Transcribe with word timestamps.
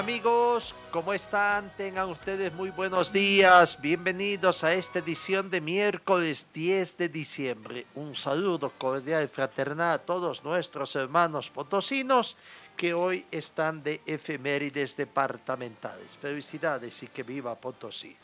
Amigos, 0.00 0.74
¿cómo 0.90 1.12
están? 1.12 1.70
Tengan 1.76 2.08
ustedes 2.08 2.50
muy 2.54 2.70
buenos 2.70 3.12
días. 3.12 3.78
Bienvenidos 3.82 4.64
a 4.64 4.72
esta 4.72 5.00
edición 5.00 5.50
de 5.50 5.60
miércoles 5.60 6.46
10 6.54 6.96
de 6.96 7.08
diciembre. 7.10 7.86
Un 7.94 8.16
saludo 8.16 8.72
cordial 8.78 9.24
y 9.24 9.28
fraternal 9.28 9.92
a 9.92 9.98
todos 9.98 10.42
nuestros 10.42 10.96
hermanos 10.96 11.50
potosinos 11.50 12.34
que 12.78 12.94
hoy 12.94 13.26
están 13.30 13.82
de 13.82 14.00
efemérides 14.06 14.96
departamentales. 14.96 16.12
Felicidades 16.18 17.02
y 17.02 17.08
que 17.08 17.22
viva 17.22 17.54
Potosí. 17.54 18.16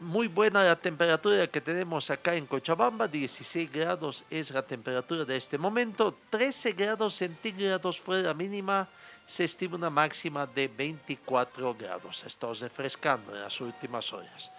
Muy 0.00 0.28
buena 0.28 0.64
la 0.64 0.76
temperatura 0.76 1.48
que 1.48 1.60
tenemos 1.60 2.08
acá 2.08 2.34
en 2.34 2.46
Cochabamba, 2.46 3.06
16 3.06 3.70
grados 3.70 4.24
es 4.30 4.52
la 4.52 4.62
temperatura 4.62 5.26
de 5.26 5.36
este 5.36 5.58
momento, 5.58 6.16
13 6.30 6.72
grados 6.72 7.14
centígrados 7.14 8.00
fue 8.00 8.22
la 8.22 8.32
mínima 8.32 8.88
se 9.28 9.44
estima 9.44 9.76
una 9.76 9.90
máxima 9.90 10.46
de 10.46 10.68
24 10.68 11.74
grados. 11.74 12.24
Estamos 12.24 12.60
refrescando 12.60 13.36
en 13.36 13.42
las 13.42 13.60
últimas 13.60 14.10
horas. 14.14 14.50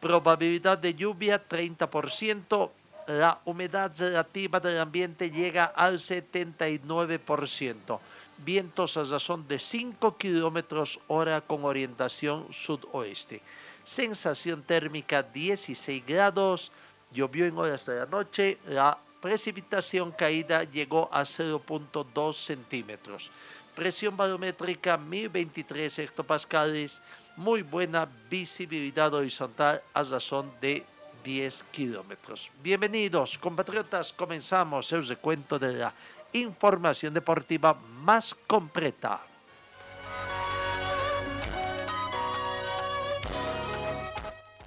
Probabilidad 0.00 0.78
de 0.78 0.94
lluvia 0.94 1.46
30%. 1.46 2.70
La 3.08 3.38
humedad 3.44 3.92
relativa 3.98 4.58
del 4.60 4.80
ambiente 4.80 5.30
llega 5.30 5.66
al 5.66 5.98
79%. 5.98 7.98
Vientos 8.38 8.96
a 8.96 9.04
razón 9.04 9.46
de 9.46 9.58
5 9.58 10.16
kilómetros 10.16 10.98
hora 11.08 11.42
con 11.42 11.66
orientación 11.66 12.50
sudoeste. 12.50 13.42
Sensación 13.82 14.62
térmica 14.62 15.22
16 15.22 16.02
grados. 16.06 16.72
Llovió 17.12 17.44
en 17.44 17.58
horas 17.58 17.84
de 17.84 17.96
la 17.96 18.06
noche. 18.06 18.56
La 18.68 18.96
precipitación 19.20 20.12
caída 20.12 20.64
llegó 20.64 21.10
a 21.12 21.24
0.2 21.24 22.32
centímetros 22.32 23.30
presión 23.74 24.16
barométrica 24.16 24.96
1023 24.96 25.98
hectopascales, 25.98 27.02
muy 27.36 27.62
buena 27.62 28.08
visibilidad 28.30 29.12
horizontal 29.12 29.82
a 29.92 30.02
razón 30.02 30.52
de 30.60 30.84
10 31.24 31.64
kilómetros. 31.64 32.50
Bienvenidos, 32.62 33.36
compatriotas, 33.38 34.12
comenzamos 34.12 34.92
el 34.92 35.06
recuento 35.06 35.58
de 35.58 35.72
la 35.74 35.92
información 36.32 37.12
deportiva 37.14 37.74
más 37.74 38.34
completa. 38.46 39.20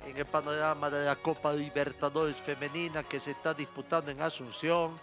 En 0.05 0.17
el 0.17 0.25
panorama 0.25 0.89
de 0.89 1.05
la 1.05 1.15
Copa 1.15 1.53
Libertadores 1.53 2.35
Femenina 2.37 3.03
que 3.03 3.19
se 3.19 3.31
está 3.31 3.53
disputando 3.53 4.11
en 4.11 4.21
Asunción, 4.21 4.99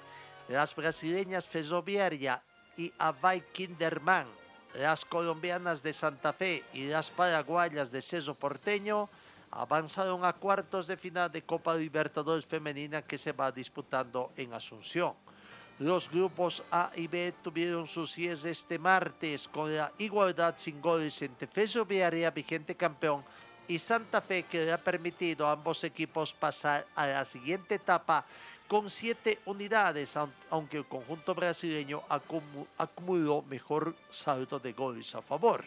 las 0.48 0.74
brasileñas 0.74 1.46
Ferroviaria 1.46 2.42
y 2.77 2.92
Abay 2.98 3.42
Kinderman, 3.52 4.27
las 4.74 5.05
colombianas 5.05 5.83
de 5.83 5.92
Santa 5.92 6.33
Fe 6.33 6.64
y 6.73 6.86
las 6.86 7.11
paraguayas 7.11 7.90
de 7.90 8.02
Ceso 8.02 8.35
Porteño 8.35 9.08
avanzaron 9.51 10.24
a 10.24 10.33
cuartos 10.33 10.86
de 10.89 10.96
final 10.96 11.30
de 11.30 11.42
Copa 11.42 11.77
Libertadores 11.77 12.46
Femenina 12.46 13.02
que 13.02 13.18
se 13.18 13.33
va 13.33 13.52
disputando 13.52 14.33
en 14.36 14.52
Asunción. 14.52 15.14
Los 15.79 16.11
grupos 16.11 16.63
A 16.70 16.90
y 16.95 17.07
B 17.07 17.34
tuvieron 17.42 17.86
sus 17.86 18.13
cierres 18.13 18.45
este 18.45 18.79
martes 18.79 19.48
con 19.48 19.74
la 19.74 19.92
igualdad 19.98 20.55
sin 20.57 20.80
goles 20.80 21.20
entre 21.23 21.48
Ferroviaria, 21.48 22.30
vigente 22.30 22.77
campeón, 22.77 23.24
y 23.67 23.79
Santa 23.79 24.20
Fe 24.20 24.45
que 24.45 24.64
le 24.64 24.73
ha 24.73 24.79
permitido 24.79 25.46
a 25.46 25.52
ambos 25.52 25.83
equipos 25.84 26.33
pasar 26.33 26.86
a 26.95 27.07
la 27.07 27.24
siguiente 27.24 27.77
etapa 27.77 28.24
con 28.69 28.89
siete 28.89 29.41
unidades, 29.47 30.17
aunque 30.51 30.79
el 30.79 30.86
conjunto 30.86 31.35
brasileño 31.35 32.02
acumuló 32.79 33.42
mejor 33.42 33.95
saldo 34.11 34.58
de 34.58 34.73
goles 34.73 35.14
a 35.14 35.23
favor. 35.23 35.64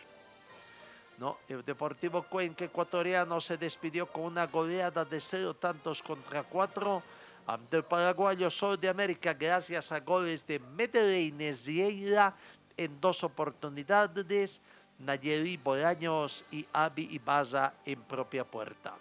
¿No? 1.19 1.38
El 1.50 1.63
Deportivo 1.63 2.24
Cuenca 2.24 2.66
ecuatoriano 2.66 3.41
se 3.41 3.58
despidió 3.58 4.06
con 4.06 4.24
una 4.24 4.46
goleada 4.46 5.03
de 5.03 5.19
cero 5.19 5.56
tantos 5.56 6.03
contra 6.03 6.44
cuatro 6.44 7.02
ante 7.47 7.78
el 7.78 7.84
paraguayo 7.84 8.50
Sol 8.52 8.80
de 8.80 8.90
América 8.90 9.34
gracias 9.34 9.91
a 9.91 10.02
goles 10.02 10.46
de 10.46 10.59
Medellín 10.59 11.56
Zieira 11.56 12.35
en 12.75 13.02
dos 13.02 13.24
oportunidades, 13.24 14.62
Nayeli 15.00 15.58
Bolaños 15.58 16.46
y 16.52 16.66
Avi 16.74 17.08
Ibaza 17.12 17.74
en 17.85 18.02
propia 18.03 18.44
puerta. 18.44 18.96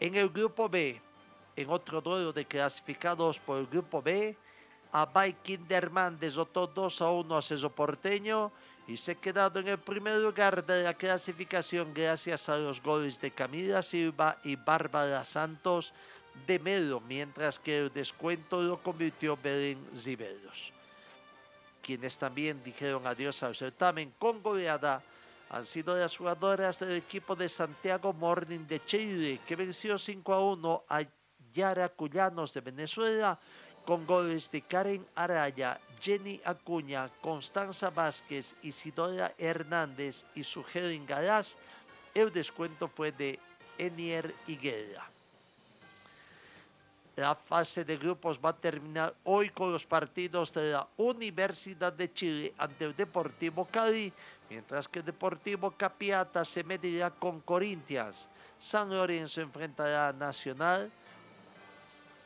En 0.00 0.16
el 0.16 0.30
grupo 0.30 0.68
B, 0.68 1.00
en 1.56 1.70
otro 1.70 2.00
duelo 2.00 2.32
de 2.32 2.44
clasificados 2.44 3.38
por 3.38 3.58
el 3.58 3.66
grupo 3.66 4.00
B, 4.02 4.36
Abay 4.92 5.34
Kinderman 5.42 6.18
desotó 6.18 6.66
2 6.66 7.02
a 7.02 7.10
1 7.10 7.36
a 7.36 7.42
Ceso 7.42 7.70
Porteño 7.70 8.52
y 8.86 8.96
se 8.96 9.12
ha 9.12 9.14
quedado 9.14 9.60
en 9.60 9.68
el 9.68 9.78
primer 9.78 10.18
lugar 10.18 10.64
de 10.64 10.82
la 10.82 10.94
clasificación 10.94 11.94
gracias 11.94 12.48
a 12.48 12.58
los 12.58 12.82
goles 12.82 13.20
de 13.20 13.30
Camila 13.30 13.82
Silva 13.82 14.38
y 14.44 14.56
Bárbara 14.56 15.24
Santos 15.24 15.94
de 16.46 16.58
Melo, 16.58 17.00
mientras 17.00 17.58
que 17.58 17.78
el 17.78 17.92
descuento 17.92 18.60
lo 18.60 18.82
convirtió 18.82 19.38
Belén 19.42 19.78
Ziveros. 19.94 20.72
Quienes 21.82 22.18
también 22.18 22.62
dijeron 22.62 23.06
adiós 23.06 23.42
al 23.42 23.54
certamen 23.54 24.12
con 24.18 24.42
goleada 24.42 25.02
han 25.50 25.64
sido 25.64 25.96
las 25.96 26.16
jugadoras 26.16 26.78
del 26.78 26.92
equipo 26.92 27.36
de 27.36 27.48
Santiago 27.48 28.12
Morning 28.12 28.66
de 28.66 28.84
Chile, 28.84 29.40
que 29.46 29.56
venció 29.56 29.98
5 29.98 30.32
a 30.32 30.40
1 30.40 30.84
a 30.88 31.02
Yara 31.52 31.88
Cuyanos 31.88 32.52
de 32.54 32.60
Venezuela, 32.60 33.38
con 33.84 34.06
goles 34.06 34.50
de 34.50 34.62
Karen 34.62 35.04
Araya, 35.14 35.80
Jenny 36.00 36.40
Acuña, 36.44 37.10
Constanza 37.20 37.90
Vázquez, 37.90 38.54
Isidora 38.62 39.34
Hernández 39.38 40.24
y 40.34 40.44
Sugerin 40.44 41.06
Galás. 41.06 41.56
El 42.14 42.32
descuento 42.32 42.88
fue 42.88 43.12
de 43.12 43.38
Enier 43.78 44.34
Higuera. 44.46 45.08
La 47.16 47.34
fase 47.34 47.84
de 47.84 47.98
grupos 47.98 48.40
va 48.42 48.50
a 48.50 48.56
terminar 48.56 49.14
hoy 49.24 49.50
con 49.50 49.70
los 49.70 49.84
partidos 49.84 50.52
de 50.54 50.72
la 50.72 50.88
Universidad 50.96 51.92
de 51.92 52.12
Chile 52.12 52.54
ante 52.56 52.86
el 52.86 52.96
Deportivo 52.96 53.66
Cali, 53.66 54.10
mientras 54.48 54.88
que 54.88 55.02
Deportivo 55.02 55.72
Capiata 55.72 56.44
se 56.44 56.64
medirá 56.64 57.10
con 57.10 57.40
Corinthians. 57.40 58.28
San 58.58 58.88
Lorenzo 58.88 59.42
enfrentará 59.42 60.08
a 60.08 60.12
Nacional 60.12 60.90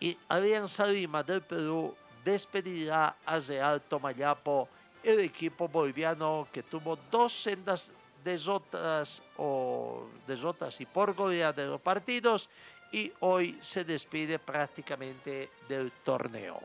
y 0.01 0.17
Alianza 0.29 0.87
Lima 0.87 1.23
del 1.23 1.43
Perú 1.43 1.95
despedirá 2.25 3.17
a 3.25 3.39
Real 3.39 3.81
Tomayapo, 3.83 4.69
el 5.03 5.21
equipo 5.21 5.69
boliviano 5.69 6.49
que 6.53 6.63
tuvo 6.63 6.99
dos 7.11 7.33
sendas 7.33 7.93
desotas 8.25 9.23
o 9.37 10.09
desotas 10.27 10.81
y 10.81 10.87
por 10.87 11.15
goleada 11.15 11.53
de 11.53 11.67
los 11.67 11.81
partidos 11.81 12.51
y 12.91 13.13
hoy 13.21 13.57
se 13.61 13.85
despide 13.85 14.39
prácticamente 14.39 15.51
del 15.69 15.93
torneo. 16.03 16.61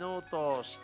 Minutos. 0.00 0.78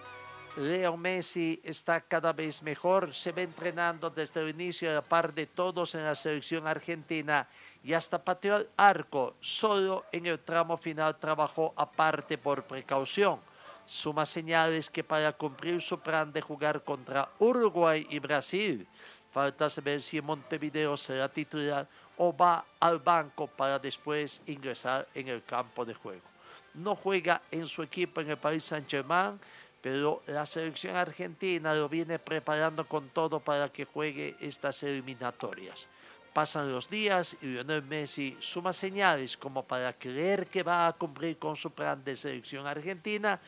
Leo 0.56 0.96
Messi 0.96 1.60
está 1.64 2.02
cada 2.02 2.34
vez 2.34 2.62
mejor, 2.62 3.14
se 3.14 3.32
va 3.32 3.40
entrenando 3.40 4.10
desde 4.10 4.40
el 4.40 4.50
inicio 4.50 4.90
a 4.90 4.94
la 4.94 5.02
par 5.02 5.32
de 5.32 5.46
todos 5.46 5.94
en 5.94 6.04
la 6.04 6.14
selección 6.14 6.66
argentina 6.66 7.48
y 7.82 7.94
hasta 7.94 8.22
pateó 8.22 8.56
el 8.58 8.68
arco. 8.76 9.36
Solo 9.40 10.04
en 10.12 10.26
el 10.26 10.38
tramo 10.40 10.76
final 10.76 11.16
trabajó 11.16 11.72
aparte 11.76 12.36
por 12.36 12.64
precaución. 12.64 13.40
Suma 13.86 14.26
señales 14.26 14.90
que 14.90 15.04
para 15.04 15.32
cumplir 15.32 15.80
su 15.80 15.98
plan 15.98 16.30
de 16.32 16.42
jugar 16.42 16.82
contra 16.82 17.30
Uruguay 17.38 18.06
y 18.10 18.18
Brasil, 18.18 18.86
Falta 19.32 19.68
saber 19.68 20.00
si 20.00 20.18
Montevideo 20.22 20.96
será 20.96 21.28
titular 21.28 21.86
o 22.16 22.34
va 22.34 22.64
al 22.80 22.98
banco 23.00 23.46
para 23.46 23.78
después 23.78 24.40
ingresar 24.46 25.06
en 25.14 25.28
el 25.28 25.42
campo 25.44 25.84
de 25.84 25.92
juego. 25.92 26.35
No 26.76 26.94
juega 26.94 27.43
en 27.50 27.67
su 27.67 27.82
equipo 27.82 28.20
en 28.20 28.31
el 28.31 28.38
Paris 28.38 28.64
Saint-Germain, 28.64 29.38
pero 29.81 30.23
la 30.26 30.44
selección 30.46 30.96
argentina 30.96 31.75
lo 31.75 31.88
viene 31.88 32.19
preparando 32.19 32.87
con 32.87 33.08
todo 33.11 33.40
para 33.40 33.70
que 33.73 33.84
juegue 33.84 34.37
estas 34.40 34.82
eliminatorias. 34.82 35.88
Pasan 36.32 36.70
los 36.70 36.90
días 36.90 37.37
y 37.40 37.46
Lionel 37.46 37.82
Messi 37.82 38.37
suma 38.40 38.73
señales 38.73 39.37
como 39.37 39.64
para 39.64 39.93
creer 39.94 40.49
que 40.49 40.62
va 40.62 40.87
a 40.87 40.93
cumplir 40.93 41.38
con 41.38 41.56
su 41.56 41.70
plan 41.70 42.05
de 42.05 42.14
selección 42.14 42.67
argentina, 42.67 43.40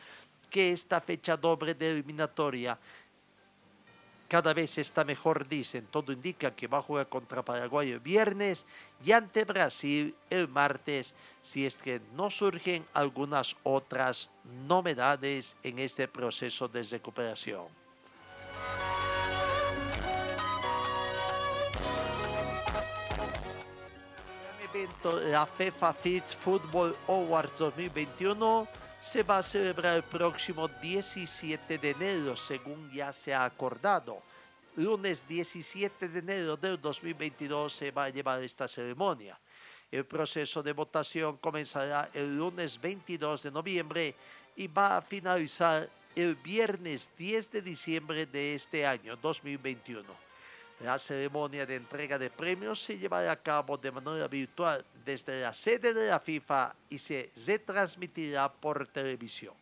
que 0.49 0.71
esta 0.71 0.99
fecha 0.99 1.37
doble 1.37 1.75
de 1.75 1.91
eliminatoria 1.91 2.79
cada 4.29 4.53
vez 4.53 4.77
está 4.77 5.03
mejor, 5.03 5.49
dicen. 5.49 5.87
Todo 5.87 6.13
indica 6.13 6.55
que 6.55 6.67
va 6.67 6.77
a 6.77 6.81
jugar 6.83 7.09
contra 7.09 7.43
Paraguay 7.43 7.91
el 7.91 7.99
viernes 7.99 8.65
y 9.03 9.11
ante 9.11 9.43
Brasil 9.43 10.15
el 10.29 10.47
martes, 10.47 11.15
si 11.41 11.65
es 11.65 11.75
que 11.75 11.99
no 12.15 12.29
surgen 12.29 12.85
algunas 12.93 13.57
otras 13.63 14.29
novedades 14.67 15.57
en 15.63 15.79
este 15.79 16.07
proceso 16.07 16.67
de 16.67 16.83
recuperación. 16.83 17.67
evento, 24.71 25.19
la 25.19 25.47
Fits 25.47 26.35
Football 26.35 26.95
Awards 27.07 27.57
2021 27.57 28.67
se 28.99 29.23
va 29.23 29.37
a 29.37 29.43
celebrar 29.43 29.95
el 29.95 30.03
próximo 30.03 30.67
17 30.67 31.77
de 31.77 31.89
enero, 31.91 32.35
según 32.35 32.91
ya 32.91 33.13
se 33.13 33.33
ha 33.33 33.45
acordado. 33.45 34.21
Lunes 34.75 35.27
17 35.27 36.09
de 36.09 36.19
enero 36.19 36.57
del 36.57 36.79
2022 36.79 37.73
se 37.73 37.91
va 37.91 38.05
a 38.05 38.09
llevar 38.09 38.43
esta 38.43 38.67
ceremonia. 38.67 39.39
El 39.91 40.05
proceso 40.05 40.61
de 40.61 40.73
votación 40.73 41.37
comenzará 41.37 42.09
el 42.13 42.37
lunes 42.37 42.79
22 42.79 43.43
de 43.43 43.51
noviembre 43.51 44.15
y 44.55 44.67
va 44.67 44.97
a 44.97 45.01
finalizar 45.01 45.89
el 46.15 46.35
viernes 46.35 47.09
10 47.17 47.51
de 47.51 47.61
diciembre 47.61 48.25
de 48.25 48.55
este 48.55 48.85
año 48.85 49.15
2021. 49.15 50.28
La 50.81 50.97
ceremonia 50.97 51.65
de 51.65 51.75
entrega 51.75 52.17
de 52.17 52.29
premios 52.29 52.81
se 52.81 52.97
llevará 52.97 53.33
a 53.33 53.41
cabo 53.41 53.77
de 53.77 53.91
manera 53.91 54.29
virtual 54.29 54.85
desde 55.03 55.41
la 55.41 55.53
sede 55.53 55.93
de 55.93 56.07
la 56.07 56.21
FIFA 56.21 56.73
y 56.89 56.97
se 56.97 57.31
retransmitirá 57.45 58.49
por 58.49 58.87
televisión. 58.87 59.53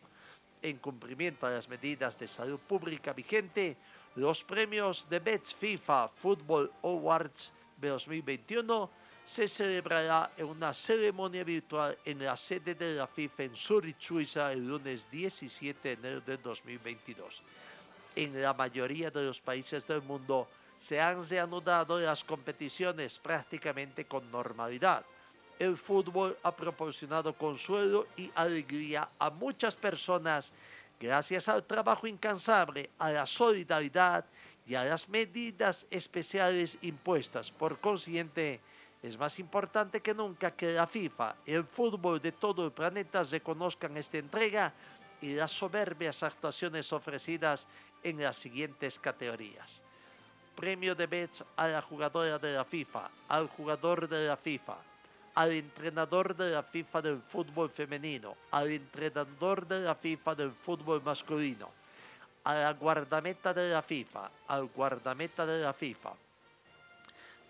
En 0.62 0.78
cumplimiento 0.78 1.46
a 1.46 1.50
las 1.50 1.68
medidas 1.68 2.16
de 2.18 2.28
salud 2.28 2.60
pública 2.60 3.12
vigente, 3.12 3.76
los 4.14 4.44
premios 4.44 5.08
de 5.08 5.18
Bets 5.18 5.54
FIFA 5.54 6.08
Football 6.08 6.70
Awards 6.84 7.52
2021 7.80 8.90
se 9.24 9.46
celebrará 9.46 10.30
en 10.36 10.46
una 10.46 10.72
ceremonia 10.72 11.44
virtual 11.44 11.98
en 12.04 12.24
la 12.24 12.36
sede 12.36 12.74
de 12.76 12.94
la 12.94 13.06
FIFA 13.06 13.42
en 13.42 13.56
Zurich, 13.56 14.00
Suiza, 14.00 14.52
el 14.52 14.66
lunes 14.66 15.10
17 15.10 15.80
de 15.82 15.92
enero 15.94 16.20
de 16.22 16.36
2022. 16.38 17.42
En 18.16 18.40
la 18.40 18.54
mayoría 18.54 19.10
de 19.10 19.24
los 19.24 19.40
países 19.40 19.86
del 19.86 20.02
mundo, 20.02 20.48
se 20.78 21.00
han 21.00 21.28
reanudado 21.28 21.98
las 21.98 22.22
competiciones 22.22 23.18
prácticamente 23.18 24.06
con 24.06 24.30
normalidad. 24.30 25.04
El 25.58 25.76
fútbol 25.76 26.36
ha 26.44 26.54
proporcionado 26.54 27.32
consuelo 27.32 28.06
y 28.16 28.30
alegría 28.36 29.08
a 29.18 29.28
muchas 29.28 29.74
personas 29.74 30.52
gracias 31.00 31.48
al 31.48 31.64
trabajo 31.64 32.06
incansable, 32.06 32.90
a 32.98 33.10
la 33.10 33.26
solidaridad 33.26 34.24
y 34.66 34.76
a 34.76 34.84
las 34.84 35.08
medidas 35.08 35.84
especiales 35.90 36.78
impuestas. 36.82 37.50
Por 37.50 37.78
consiguiente, 37.78 38.60
es 39.02 39.18
más 39.18 39.38
importante 39.40 40.00
que 40.00 40.14
nunca 40.14 40.52
que 40.52 40.72
la 40.72 40.86
FIFA 40.86 41.36
y 41.44 41.52
el 41.52 41.64
fútbol 41.64 42.20
de 42.20 42.32
todo 42.32 42.64
el 42.64 42.72
planeta 42.72 43.24
reconozcan 43.24 43.96
esta 43.96 44.18
entrega 44.18 44.72
y 45.20 45.34
las 45.34 45.50
soberbias 45.50 46.22
actuaciones 46.22 46.92
ofrecidas 46.92 47.66
en 48.04 48.22
las 48.22 48.36
siguientes 48.36 48.96
categorías 49.00 49.82
premio 50.58 50.96
de 50.96 51.06
Bets 51.06 51.44
a 51.54 51.68
la 51.68 51.80
jugadora 51.80 52.36
de 52.36 52.54
la 52.54 52.64
FIFA, 52.64 53.08
al 53.28 53.46
jugador 53.46 54.08
de 54.08 54.26
la 54.26 54.36
FIFA, 54.36 54.76
al 55.36 55.52
entrenador 55.52 56.34
de 56.34 56.50
la 56.50 56.64
FIFA 56.64 57.00
del 57.00 57.22
fútbol 57.22 57.70
femenino, 57.70 58.34
al 58.50 58.72
entrenador 58.72 59.68
de 59.68 59.78
la 59.82 59.94
FIFA 59.94 60.34
del 60.34 60.50
fútbol 60.50 61.00
masculino, 61.04 61.70
a 62.42 62.54
la 62.54 62.72
guardameta 62.72 63.54
de 63.54 63.70
la 63.70 63.82
FIFA, 63.82 64.30
al 64.48 64.66
guardameta 64.66 65.46
de 65.46 65.62
la 65.62 65.72
FIFA. 65.72 66.14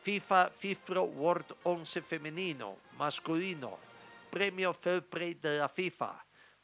FIFA 0.02 0.50
FIFRO 0.58 1.04
World 1.04 1.56
11 1.62 2.02
femenino, 2.02 2.76
masculino, 2.98 3.78
premio 4.30 4.74
Fair 4.74 5.02
Play 5.02 5.32
de 5.32 5.56
la 5.56 5.70
FIFA, 5.70 6.12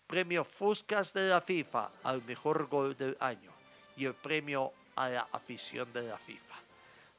premio 0.07 0.45
Fuscas 0.45 1.11
de 1.15 1.27
la 1.27 1.41
FIFA 1.41 1.91
al 2.03 2.23
mejor 2.25 2.69
gol 2.69 2.95
del 2.95 3.17
año 3.19 3.51
y 3.97 4.05
el 4.05 4.13
premio 4.13 4.75
a 4.97 5.09
la 5.09 5.29
afición 5.33 5.93
de 5.93 6.03
la 6.03 6.19
FIFA. 6.19 6.55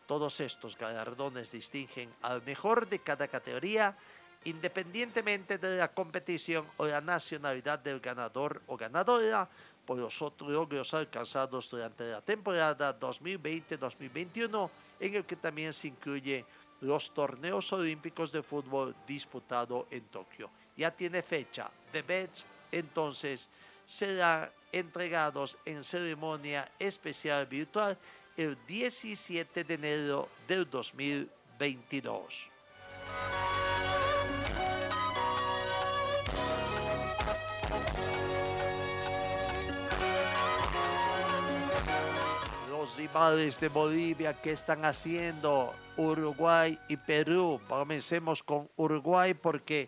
Todos 0.08 0.40
estos 0.40 0.78
galardones 0.78 1.52
distinguen 1.52 2.14
al 2.22 2.44
mejor 2.44 2.88
de 2.88 3.00
cada 3.00 3.28
categoría 3.28 3.96
independientemente 4.46 5.58
de 5.58 5.78
la 5.78 5.88
competición 5.88 6.66
o 6.78 6.86
la 6.86 7.02
nacionalidad 7.02 7.80
del 7.80 8.00
ganador 8.00 8.62
o 8.68 8.78
ganadora 8.78 9.50
por 9.86 9.98
los 9.98 10.20
logros 10.40 10.94
alcanzados 10.94 11.70
durante 11.70 12.10
la 12.10 12.22
temporada 12.22 12.98
2020-2021 13.00 14.70
en 15.00 15.16
el 15.16 15.26
que 15.26 15.36
también 15.36 15.74
se 15.74 15.88
incluye 15.88 16.46
los 16.82 17.12
torneos 17.12 17.72
olímpicos 17.74 18.32
de 18.32 18.44
fútbol 18.44 18.96
disputado 19.08 19.88
en 19.90 20.04
Tokio. 20.06 20.50
Ya 20.78 20.92
tiene 20.92 21.22
fecha. 21.22 21.70
The 21.92 22.02
Bets 22.02 22.46
entonces 22.72 23.50
serán 23.86 24.50
entregados 24.76 25.58
en 25.64 25.86
ceremonia 25.86 26.70
especial 26.78 27.46
virtual 27.46 27.98
el 28.36 28.58
17 28.68 29.64
de 29.64 29.74
enero 29.74 30.28
del 30.50 30.70
2022. 30.70 32.52
Los 42.70 42.98
rivales 42.98 43.58
de 43.62 43.70
Bolivia 43.70 44.34
que 44.34 44.52
están 44.52 44.84
haciendo 44.84 45.74
Uruguay 45.96 46.78
y 46.90 46.98
Perú. 46.98 47.62
Comencemos 47.70 48.44
con 48.44 48.70
Uruguay 48.76 49.34
porque 49.34 49.88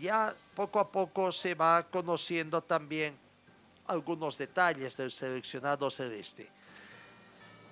ya 0.00 0.34
poco 0.56 0.80
a 0.80 0.90
poco 0.90 1.30
se 1.30 1.54
va 1.54 1.84
conociendo 1.84 2.60
también 2.60 3.23
algunos 3.86 4.38
detalles 4.38 4.96
del 4.96 5.10
seleccionado 5.10 5.90
celeste. 5.90 6.48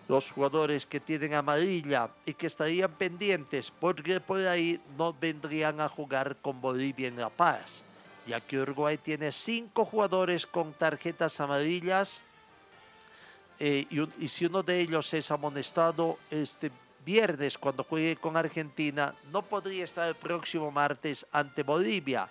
Los 0.08 0.30
jugadores 0.32 0.84
que 0.84 1.00
tienen 1.00 1.34
amarilla 1.34 2.10
y 2.26 2.34
que 2.34 2.46
estarían 2.46 2.92
pendientes 2.92 3.70
porque 3.70 4.20
por 4.20 4.46
ahí 4.46 4.80
no 4.98 5.12
vendrían 5.12 5.80
a 5.80 5.88
jugar 5.88 6.36
con 6.42 6.60
Bolivia 6.60 7.08
en 7.08 7.16
La 7.16 7.30
Paz, 7.30 7.82
ya 8.26 8.40
que 8.40 8.58
Uruguay 8.58 8.98
tiene 8.98 9.32
cinco 9.32 9.84
jugadores 9.84 10.46
con 10.46 10.72
tarjetas 10.72 11.40
amarillas 11.40 12.22
eh, 13.58 13.86
y, 13.90 14.24
y 14.24 14.28
si 14.28 14.46
uno 14.46 14.62
de 14.62 14.80
ellos 14.80 15.14
es 15.14 15.30
amonestado 15.30 16.18
este 16.30 16.70
viernes 17.04 17.58
cuando 17.58 17.84
juegue 17.84 18.16
con 18.16 18.36
Argentina, 18.36 19.14
no 19.30 19.42
podría 19.42 19.84
estar 19.84 20.08
el 20.08 20.14
próximo 20.14 20.70
martes 20.70 21.26
ante 21.32 21.62
Bolivia. 21.62 22.28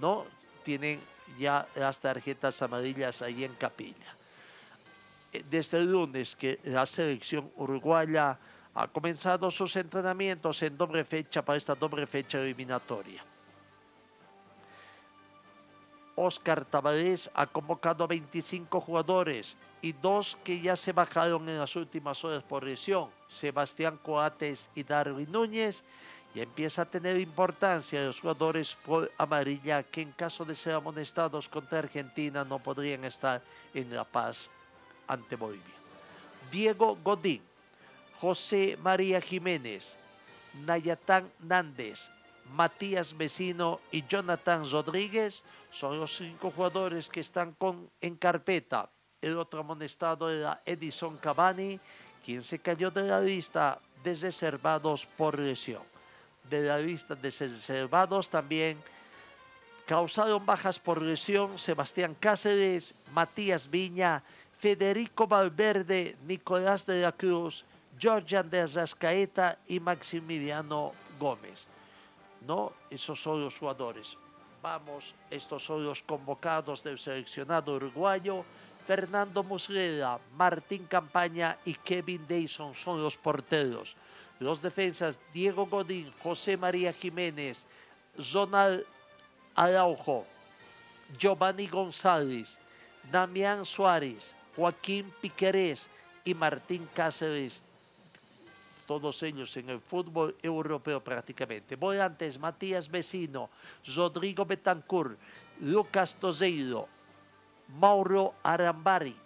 No 0.00 0.26
tienen 0.64 1.00
ya 1.38 1.66
las 1.74 1.98
tarjetas 2.00 2.60
amarillas 2.62 3.22
ahí 3.22 3.44
en 3.44 3.54
Capilla. 3.54 4.16
Eh, 5.32 5.44
desde 5.50 5.78
el 5.78 5.92
lunes 5.92 6.36
que 6.36 6.58
la 6.64 6.86
selección 6.86 7.50
uruguaya 7.56 8.38
ha 8.74 8.88
comenzado 8.88 9.50
sus 9.50 9.74
entrenamientos 9.76 10.62
en 10.62 10.76
doble 10.76 11.04
fecha 11.04 11.42
para 11.42 11.56
esta 11.56 11.74
doble 11.74 12.06
fecha 12.06 12.38
eliminatoria. 12.38 13.24
Oscar 16.14 16.64
Tavares 16.64 17.30
ha 17.34 17.46
convocado 17.46 18.04
a 18.04 18.06
25 18.06 18.80
jugadores 18.80 19.56
y 19.82 19.92
dos 19.92 20.38
que 20.42 20.60
ya 20.60 20.74
se 20.74 20.92
bajaron 20.92 21.46
en 21.48 21.58
las 21.58 21.76
últimas 21.76 22.24
horas 22.24 22.42
por 22.42 22.64
lesión, 22.64 23.10
Sebastián 23.28 23.98
Coates 24.02 24.70
y 24.74 24.82
Darwin 24.82 25.30
Núñez, 25.30 25.84
y 26.36 26.42
empieza 26.42 26.82
a 26.82 26.84
tener 26.84 27.18
importancia 27.18 28.04
los 28.04 28.20
jugadores 28.20 28.76
por 28.84 29.10
amarilla 29.16 29.82
que 29.82 30.02
en 30.02 30.12
caso 30.12 30.44
de 30.44 30.54
ser 30.54 30.74
amonestados 30.74 31.48
contra 31.48 31.78
Argentina 31.78 32.44
no 32.44 32.58
podrían 32.58 33.06
estar 33.06 33.42
en 33.72 33.94
La 33.94 34.04
Paz 34.04 34.50
ante 35.06 35.34
Bolivia. 35.34 35.74
Diego 36.52 36.98
Godín, 37.02 37.40
José 38.20 38.76
María 38.82 39.18
Jiménez, 39.18 39.96
Nayatán 40.66 41.32
Nández, 41.40 42.10
Matías 42.52 43.16
Vecino 43.16 43.80
y 43.90 44.06
Jonathan 44.06 44.70
Rodríguez 44.70 45.42
son 45.70 45.98
los 45.98 46.16
cinco 46.16 46.50
jugadores 46.50 47.08
que 47.08 47.20
están 47.20 47.52
con, 47.52 47.90
en 48.02 48.14
carpeta. 48.14 48.90
El 49.22 49.38
otro 49.38 49.60
amonestado 49.60 50.30
era 50.30 50.60
Edison 50.66 51.16
Cavani, 51.16 51.80
quien 52.22 52.42
se 52.42 52.58
cayó 52.58 52.90
de 52.90 53.04
la 53.04 53.22
lista 53.22 53.80
reservados 54.04 55.06
por 55.06 55.38
lesión. 55.38 55.95
De 56.50 56.62
la 56.62 56.78
lista 56.78 57.14
de 57.14 57.30
reservados 57.30 58.30
también 58.30 58.78
causaron 59.86 60.44
bajas 60.44 60.78
por 60.78 61.02
lesión 61.02 61.58
Sebastián 61.58 62.16
Cáceres, 62.18 62.94
Matías 63.12 63.68
Viña, 63.68 64.22
Federico 64.58 65.26
Valverde, 65.26 66.16
Nicolás 66.26 66.86
de 66.86 67.02
la 67.02 67.12
Cruz, 67.12 67.64
Andrés 68.36 68.74
Rascaeta 68.74 69.58
y 69.68 69.80
Maximiliano 69.80 70.92
Gómez. 71.18 71.66
¿No? 72.46 72.72
Esos 72.90 73.20
son 73.20 73.42
los 73.42 73.58
jugadores. 73.58 74.16
Vamos, 74.62 75.14
estos 75.30 75.64
son 75.64 75.84
los 75.84 76.02
convocados 76.02 76.82
del 76.82 76.98
seleccionado 76.98 77.74
uruguayo. 77.74 78.44
Fernando 78.86 79.42
Muslera, 79.42 80.18
Martín 80.36 80.86
Campaña 80.86 81.58
y 81.64 81.74
Kevin 81.74 82.26
Dayson 82.28 82.74
son 82.74 83.02
los 83.02 83.16
porteros. 83.16 83.96
Los 84.40 84.60
defensas 84.60 85.18
Diego 85.32 85.66
Godín, 85.66 86.12
José 86.22 86.56
María 86.56 86.92
Jiménez, 86.92 87.66
Zonal 88.20 88.84
Araujo, 89.54 90.26
Giovanni 91.18 91.66
González, 91.66 92.58
Damián 93.10 93.64
Suárez, 93.64 94.34
Joaquín 94.54 95.12
Piquerés 95.20 95.88
y 96.24 96.34
Martín 96.34 96.88
Cáceres 96.94 97.62
todos 98.86 99.22
ellos 99.22 99.54
en 99.56 99.68
el 99.68 99.80
fútbol 99.80 100.34
europeo 100.42 101.02
prácticamente. 101.02 101.76
Volantes 101.76 102.38
Matías 102.38 102.88
Vecino, 102.88 103.50
Rodrigo 103.94 104.46
Betancourt, 104.46 105.18
Lucas 105.60 106.14
Tozeiro, 106.14 106.88
Mauro 107.78 108.34
Arambari, 108.42 109.16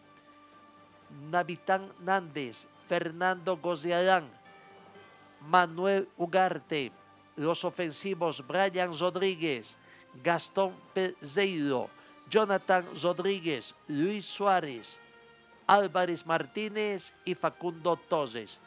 Navitán 1.31 1.93
Nández, 2.01 2.67
Fernando 2.89 3.59
Goziarán, 3.59 4.29
Manuel 5.41 6.09
Ugarte, 6.17 6.93
los 7.37 7.65
ofensivos 7.65 8.47
Brian 8.47 8.97
Rodríguez, 8.99 9.79
Gastón 10.23 10.75
Pezeiro, 10.93 11.89
Jonathan 12.29 12.87
Rodríguez, 13.03 13.75
Luis 13.89 14.27
Suárez, 14.27 15.01
Álvarez 15.67 16.27
Martínez 16.27 17.13
y 17.25 17.35
Facundo 17.35 17.97
Toses 17.97 18.61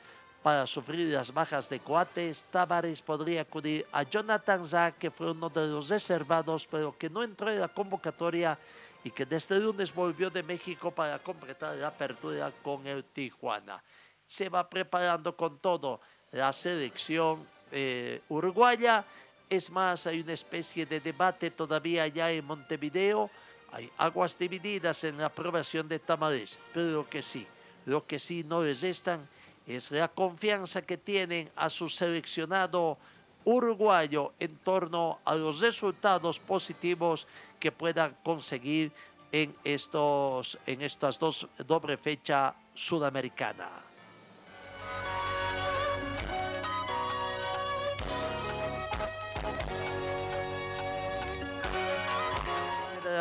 para 0.44 0.68
sufrir 0.68 1.08
las 1.08 1.34
bajas 1.34 1.70
de 1.70 1.80
Coates, 1.80 2.44
Tavares 2.52 3.02
podría 3.02 3.42
acudir 3.42 3.88
a 3.94 4.04
Jonathan 4.04 4.66
Zá, 4.66 4.92
que 4.92 5.10
fue 5.10 5.32
uno 5.32 5.50
de 5.50 5.66
los 5.68 5.88
reservados, 5.88 6.68
pero 6.70 6.96
que 6.98 7.10
no 7.10 7.24
entró 7.24 7.50
en 7.50 7.62
la 7.62 7.70
convocatoria 7.70 8.60
y 9.06 9.10
que 9.10 9.26
desde 9.26 9.58
lunes 9.58 9.96
volvió 9.96 10.30
de 10.30 10.44
México 10.44 10.92
para 10.92 11.18
completar 11.20 11.78
la 11.78 11.88
apertura 11.88 12.52
con 12.62 12.86
el 12.86 13.06
Tijuana. 13.06 13.82
Se 14.28 14.50
va 14.50 14.70
preparando 14.70 15.36
con 15.36 15.60
todo 15.60 16.02
la 16.34 16.52
selección 16.52 17.46
eh, 17.72 18.22
uruguaya. 18.30 19.06
Es 19.50 19.70
más, 19.70 20.08
hay 20.08 20.22
una 20.22 20.34
especie 20.34 20.86
de 20.86 21.00
debate 21.00 21.52
todavía 21.52 22.04
allá 22.04 22.32
en 22.32 22.46
Montevideo. 22.46 23.30
Hay 23.72 23.90
aguas 23.98 24.38
divididas 24.38 25.04
en 25.04 25.18
la 25.18 25.28
aprobación 25.28 25.88
de 25.88 26.00
Tamares, 26.00 26.60
pero 26.74 26.88
lo 26.88 27.10
que 27.10 27.22
sí, 27.22 27.48
lo 27.86 28.06
que 28.06 28.20
sí 28.20 28.44
no 28.44 28.62
les 28.62 28.82
restan 28.82 29.28
es 29.66 29.92
la 29.92 30.08
confianza 30.08 30.82
que 30.82 30.98
tienen 30.98 31.50
a 31.56 31.70
su 31.70 31.88
seleccionado 31.90 32.98
uruguayo 33.46 34.34
en 34.40 34.58
torno 34.58 35.20
a 35.26 35.36
los 35.36 35.60
resultados 35.60 36.40
positivos 36.40 37.28
que 37.60 37.72
puedan 37.72 38.16
conseguir 38.24 38.92
en, 39.32 39.56
estos, 39.64 40.58
en 40.66 40.82
estas 40.82 41.18
dos 41.18 41.48
doble 41.66 41.98
fecha 41.98 42.54
sudamericana. 42.74 43.93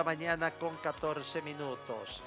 Mañana 0.02 0.50
con 0.52 0.76
14 0.76 1.42
minutos. 1.42 2.22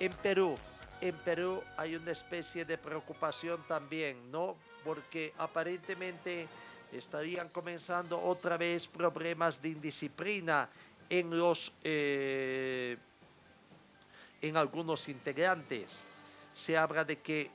En 0.00 0.12
Perú, 0.14 0.56
en 1.00 1.14
Perú 1.16 1.62
hay 1.76 1.96
una 1.96 2.10
especie 2.10 2.64
de 2.64 2.78
preocupación 2.78 3.60
también, 3.68 4.30
¿no? 4.30 4.56
Porque 4.84 5.32
aparentemente 5.38 6.48
estarían 6.92 7.48
comenzando 7.48 8.22
otra 8.22 8.56
vez 8.56 8.86
problemas 8.86 9.60
de 9.60 9.70
indisciplina 9.70 10.68
en 11.10 11.36
los 11.38 11.72
eh, 11.82 12.96
en 14.40 14.56
algunos 14.56 15.08
integrantes. 15.08 15.98
Se 16.52 16.76
habla 16.76 17.04
de 17.04 17.18
que 17.18 17.50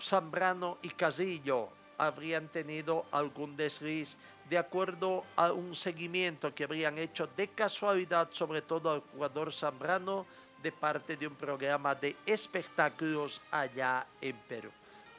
Zambrano 0.00 0.78
y 0.82 0.90
Casillo 0.90 1.70
habrían 1.96 2.48
tenido 2.48 3.06
algún 3.10 3.56
desliz 3.56 4.16
de 4.48 4.58
acuerdo 4.58 5.24
a 5.36 5.52
un 5.52 5.74
seguimiento 5.74 6.54
que 6.54 6.64
habrían 6.64 6.98
hecho 6.98 7.28
de 7.36 7.48
casualidad, 7.48 8.28
sobre 8.32 8.62
todo 8.62 8.90
al 8.90 9.00
jugador 9.00 9.52
Zambrano, 9.52 10.26
de 10.62 10.72
parte 10.72 11.16
de 11.16 11.26
un 11.26 11.34
programa 11.34 11.94
de 11.94 12.16
espectáculos 12.26 13.40
allá 13.50 14.06
en 14.20 14.36
Perú. 14.48 14.70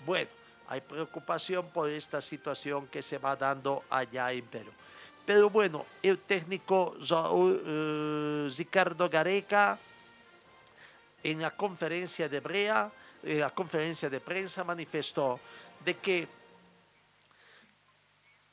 Bueno, 0.05 0.29
hay 0.67 0.81
preocupación 0.81 1.67
por 1.69 1.89
esta 1.89 2.21
situación 2.21 2.88
que 2.88 3.01
se 3.01 3.17
va 3.17 3.36
dando 3.36 3.83
allá 3.89 4.31
en 4.31 4.45
Perú. 4.45 4.71
Pero 5.25 5.50
bueno, 5.50 5.86
el 6.01 6.19
técnico 6.19 6.95
eh, 7.00 8.50
Ricardo 8.57 9.09
Gareca 9.09 9.77
en 11.24 11.41
la 11.41 11.51
conferencia 11.51 12.27
de 12.27 12.39
Brea, 12.39 12.91
en 13.24 13.39
la 13.39 13.50
conferencia 13.51 14.09
de 14.09 14.19
prensa 14.19 14.63
manifestó 14.63 15.39
de 15.83 15.95
que 15.98 16.27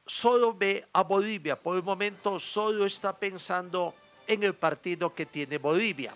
solo 0.07 0.55
ve 0.55 0.87
a 0.93 1.03
Bolivia, 1.03 1.61
por 1.61 1.77
el 1.77 1.83
momento 1.83 2.39
solo 2.39 2.87
está 2.87 3.15
pensando 3.17 3.95
en 4.27 4.43
el 4.43 4.55
partido 4.55 5.15
que 5.15 5.27
tiene 5.27 5.59
Bolivia 5.59 6.15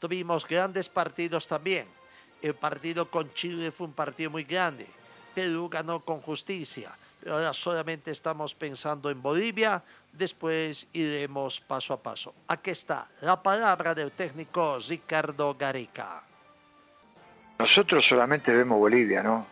Tuvimos 0.00 0.48
grandes 0.48 0.88
partidos 0.88 1.46
también. 1.46 1.86
El 2.40 2.54
partido 2.54 3.10
con 3.10 3.32
Chile 3.34 3.70
fue 3.70 3.86
un 3.86 3.92
partido 3.92 4.30
muy 4.30 4.44
grande. 4.44 4.86
Perú 5.34 5.68
ganó 5.68 6.00
con 6.00 6.22
justicia. 6.22 6.90
Pero 7.20 7.34
ahora 7.34 7.52
solamente 7.52 8.10
estamos 8.10 8.54
pensando 8.54 9.10
en 9.10 9.20
Bolivia. 9.20 9.84
Después 10.10 10.88
iremos 10.94 11.60
paso 11.60 11.92
a 11.92 12.02
paso. 12.02 12.34
Aquí 12.48 12.70
está 12.70 13.08
la 13.20 13.42
palabra 13.42 13.94
del 13.94 14.12
técnico 14.12 14.78
Ricardo 14.88 15.54
Gareca. 15.54 16.22
Nosotros 17.58 18.08
solamente 18.08 18.56
vemos 18.56 18.78
Bolivia, 18.78 19.22
¿no? 19.22 19.46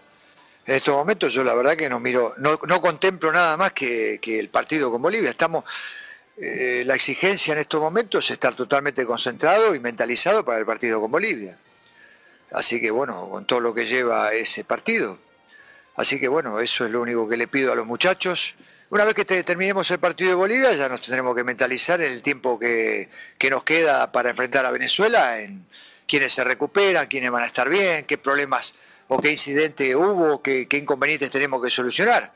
En 0.69 0.75
estos 0.75 0.95
momentos 0.95 1.33
yo 1.33 1.43
la 1.43 1.55
verdad 1.55 1.77
que 1.77 1.89
no 1.89 1.99
miro, 1.99 2.35
no, 2.37 2.59
contemplo 2.83 3.33
nada 3.33 3.57
más 3.57 3.73
que, 3.73 4.19
que 4.21 4.39
el 4.39 4.51
partido 4.51 4.91
con 4.91 5.01
Bolivia. 5.01 5.31
Estamos, 5.31 5.65
eh, 6.37 6.83
la 6.85 6.95
exigencia 6.95 7.55
en 7.55 7.61
estos 7.61 7.81
momentos 7.81 8.27
es 8.27 8.33
estar 8.33 8.55
totalmente 8.55 9.07
concentrado 9.07 9.75
y 9.75 9.81
mentalizado 9.81 10.45
para 10.45 10.59
el 10.59 10.67
partido 10.67 11.01
con 11.01 11.11
Bolivia. 11.11 11.57
Así 12.53 12.83
que 12.83 12.91
bueno, 12.91 13.31
con 13.31 13.47
todo 13.47 13.61
lo 13.61 13.73
que 13.73 13.87
lleva 13.87 14.35
ese 14.35 14.63
partido. 14.63 15.19
Así 15.97 16.21
que 16.21 16.29
bueno, 16.29 16.61
eso 16.61 16.85
es 16.85 16.91
lo 16.91 17.01
único 17.01 17.27
que 17.27 17.39
le 17.39 17.49
pido 17.49 17.73
a 17.73 17.75
los 17.75 17.87
muchachos. 17.87 18.55
Una 18.91 19.07
vez 19.07 19.15
que 19.15 19.25
terminemos 19.25 19.91
el 19.91 19.99
partido 19.99 20.29
de 20.29 20.37
Bolivia, 20.37 20.75
ya 20.75 20.91
nos 20.91 21.01
tendremos 21.01 21.35
que 21.35 21.45
mentalizar 21.45 22.03
en 22.03 22.13
el 22.13 22.21
tiempo 22.21 22.59
que, 22.59 23.09
nos 23.51 23.65
queda 23.65 24.13
para 24.13 24.29
enfrentar 24.29 24.67
a 24.67 24.71
Venezuela, 24.71 25.41
en 25.41 25.67
quiénes 26.07 26.35
se 26.35 26.45
recuperan, 26.45 27.07
quiénes 27.07 27.31
van 27.31 27.45
a 27.45 27.47
estar 27.47 27.71
bien, 27.71 28.05
qué 28.05 28.19
problemas 28.19 28.75
o 29.09 29.19
qué 29.19 29.31
incidente 29.31 29.97
hubo, 29.97 30.43
qué 30.43 30.67
inconvenientes 30.73 31.31
tenemos 31.31 31.63
que 31.63 31.71
solucionar. 31.71 32.33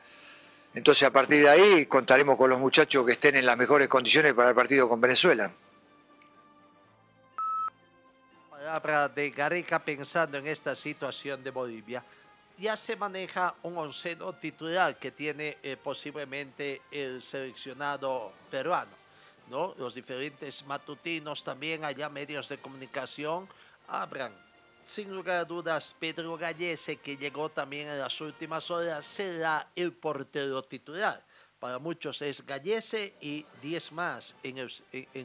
Entonces 0.74 1.06
a 1.06 1.10
partir 1.12 1.42
de 1.42 1.50
ahí 1.50 1.86
contaremos 1.86 2.38
con 2.38 2.48
los 2.48 2.58
muchachos 2.58 3.04
que 3.04 3.12
estén 3.12 3.36
en 3.36 3.44
las 3.44 3.58
mejores 3.58 3.88
condiciones 3.88 4.32
para 4.32 4.50
el 4.50 4.54
partido 4.54 4.88
con 4.88 5.00
Venezuela. 5.00 5.52
Palabra 8.50 9.08
de 9.08 9.30
Gareca 9.30 9.78
pensando 9.80 10.38
en 10.38 10.46
esta 10.46 10.74
situación 10.74 11.44
de 11.44 11.50
Bolivia. 11.50 12.02
Ya 12.56 12.76
se 12.76 12.96
maneja 12.96 13.54
un 13.64 13.76
onceno 13.76 14.32
titular 14.34 14.98
que 14.98 15.10
tiene 15.10 15.58
eh, 15.62 15.76
posiblemente 15.76 16.80
el 16.90 17.20
seleccionado 17.20 18.32
peruano. 18.50 18.92
¿no? 19.50 19.74
Los 19.76 19.94
diferentes 19.94 20.64
matutinos 20.64 21.44
también, 21.44 21.84
allá 21.84 22.08
medios 22.08 22.48
de 22.48 22.58
comunicación, 22.58 23.46
abran 23.88 24.32
sin 24.84 25.14
lugar 25.14 25.38
a 25.38 25.44
dudas, 25.44 25.94
Pedro 25.98 26.36
Gallese, 26.36 26.96
que 26.96 27.16
llegó 27.16 27.48
también 27.48 27.88
en 27.88 27.98
las 27.98 28.20
últimas 28.20 28.70
horas, 28.70 29.04
será 29.04 29.68
el 29.76 29.92
portero 29.92 30.62
titular. 30.62 31.24
Para 31.58 31.78
muchos 31.78 32.20
es 32.22 32.44
Gallese 32.44 33.14
y 33.20 33.46
10 33.62 33.92
más 33.92 34.34
en, 34.42 34.68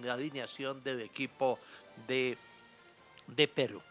la 0.06 0.14
alineación 0.14 0.84
del 0.84 1.02
equipo 1.02 1.60
de, 2.08 2.38
de 3.28 3.48
Perú. 3.48 3.82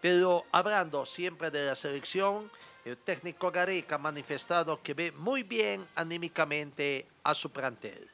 Pero 0.00 0.44
hablando 0.52 1.04
siempre 1.04 1.50
de 1.50 1.66
la 1.66 1.74
selección, 1.74 2.50
el 2.84 2.96
técnico 2.98 3.50
Gareca 3.50 3.96
ha 3.96 3.98
manifestado 3.98 4.80
que 4.80 4.94
ve 4.94 5.10
muy 5.10 5.42
bien 5.42 5.86
anímicamente 5.96 7.08
a 7.24 7.34
su 7.34 7.50
plantel. 7.50 8.08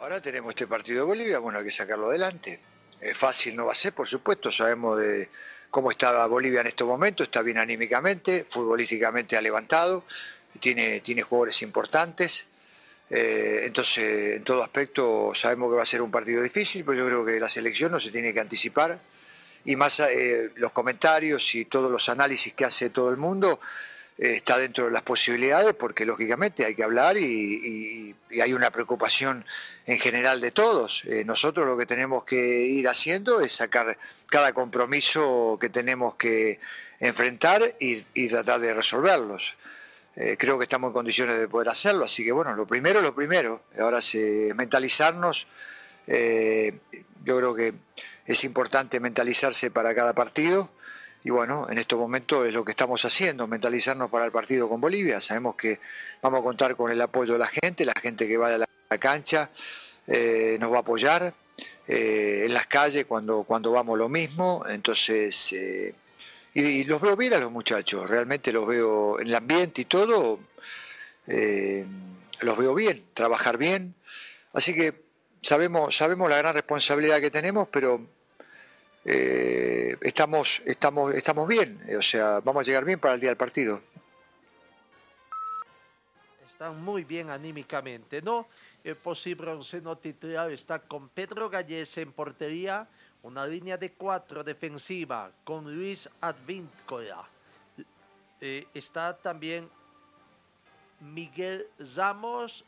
Ahora 0.00 0.22
tenemos 0.22 0.50
este 0.50 0.66
partido 0.66 1.00
de 1.00 1.06
Bolivia, 1.06 1.38
bueno, 1.38 1.58
hay 1.58 1.66
que 1.66 1.70
sacarlo 1.70 2.08
adelante 2.08 2.71
fácil 3.14 3.56
no 3.56 3.66
va 3.66 3.72
a 3.72 3.76
ser, 3.76 3.92
por 3.92 4.06
supuesto, 4.06 4.52
sabemos 4.52 4.98
de, 4.98 5.28
cómo 5.72 5.90
está 5.90 6.26
Bolivia 6.26 6.60
en 6.60 6.66
estos 6.66 6.86
momentos, 6.86 7.26
está 7.26 7.40
bien 7.40 7.56
anímicamente, 7.56 8.44
futbolísticamente 8.46 9.38
ha 9.38 9.40
levantado, 9.40 10.04
tiene, 10.60 11.00
tiene 11.00 11.22
jugadores 11.22 11.62
importantes. 11.62 12.46
Eh, 13.08 13.62
entonces, 13.64 14.36
en 14.36 14.44
todo 14.44 14.62
aspecto, 14.62 15.32
sabemos 15.34 15.70
que 15.70 15.76
va 15.76 15.82
a 15.82 15.86
ser 15.86 16.02
un 16.02 16.10
partido 16.10 16.42
difícil, 16.42 16.84
pero 16.84 16.98
yo 16.98 17.06
creo 17.06 17.24
que 17.24 17.40
la 17.40 17.48
selección 17.48 17.90
no 17.90 17.98
se 17.98 18.10
tiene 18.10 18.34
que 18.34 18.40
anticipar. 18.40 18.98
Y 19.64 19.74
más 19.74 19.98
eh, 20.00 20.50
los 20.56 20.72
comentarios 20.72 21.54
y 21.54 21.64
todos 21.64 21.90
los 21.90 22.10
análisis 22.10 22.52
que 22.52 22.66
hace 22.66 22.90
todo 22.90 23.08
el 23.08 23.16
mundo 23.16 23.58
eh, 23.58 23.58
está 24.30 24.58
dentro 24.58 24.86
de 24.86 24.92
las 24.92 25.02
posibilidades, 25.02 25.74
porque 25.74 26.06
lógicamente 26.06 26.64
hay 26.64 26.74
que 26.74 26.84
hablar 26.84 27.16
y, 27.16 28.14
hay 28.40 28.54
una 28.54 28.70
preocupación 28.70 29.44
en 29.84 29.98
general 29.98 30.40
de 30.40 30.52
todos. 30.52 31.02
nosotros 31.26 31.66
lo 31.66 31.76
que 31.76 31.86
tenemos 31.86 32.24
que 32.24 32.36
ir 32.36 32.88
haciendo 32.88 33.40
es 33.40 33.52
sacar 33.52 33.98
cada 34.30 34.54
compromiso 34.54 35.58
que 35.60 35.68
tenemos 35.68 36.14
que 36.14 36.58
enfrentar 37.02 37.74
y, 37.80 38.28
tratar 38.28 38.60
de 38.60 38.72
resolverlos. 38.72 39.54
Eh, 40.14 40.36
creo 40.38 40.56
que 40.56 40.64
estamos 40.64 40.88
en 40.88 40.94
condiciones 40.94 41.38
de 41.38 41.48
poder 41.48 41.68
hacerlo, 41.68 42.04
así 42.04 42.24
que 42.24 42.32
bueno, 42.32 42.54
lo 42.54 42.66
primero, 42.66 43.02
lo 43.02 43.14
primero, 43.14 43.62
ahora 43.78 43.98
es 43.98 44.14
mentalizarnos, 44.54 45.46
eh, 46.06 46.78
yo 47.24 47.36
creo 47.38 47.54
que 47.54 47.74
es 48.26 48.44
importante 48.44 49.00
mentalizarse 49.00 49.70
para 49.70 49.94
cada 49.94 50.12
partido 50.14 50.70
y 51.24 51.30
bueno, 51.30 51.66
en 51.70 51.78
estos 51.78 51.98
momentos 51.98 52.46
es 52.46 52.52
lo 52.52 52.64
que 52.64 52.72
estamos 52.72 53.04
haciendo, 53.04 53.46
mentalizarnos 53.46 54.10
para 54.10 54.24
el 54.24 54.32
partido 54.32 54.68
con 54.68 54.80
Bolivia, 54.80 55.20
sabemos 55.20 55.54
que 55.56 55.78
vamos 56.20 56.40
a 56.40 56.42
contar 56.42 56.76
con 56.76 56.90
el 56.90 57.00
apoyo 57.00 57.34
de 57.34 57.38
la 57.38 57.46
gente, 57.46 57.84
la 57.84 57.94
gente 58.00 58.26
que 58.26 58.36
va 58.36 58.54
a 58.54 58.58
la 58.58 58.66
cancha 58.98 59.50
eh, 60.06 60.56
nos 60.60 60.72
va 60.72 60.78
a 60.78 60.80
apoyar, 60.80 61.34
eh, 61.86 62.44
en 62.46 62.54
las 62.54 62.66
calles 62.68 63.06
cuando, 63.06 63.42
cuando 63.42 63.72
vamos 63.72 63.98
lo 63.98 64.08
mismo, 64.08 64.64
entonces, 64.68 65.52
eh, 65.52 65.94
y, 66.54 66.84
los 66.84 67.00
veo 67.00 67.16
bien 67.16 67.34
a 67.34 67.38
los 67.38 67.50
muchachos, 67.50 68.08
realmente 68.08 68.52
los 68.52 68.66
veo 68.66 69.18
en 69.20 69.26
el 69.26 69.34
ambiente 69.34 69.82
y 69.82 69.84
todo, 69.86 70.38
eh, 71.26 71.84
los 72.40 72.56
veo 72.56 72.74
bien, 72.74 73.04
trabajar 73.14 73.58
bien, 73.58 73.94
así 74.52 74.74
que 74.74 75.02
sabemos, 75.42 75.96
sabemos 75.96 76.30
la 76.30 76.38
gran 76.38 76.54
responsabilidad 76.54 77.20
que 77.20 77.30
tenemos, 77.32 77.68
pero 77.70 78.00
estamos, 79.04 80.62
estamos, 80.64 81.14
estamos 81.14 81.48
bien, 81.48 81.80
o 81.98 82.02
sea, 82.02 82.40
vamos 82.40 82.62
a 82.62 82.66
llegar 82.66 82.84
bien 82.84 82.98
para 82.98 83.14
el 83.14 83.20
día 83.20 83.30
del 83.30 83.36
partido. 83.36 83.82
Están 86.46 86.82
muy 86.82 87.04
bien 87.04 87.30
anímicamente, 87.30 88.22
¿no? 88.22 88.46
El 88.84 88.96
posible 88.96 89.50
onceno 89.50 89.96
titular 89.96 90.50
está 90.50 90.80
con 90.80 91.08
Pedro 91.08 91.48
Gallés 91.48 91.96
en 91.98 92.12
portería, 92.12 92.88
una 93.22 93.46
línea 93.46 93.76
de 93.76 93.92
cuatro 93.92 94.42
defensiva 94.42 95.30
con 95.44 95.72
Luis 95.72 96.08
Advíncula. 96.20 97.24
Eh, 98.40 98.66
está 98.74 99.16
también 99.16 99.68
Miguel 101.00 101.66
Ramos, 101.94 102.64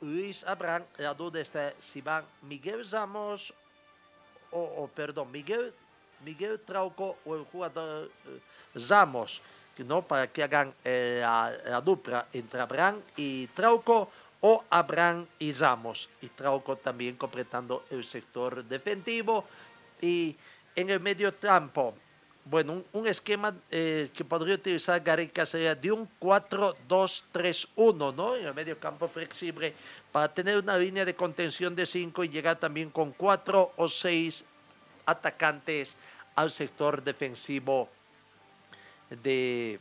Luis 0.00 0.42
Abraham. 0.44 0.84
La 0.96 1.12
duda 1.12 1.40
está 1.40 1.74
si 1.80 2.00
van 2.00 2.24
Miguel 2.42 2.88
Ramos 2.90 3.52
o, 4.52 4.88
perdón, 4.94 5.30
Miguel, 5.30 5.72
Miguel 6.24 6.60
Trauco 6.60 7.18
o 7.24 7.36
el 7.36 7.44
jugador 7.44 8.10
eh, 8.26 8.40
Ramos, 8.88 9.40
¿no? 9.78 10.02
para 10.02 10.26
que 10.26 10.42
hagan 10.42 10.74
eh, 10.84 11.18
la, 11.20 11.52
la, 11.64 11.80
dupla 11.80 12.26
entre 12.32 12.60
Abraham 12.60 13.00
y 13.16 13.46
Trauco 13.48 14.10
o 14.40 14.64
Abraham 14.70 15.26
y 15.38 15.52
Ramos. 15.52 16.08
Y 16.22 16.28
Trauco 16.28 16.76
también 16.76 17.16
completando 17.16 17.84
el 17.90 18.04
sector 18.04 18.64
defensivo. 18.64 19.44
Y 20.00 20.36
en 20.74 20.90
el 20.90 21.00
medio 21.00 21.34
campo, 21.36 21.94
bueno, 22.50 22.82
un, 22.92 23.06
esquema 23.06 23.54
eh, 23.70 24.10
que 24.14 24.24
podría 24.24 24.54
utilizar 24.54 25.00
Gareca 25.00 25.44
sería 25.44 25.74
de 25.74 25.92
un 25.92 26.08
4-2-3-1, 26.18 28.14
¿no? 28.14 28.36
En 28.36 28.46
el 28.46 28.54
medio 28.54 28.78
campo 28.78 29.06
flexible 29.06 29.74
para 30.10 30.32
tener 30.32 30.56
una 30.58 30.78
línea 30.78 31.04
de 31.04 31.14
contención 31.14 31.76
de 31.76 31.84
5 31.84 32.24
y 32.24 32.28
llegar 32.30 32.58
también 32.58 32.88
con 32.88 33.12
4 33.12 33.72
o 33.76 33.88
6 33.88 34.44
atacantes 35.04 35.94
al 36.34 36.50
sector 36.50 37.02
defensivo 37.02 37.88
de 39.10 39.78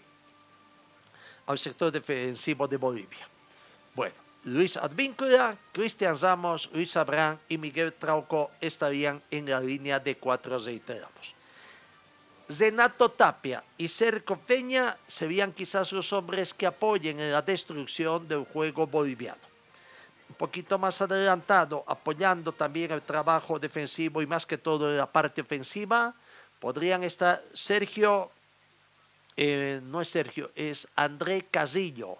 al 1.45 1.57
sector 1.57 1.89
defensivo 1.91 2.67
de 2.67 2.75
Bolivia. 2.75 3.29
Bueno, 3.95 4.15
Luis 4.43 4.75
Advíncula, 4.75 5.57
Cristian 5.71 6.19
Ramos, 6.19 6.69
Luis 6.73 6.97
Abraham 6.97 7.37
y 7.47 7.57
Miguel 7.57 7.93
Trauco 7.93 8.51
estarían 8.59 9.21
en 9.31 9.49
la 9.49 9.61
línea 9.61 10.01
de 10.01 10.17
cuatro 10.17 10.59
reiterados. 10.59 11.36
Zenato 12.49 13.09
Tapia 13.09 13.63
y 13.77 13.87
Cerco 13.89 14.37
Peña 14.37 14.97
serían 15.05 15.51
quizás 15.51 15.91
los 15.91 16.13
hombres 16.13 16.53
que 16.53 16.65
apoyen 16.65 17.19
en 17.19 17.31
la 17.31 17.41
destrucción 17.41 18.27
del 18.27 18.45
juego 18.45 18.87
boliviano. 18.87 19.41
Un 20.29 20.35
poquito 20.35 20.77
más 20.77 21.01
adelantado, 21.01 21.83
apoyando 21.87 22.53
también 22.53 22.91
el 22.91 23.01
trabajo 23.01 23.59
defensivo 23.59 24.21
y 24.21 24.27
más 24.27 24.45
que 24.45 24.57
todo 24.57 24.95
la 24.95 25.11
parte 25.11 25.41
ofensiva, 25.41 26.13
podrían 26.59 27.03
estar 27.03 27.43
Sergio, 27.53 28.31
eh, 29.35 29.81
no 29.83 30.01
es 30.01 30.09
Sergio, 30.09 30.51
es 30.55 30.87
André 30.95 31.45
Casillo, 31.45 32.17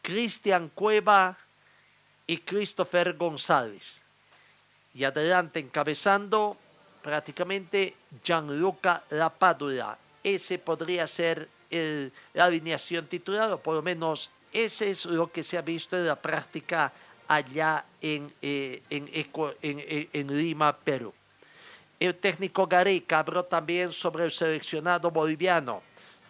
Cristian 0.00 0.68
Cueva 0.68 1.38
y 2.26 2.38
Christopher 2.38 3.14
González. 3.16 4.00
Y 4.94 5.04
adelante 5.04 5.60
encabezando 5.60 6.56
prácticamente 7.02 7.94
Gianluca 8.22 9.02
Lapadula. 9.10 9.98
Ese 10.22 10.58
podría 10.58 11.06
ser 11.06 11.48
la 11.70 12.44
alineación 12.44 13.06
titular, 13.06 13.50
o 13.52 13.58
por 13.58 13.74
lo 13.74 13.82
menos 13.82 14.30
ese 14.52 14.90
es 14.90 15.06
lo 15.06 15.32
que 15.32 15.42
se 15.42 15.56
ha 15.56 15.62
visto 15.62 15.96
en 15.96 16.06
la 16.06 16.16
práctica 16.16 16.92
allá 17.26 17.84
en, 18.00 18.30
eh, 18.42 18.82
en, 18.90 20.36
Lima, 20.36 20.76
Perú. 20.76 21.12
El 21.98 22.14
técnico 22.16 22.66
Gareca 22.66 23.20
habló 23.20 23.44
también 23.44 23.92
sobre 23.92 24.24
el 24.24 24.30
seleccionado 24.30 25.10
boliviano. 25.10 25.82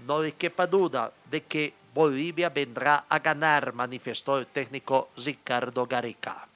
No 0.07 0.23
le 0.23 0.33
quepa 0.33 0.67
duda 0.67 1.13
de 1.31 1.43
que 1.43 1.75
Bolivia 1.95 2.49
vendrá 2.49 3.07
a 3.09 3.19
ganar, 3.19 3.73
manifestó 3.73 4.39
el 4.39 4.47
técnico 4.47 5.11
Ricardo 5.17 5.87
Gareca. 5.87 6.47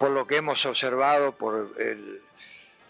Por 0.00 0.12
lo 0.12 0.26
que 0.26 0.36
hemos 0.36 0.64
observado, 0.64 1.32
por, 1.32 1.74
el, 1.78 2.22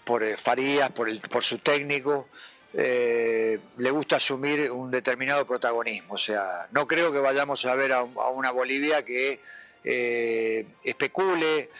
por 0.05 0.23
eh, 0.23 0.37
Farías, 0.37 0.90
por, 0.90 1.09
el, 1.09 1.18
por 1.18 1.42
su 1.42 1.59
técnico, 1.59 2.29
eh, 2.73 3.59
le 3.79 3.90
gusta 3.90 4.14
asumir 4.14 4.70
un 4.70 4.92
determinado 4.92 5.44
protagonismo. 5.44 6.14
O 6.14 6.18
sea, 6.18 6.68
no 6.70 6.87
creo 6.87 7.12
que 7.12 7.18
vayamos 7.18 7.66
a 7.66 7.75
ver 7.75 7.94
a, 7.94 8.05
una 8.05 8.53
Bolivia 8.53 9.05
que 9.05 9.40
eh, 9.83 10.64
especule. 10.85 11.70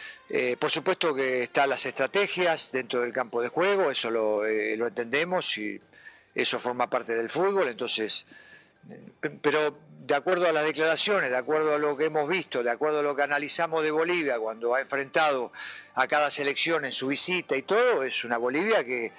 por 0.59 0.69
supuesto 0.69 1.15
que 1.15 1.43
están 1.43 1.69
las 1.69 1.85
estrategias 1.85 2.69
dentro 2.69 2.99
del 2.99 3.13
campo 3.13 3.41
de 3.41 3.47
juego, 3.47 3.89
eso 3.89 4.11
lo, 4.11 4.43
lo 4.43 4.87
entendemos 4.87 5.57
y 5.57 5.79
eso 6.35 6.59
forma 6.59 6.89
parte 6.89 7.15
del 7.15 7.29
fútbol, 7.29 7.69
entonces, 7.69 8.25
pero 9.41 9.77
de 10.03 10.15
acuerdo 10.15 10.47
a 10.47 10.51
las 10.51 10.65
declaraciones, 10.65 11.29
de 11.29 11.37
acuerdo 11.37 11.75
a 11.75 11.77
lo 11.77 11.95
que 11.95 12.05
hemos 12.05 12.27
visto, 12.27 12.63
de 12.63 12.71
acuerdo 12.71 12.99
a 12.99 13.03
lo 13.03 13.15
que 13.15 13.21
analizamos 13.21 13.83
de 13.83 13.91
Bolivia 13.91 14.39
cuando 14.39 14.73
ha 14.73 14.81
enfrentado 14.81 15.51
a 15.93 16.07
cada 16.07 16.31
selección 16.31 16.85
en 16.85 16.91
su 16.91 17.07
visita 17.07 17.55
y 17.55 17.61
todo, 17.61 18.03
es 18.03 18.23
una 18.23 18.37
Bolivia 18.37 18.83
que, 18.83 19.11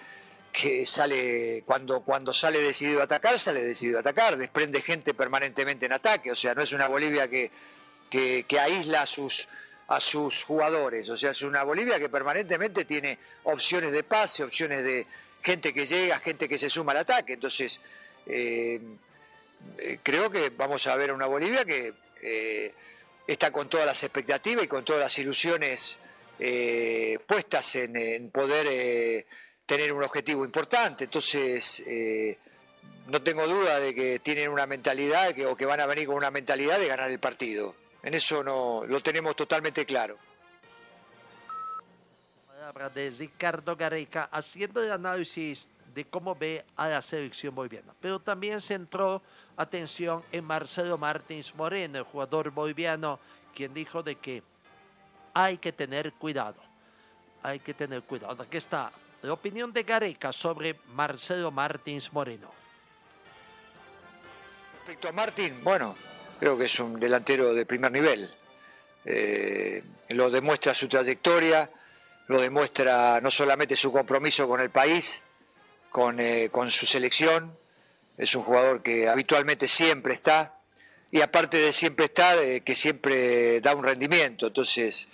que 0.53 0.85
sale, 0.85 1.63
cuando, 1.65 2.01
cuando 2.01 2.33
sale 2.33 2.59
decidido 2.59 3.01
a 3.01 3.05
atacar, 3.05 3.39
sale 3.39 3.63
decidido 3.63 3.99
a 3.99 4.01
atacar, 4.01 4.37
desprende 4.37 4.81
gente 4.81 5.15
permanentemente 5.15 5.87
en 5.87 5.93
ataque, 5.93 6.33
o 6.33 6.37
sea, 6.37 6.53
no 6.55 6.63
es 6.63 6.73
una 6.73 6.89
Bolivia 6.89 7.29
que, 7.29 7.53
que, 8.11 8.59
aísla 8.59 9.03
a 9.03 9.07
sus, 9.07 9.49
a 9.87 10.01
sus 10.01 10.43
jugadores, 10.43 11.09
o 11.09 11.17
sea, 11.17 11.31
es 11.31 11.43
una 11.43 11.63
Bolivia 11.63 12.01
que 12.01 12.09
permanentemente 12.09 12.85
tiene 12.85 13.19
opciones 13.45 13.93
de 13.93 14.03
pase, 14.03 14.43
opciones 14.43 14.83
de, 14.83 15.07
gente 15.43 15.73
que 15.73 15.87
llega, 15.87 16.19
gente 16.21 16.49
que 16.49 16.59
se 16.59 16.71
suma 16.71 16.93
al 16.93 16.99
ataque. 16.99 17.35
Entonces, 17.35 17.81
eh, 18.27 18.81
eh, 19.79 19.99
creo 20.03 20.31
que 20.31 20.51
vamos 20.51 20.87
a 20.87 20.97
ver 20.97 21.13
una 21.13 21.27
Bolivia 21.27 21.65
que 21.65 21.93
eh, 22.23 22.75
está 23.27 23.51
con 23.51 23.69
todas 23.69 23.87
las 23.87 24.03
expectativas 24.03 24.65
y 24.65 24.69
con 24.69 24.85
todas 24.85 25.03
las 25.03 25.19
ilusiones 25.19 25.99
puestas 27.27 27.77
en, 27.77 28.31
poder 28.31 29.25
tener 29.65 29.93
un 29.93 30.03
objetivo 30.03 30.45
importante. 30.45 31.05
Entonces, 31.05 31.85
no 33.07 33.23
tengo 33.23 33.47
duda 33.47 33.79
de 33.79 33.95
que 33.95 34.19
tienen 34.19 34.49
una 34.49 34.67
mentalidad 34.67 35.33
que, 35.35 35.47
o 35.47 35.57
que 35.57 35.67
van 35.67 35.79
a 35.79 35.87
venir 35.87 36.09
con 36.09 36.17
una 36.17 36.33
mentalidad 36.33 36.81
de 36.81 36.89
ganar 36.89 37.13
el 37.13 37.21
partido. 37.21 37.77
En 38.03 38.15
eso 38.15 38.43
no 38.43 38.85
lo 38.85 39.01
tenemos 39.01 39.37
totalmente 39.37 39.87
claro 39.87 40.19
de 42.95 43.11
Ricardo 43.11 43.77
Gareca 43.77 44.29
haciendo 44.33 44.83
el 44.83 44.93
análisis 44.93 45.69
de 45.95 46.05
cómo 46.05 46.35
ve 46.35 46.65
a 46.77 46.89
la 46.89 47.03
selección 47.03 47.55
boliviana. 47.55 47.95
Pero 48.01 48.21
también 48.21 48.61
centró 48.61 49.23
atención 49.57 50.23
en 50.33 50.45
Marcelo 50.45 50.99
Martins 50.99 51.55
Moreno, 51.55 51.99
el 51.99 52.05
jugador 52.05 52.51
boliviano, 52.51 53.19
quien 53.55 53.75
dijo 53.75 54.03
de 54.03 54.17
que 54.17 54.43
hay 55.35 55.59
que 55.59 55.73
tener 55.73 56.13
cuidado. 56.15 56.61
Hay 57.43 57.59
que 57.61 57.75
tener 57.75 58.03
cuidado. 58.03 58.43
Aquí 58.43 58.57
está 58.57 58.93
la 59.23 59.33
opinión 59.33 59.73
de 59.73 59.83
Gareca 59.83 60.33
sobre 60.33 60.79
Marcelo 60.89 61.51
Martins 61.51 62.13
Moreno. 62.13 62.51
Respecto 64.79 65.09
a 65.09 65.13
Martín, 65.13 65.63
bueno, 65.63 65.97
creo 66.39 66.59
que 66.59 66.65
es 66.65 66.81
un 66.81 66.99
delantero 66.99 67.55
de 67.55 67.67
primer 67.67 67.93
nivel. 67.93 68.29
Eh, 69.05 69.83
lo 70.11 70.31
demuestra 70.31 70.75
su 70.75 70.89
trayectoria, 70.89 71.71
lo 72.29 72.41
demuestra 72.41 73.21
no 73.21 73.31
solamente 73.31 73.77
su 73.77 73.93
compromiso 73.93 74.47
con 74.49 74.61
el 74.61 74.71
país, 74.71 75.23
con, 75.93 76.19
eh, 76.19 76.49
con 76.51 76.71
su 76.71 76.87
selección, 76.87 77.57
es 78.19 78.35
un 78.35 78.43
jugador 78.43 78.83
que 78.83 79.09
habitualmente 79.09 79.69
siempre 79.69 80.15
está, 80.15 80.59
y 81.13 81.21
aparte 81.21 81.59
de 81.59 81.73
siempre 81.73 82.11
eh, 82.17 82.63
que 82.65 82.75
siempre 82.75 83.61
da 83.61 83.75
un 83.75 83.85
rendimiento. 83.85 84.47
Entonces, 84.47 85.09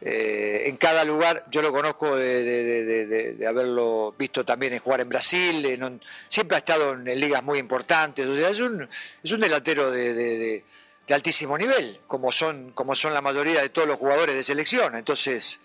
eh, 0.00 0.64
en 0.66 0.76
cada 0.76 1.04
lugar, 1.04 1.44
yo 1.50 1.62
lo 1.62 1.72
conozco 1.72 2.16
de, 2.16 3.44
haberlo 3.46 4.14
visto 4.16 4.44
también 4.44 4.72
en 4.72 4.78
jugar 4.78 5.00
en 5.00 5.08
Brasil, 5.08 6.00
siempre 6.28 6.56
ha 6.56 6.58
estado 6.58 6.92
en, 6.92 7.04
ligas 7.20 7.42
muy 7.42 7.58
importantes, 7.58 8.24
o 8.26 8.36
sea, 8.36 8.50
es 8.50 8.60
un, 8.60 8.88
es 9.22 9.32
un 9.32 9.40
delantero 9.40 9.90
de, 9.90 10.64
altísimo 11.10 11.58
nivel, 11.58 12.00
como 12.06 12.32
son, 12.32 12.70
como 12.70 12.94
son 12.94 13.12
la 13.12 13.20
mayoría 13.20 13.60
de 13.60 13.68
todos 13.68 13.86
los 13.86 13.98
jugadores 13.98 14.34
de 14.34 14.42
selección. 14.42 14.96
Entonces, 14.96 15.60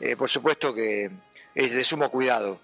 eh, 0.00 0.16
por 0.16 0.28
supuesto 0.28 0.74
que 0.74 1.10
es 1.54 1.72
de 1.72 1.82
sumo 1.82 2.10
cuidado. 2.10 2.60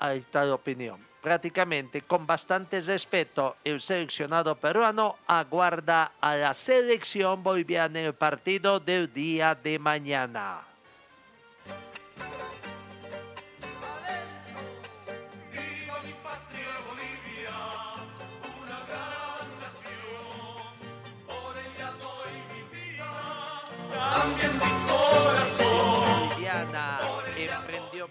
Está 0.00 0.44
la 0.44 0.54
opinión 0.54 1.06
prácticamente 1.26 2.02
con 2.02 2.24
bastante 2.24 2.80
respeto, 2.80 3.56
el 3.64 3.80
seleccionado 3.80 4.54
peruano 4.54 5.16
aguarda 5.26 6.12
a 6.20 6.36
la 6.36 6.54
selección 6.54 7.42
boliviana 7.42 7.98
en 7.98 8.06
el 8.06 8.14
partido 8.14 8.78
del 8.78 9.12
día 9.12 9.56
de 9.56 9.76
mañana. 9.76 10.62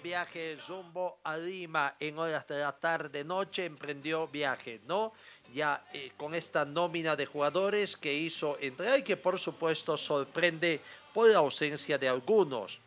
Viaje 0.06 0.56
rumbo 0.68 1.18
a 1.24 1.36
Lima 1.36 1.96
en 2.00 2.20
horas 2.20 2.48
de 2.48 2.60
la 2.60 2.72
tarde 2.74 3.24
noche 3.24 3.66
emprendió 3.66 4.28
viaje, 4.28 4.80
¿no? 4.86 5.14
Ya 5.52 5.84
eh, 5.94 6.12
con 6.16 6.36
esta 6.36 6.64
nómina 6.64 7.16
de 7.16 7.26
jugadores 7.26 7.98
que 7.98 8.14
hizo 8.14 8.56
entrar 8.62 9.00
y 9.00 9.04
que 9.04 9.18
por 9.18 9.40
supuesto 9.40 9.98
sorprende 9.98 10.80
por 11.12 11.28
la 11.32 11.40
ausencia 11.40 11.98
de 11.98 12.08
algunos. 12.08 12.80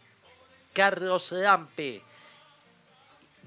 Carlos 0.73 1.33
Lampe, 1.33 2.03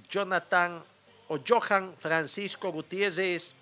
Jonathan 0.10 0.84
o 1.30 1.40
Johan 1.40 1.96
Francisco 1.98 2.74
Gutiérrez 2.74 3.54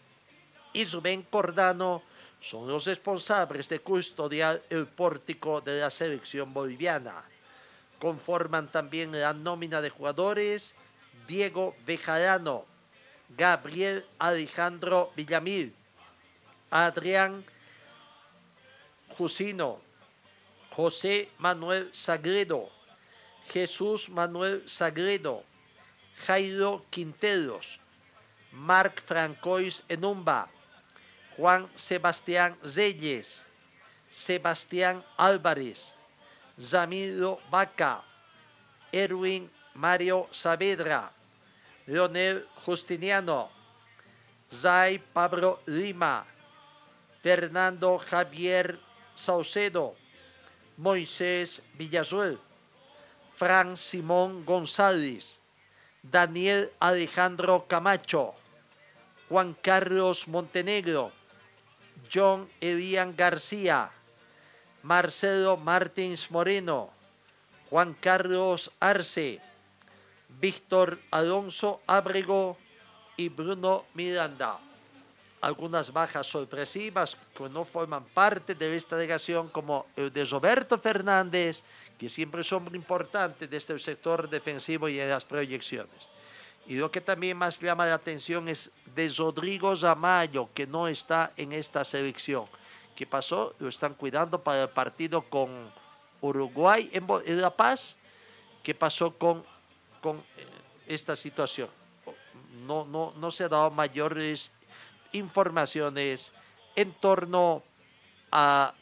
y 0.74 0.86
Rubén 0.86 1.22
Cordano 1.22 2.02
son 2.40 2.68
los 2.68 2.88
responsables 2.88 3.70
de 3.70 3.80
custodiar 3.82 4.64
el 4.72 4.88
pórtico 4.88 5.62
de 5.62 5.82
la 5.82 5.92
selección 5.92 6.52
boliviana. 6.52 7.24
Conforman 8.00 8.72
también 8.72 9.12
la 9.12 9.34
nómina 9.34 9.82
de 9.82 9.90
jugadores 9.90 10.74
Diego 11.28 11.76
Bejarano, 11.86 12.66
Gabriel 13.38 14.06
Alejandro 14.18 15.12
Villamil, 15.16 15.76
Adrián 16.72 17.46
Jusino, 19.18 19.80
José 20.72 21.30
Manuel 21.38 21.90
Sagredo, 21.94 22.70
Jesús 23.50 24.10
Manuel 24.10 24.68
Sagredo, 24.68 25.44
Jairo 26.26 26.86
Quinteros, 26.90 27.80
Marc 28.52 29.02
Francois 29.02 29.84
Enumba, 29.88 30.50
Juan 31.38 31.70
Sebastián 31.76 32.58
Reyes, 32.64 33.46
Sebastián 34.10 35.04
Álvarez, 35.18 35.94
Zamiro 36.60 37.40
Vaca, 37.50 38.04
Erwin 38.92 39.50
Mario 39.76 40.28
Saavedra, 40.32 41.10
Leonel 41.88 42.46
Justiniano, 42.66 43.50
Zay 44.52 45.00
Pablo 45.00 45.62
Lima, 45.68 46.26
Fernando 47.24 47.98
Javier 47.98 48.78
Saucedo, 49.16 49.96
Moisés 50.76 51.62
Villazuel, 51.78 52.38
Fran 53.36 53.78
Simón 53.78 54.44
González, 54.44 55.40
Daniel 56.04 56.72
Alejandro 56.80 57.68
Camacho, 57.68 58.36
Juan 59.30 59.54
Carlos 59.62 60.28
Montenegro, 60.28 61.14
John 62.14 62.50
Elian 62.60 63.16
García, 63.16 63.92
Marcelo 64.84 65.58
Martins 65.58 66.32
Moreno, 66.32 66.90
Juan 67.70 67.94
Carlos 67.94 68.72
Arce, 68.80 69.40
Víctor 70.40 71.00
Alonso 71.12 71.82
Abrego 71.86 72.58
y 73.18 73.30
Bruno 73.30 73.86
Miranda. 73.94 74.60
Algunas 75.42 75.92
bajas 75.92 76.28
sorpresivas 76.28 77.18
que 77.36 77.50
no 77.50 77.64
forman 77.64 78.04
parte 78.06 78.56
de 78.56 78.76
esta 78.76 78.96
delegación, 78.96 79.50
como 79.50 79.86
el 79.96 80.12
de 80.12 80.26
Roberto 80.26 80.78
Fernández, 80.78 81.64
que 81.98 82.10
siempre 82.10 82.42
es 82.42 82.52
hombre 82.52 82.76
importante 82.76 83.48
desde 83.48 83.74
el 83.74 83.80
sector 83.80 84.30
defensivo 84.30 84.90
y 84.90 85.00
en 85.00 85.10
las 85.10 85.24
proyecciones. 85.24 86.10
Y 86.68 86.76
lo 86.76 86.92
que 86.92 87.02
también 87.02 87.38
más 87.38 87.60
llama 87.60 87.86
la 87.86 87.96
atención 87.96 88.48
es 88.48 88.72
de 88.96 89.10
Rodrigo 89.18 89.76
Zamayo, 89.76 90.50
que 90.54 90.68
no 90.68 90.88
está 90.88 91.32
en 91.36 91.52
esta 91.52 91.84
selección. 91.84 92.46
¿Qué 93.00 93.08
pasó? 93.08 93.56
Lo 93.60 93.70
están 93.70 93.94
cuidando 93.94 94.44
para 94.44 94.64
el 94.64 94.70
partido 94.72 95.22
con 95.22 95.72
Uruguay 96.20 96.90
en, 96.92 97.42
La 97.42 97.50
Paz. 97.50 97.98
¿Qué 98.62 98.76
pasó 98.76 99.18
con, 99.18 99.46
con 100.02 100.18
eh, 100.18 100.46
esta 100.86 101.16
situación? 101.16 101.70
No, 102.68 102.84
no, 102.84 103.14
no 103.16 103.32
se 103.32 103.46
ha 103.46 103.48
dado 103.48 103.72
mayores 103.72 104.52
informaciones 105.14 106.34
en 106.76 106.92
torno 106.92 107.64
a 108.34 108.74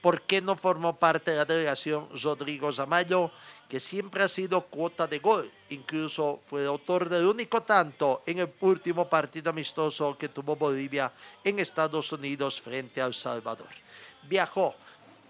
por 0.00 0.22
qué 0.22 0.40
no 0.40 0.56
formó 0.56 0.96
parte 0.96 1.32
de 1.32 1.36
la 1.36 1.44
delegación 1.44 2.08
Rodrigo 2.22 2.72
Zamayo 2.72 3.30
que 3.68 3.80
siempre 3.80 4.22
ha 4.22 4.28
sido 4.28 4.60
cuota 4.62 5.06
de 5.06 5.18
gol. 5.18 5.50
Incluso 5.70 6.40
fue 6.46 6.66
autor 6.66 7.08
del 7.08 7.26
único 7.26 7.62
tanto 7.62 8.22
en 8.26 8.38
el 8.38 8.52
último 8.60 9.08
partido 9.08 9.50
amistoso 9.50 10.16
que 10.16 10.28
tuvo 10.28 10.54
Bolivia 10.54 11.12
en 11.42 11.58
Estados 11.58 12.12
Unidos 12.12 12.60
frente 12.60 13.00
a 13.00 13.06
El 13.06 13.14
Salvador. 13.14 13.68
Viajó. 14.28 14.74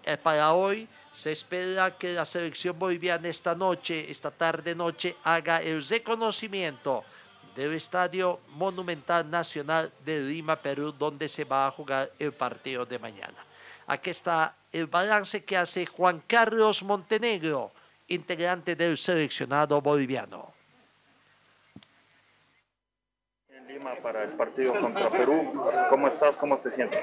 Eh, 0.03 0.15
para 0.15 0.53
hoy 0.53 0.87
se 1.11 1.33
espera 1.33 1.97
que 1.97 2.13
la 2.13 2.23
selección 2.23 2.79
boliviana 2.79 3.27
esta 3.27 3.53
noche, 3.53 4.09
esta 4.09 4.31
tarde 4.31 4.73
noche, 4.73 5.17
haga 5.23 5.61
el 5.61 5.85
reconocimiento 5.85 7.03
del 7.55 7.73
Estadio 7.73 8.39
Monumental 8.49 9.29
Nacional 9.29 9.91
de 10.05 10.21
Lima, 10.21 10.55
Perú, 10.55 10.93
donde 10.97 11.27
se 11.27 11.43
va 11.43 11.67
a 11.67 11.71
jugar 11.71 12.11
el 12.19 12.31
partido 12.31 12.85
de 12.85 12.99
mañana. 12.99 13.35
Aquí 13.87 14.11
está 14.11 14.55
el 14.71 14.87
balance 14.87 15.43
que 15.43 15.57
hace 15.57 15.85
Juan 15.85 16.23
Carlos 16.27 16.83
Montenegro 16.83 17.71
integrante 18.07 18.75
del 18.75 18.97
seleccionado 18.97 19.81
boliviano. 19.81 20.53
En 23.49 23.67
Lima 23.67 23.95
para 24.01 24.23
el 24.23 24.31
partido 24.31 24.73
contra 24.79 25.09
Perú, 25.09 25.63
¿cómo 25.89 26.07
estás? 26.07 26.37
¿Cómo 26.37 26.57
te 26.57 26.71
sientes? 26.71 27.01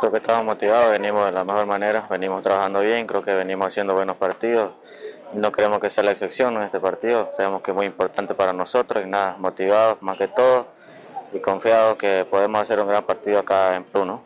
Creo 0.00 0.12
que 0.12 0.18
estamos 0.18 0.44
motivados, 0.44 0.90
venimos 0.92 1.26
de 1.26 1.32
la 1.32 1.44
mejor 1.44 1.66
manera, 1.66 2.06
venimos 2.08 2.42
trabajando 2.42 2.80
bien, 2.80 3.06
creo 3.06 3.22
que 3.22 3.34
venimos 3.34 3.68
haciendo 3.68 3.94
buenos 3.94 4.16
partidos. 4.16 4.72
No 5.34 5.52
queremos 5.52 5.78
que 5.78 5.90
sea 5.90 6.02
la 6.04 6.10
excepción 6.10 6.56
en 6.56 6.62
este 6.62 6.80
partido, 6.80 7.28
sabemos 7.32 7.62
que 7.62 7.70
es 7.70 7.76
muy 7.76 7.86
importante 7.86 8.34
para 8.34 8.52
nosotros 8.52 9.04
y 9.04 9.08
nada, 9.08 9.36
motivados 9.38 10.00
más 10.02 10.16
que 10.16 10.28
todo 10.28 10.66
y 11.32 11.38
confiados 11.38 11.96
que 11.96 12.26
podemos 12.28 12.62
hacer 12.62 12.80
un 12.80 12.88
gran 12.88 13.04
partido 13.04 13.38
acá 13.38 13.76
en 13.76 13.84
Perú, 13.84 14.04
¿no? 14.04 14.22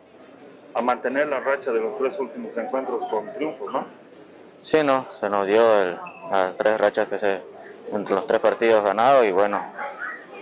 A 0.73 0.81
mantener 0.81 1.27
la 1.27 1.39
racha 1.39 1.71
de 1.71 1.79
los 1.79 1.97
tres 1.97 2.19
últimos 2.19 2.55
encuentros 2.57 3.05
con 3.05 3.31
triunfos, 3.33 3.71
¿no? 3.71 4.04
Sí, 4.61 4.83
no, 4.83 5.05
se 5.09 5.29
nos 5.29 5.45
dio 5.45 5.63
las 6.31 6.57
tres 6.57 6.77
rachas 6.79 7.07
que 7.07 7.19
se, 7.19 7.41
entre 7.91 8.15
los 8.15 8.27
tres 8.27 8.39
partidos 8.39 8.83
ganados 8.83 9.25
y 9.25 9.31
bueno, 9.31 9.61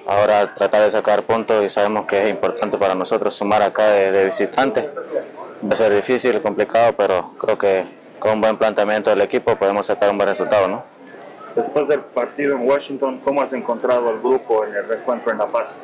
ahora 0.07 0.53
tratar 0.53 0.83
de 0.83 0.91
sacar 0.91 1.23
puntos 1.23 1.63
y 1.63 1.69
sabemos 1.69 2.05
que 2.05 2.23
es 2.23 2.29
importante 2.29 2.77
para 2.77 2.95
nosotros 2.95 3.33
sumar 3.33 3.61
acá 3.61 3.87
de, 3.87 4.25
visitantes. 4.25 4.85
Va 5.65 5.73
a 5.73 5.75
ser 5.75 5.93
difícil, 5.93 6.41
complicado, 6.41 6.93
pero 6.93 7.33
creo 7.37 7.57
que 7.57 7.85
con 8.19 8.33
un 8.33 8.41
buen 8.41 8.57
planteamiento 8.57 9.09
del 9.09 9.21
equipo 9.21 9.55
podemos 9.55 9.85
sacar 9.85 10.09
un 10.09 10.17
buen 10.17 10.29
resultado, 10.29 10.67
¿no? 10.67 10.83
Después 11.55 11.87
del 11.87 11.99
partido 11.99 12.55
en 12.55 12.67
Washington, 12.67 13.21
¿cómo 13.23 13.41
has 13.41 13.53
encontrado 13.53 14.09
al 14.09 14.19
grupo 14.19 14.65
en 14.65 14.75
el 14.75 14.87
reencuentro 14.87 15.31
en 15.31 15.37
La 15.37 15.45
Paz? 15.45 15.75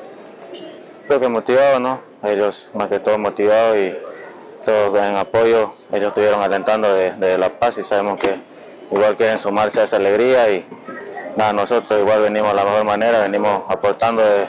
Creo 1.08 1.20
que 1.20 1.28
motivado, 1.28 1.80
¿no? 1.80 2.02
Ellos 2.24 2.72
más 2.74 2.88
que 2.88 3.00
todo 3.00 3.18
motivados 3.18 3.78
y 3.78 3.96
todos 4.70 5.00
en 5.04 5.16
apoyo, 5.18 5.74
ellos 5.92 6.10
estuvieron 6.10 6.42
alentando 6.42 6.94
de, 6.94 7.38
La 7.38 7.58
Paz 7.58 7.78
y 7.80 7.84
sabemos 7.84 8.20
que 8.20 8.40
igual 8.92 9.16
quieren 9.18 9.40
sumarse 9.40 9.82
a 9.82 9.84
esa 9.86 9.96
alegría 9.96 10.52
y 10.52 10.66
nada, 11.36 11.54
nosotros 11.54 12.00
igual 12.00 12.22
venimos 12.22 12.50
de 12.50 12.56
la 12.56 12.66
mejor 12.66 12.84
manera, 12.86 13.20
venimos 13.20 13.64
aportando 13.68 14.22
de, 14.24 14.48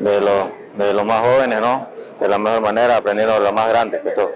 de, 0.00 0.20
los, 0.20 0.48
de 0.76 0.92
los 0.92 1.04
más 1.04 1.20
jóvenes, 1.20 1.60
¿no? 1.60 1.88
De 2.20 2.28
la 2.28 2.38
mejor 2.38 2.62
manera, 2.62 2.96
aprendiendo 2.96 3.34
de 3.34 3.40
los 3.40 3.52
más 3.52 3.68
grandes 3.68 4.02
que 4.02 4.10
todo. 4.10 4.32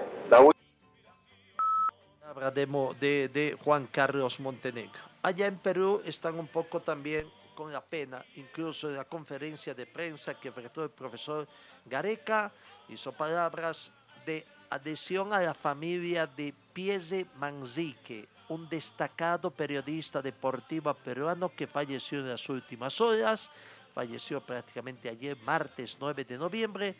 De, 2.53 2.65
de- 2.99 3.27
de 3.27 3.57
Juan 3.61 3.87
Carlos 3.91 4.39
Montenegro. 4.39 5.01
Allá 5.21 5.47
en 5.47 5.57
Perú 5.57 6.01
están 6.05 6.39
un 6.39 6.47
poco 6.47 6.79
también 6.79 7.29
con 7.55 7.73
la 7.73 7.81
pena, 7.81 8.23
incluso 8.37 8.87
en 8.89 8.95
la 8.95 9.03
conferencia 9.03 9.73
de 9.73 9.85
prensa 9.85 10.35
que 10.39 10.47
ofreció 10.47 10.83
el 10.85 10.91
profesor 10.91 11.45
Gareca, 11.85 12.53
hizo 12.87 13.11
palabras 13.11 13.91
de 14.25 14.45
adhesión 14.69 15.33
a 15.33 15.41
la 15.41 15.53
familia 15.53 16.27
de 16.27 16.53
Piese 16.73 17.25
Manzique, 17.37 18.27
un 18.49 18.67
destacado 18.69 19.51
periodista 19.51 20.21
deportivo 20.21 20.93
peruano 20.93 21.49
que 21.49 21.67
falleció 21.67 22.19
en 22.19 22.29
las 22.29 22.47
últimas 22.49 22.99
horas, 23.01 23.51
falleció 23.93 24.41
prácticamente 24.41 25.09
ayer, 25.09 25.37
martes 25.45 25.97
9 25.99 26.25
de 26.25 26.37
noviembre, 26.37 26.95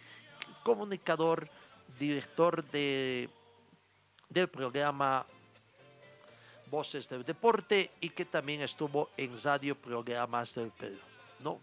comunicador, 0.64 1.50
director 1.98 2.64
de 2.72 3.30
del 4.30 4.48
programa 4.48 5.26
Voces 6.70 7.10
del 7.10 7.24
Deporte 7.24 7.92
y 8.00 8.10
que 8.12 8.26
también 8.26 8.62
estuvo 8.62 9.10
en 9.18 9.36
Radio 9.44 9.76
Programas 9.76 10.54
del 10.54 10.70
Perú. 10.72 11.00
¿no? 11.40 11.60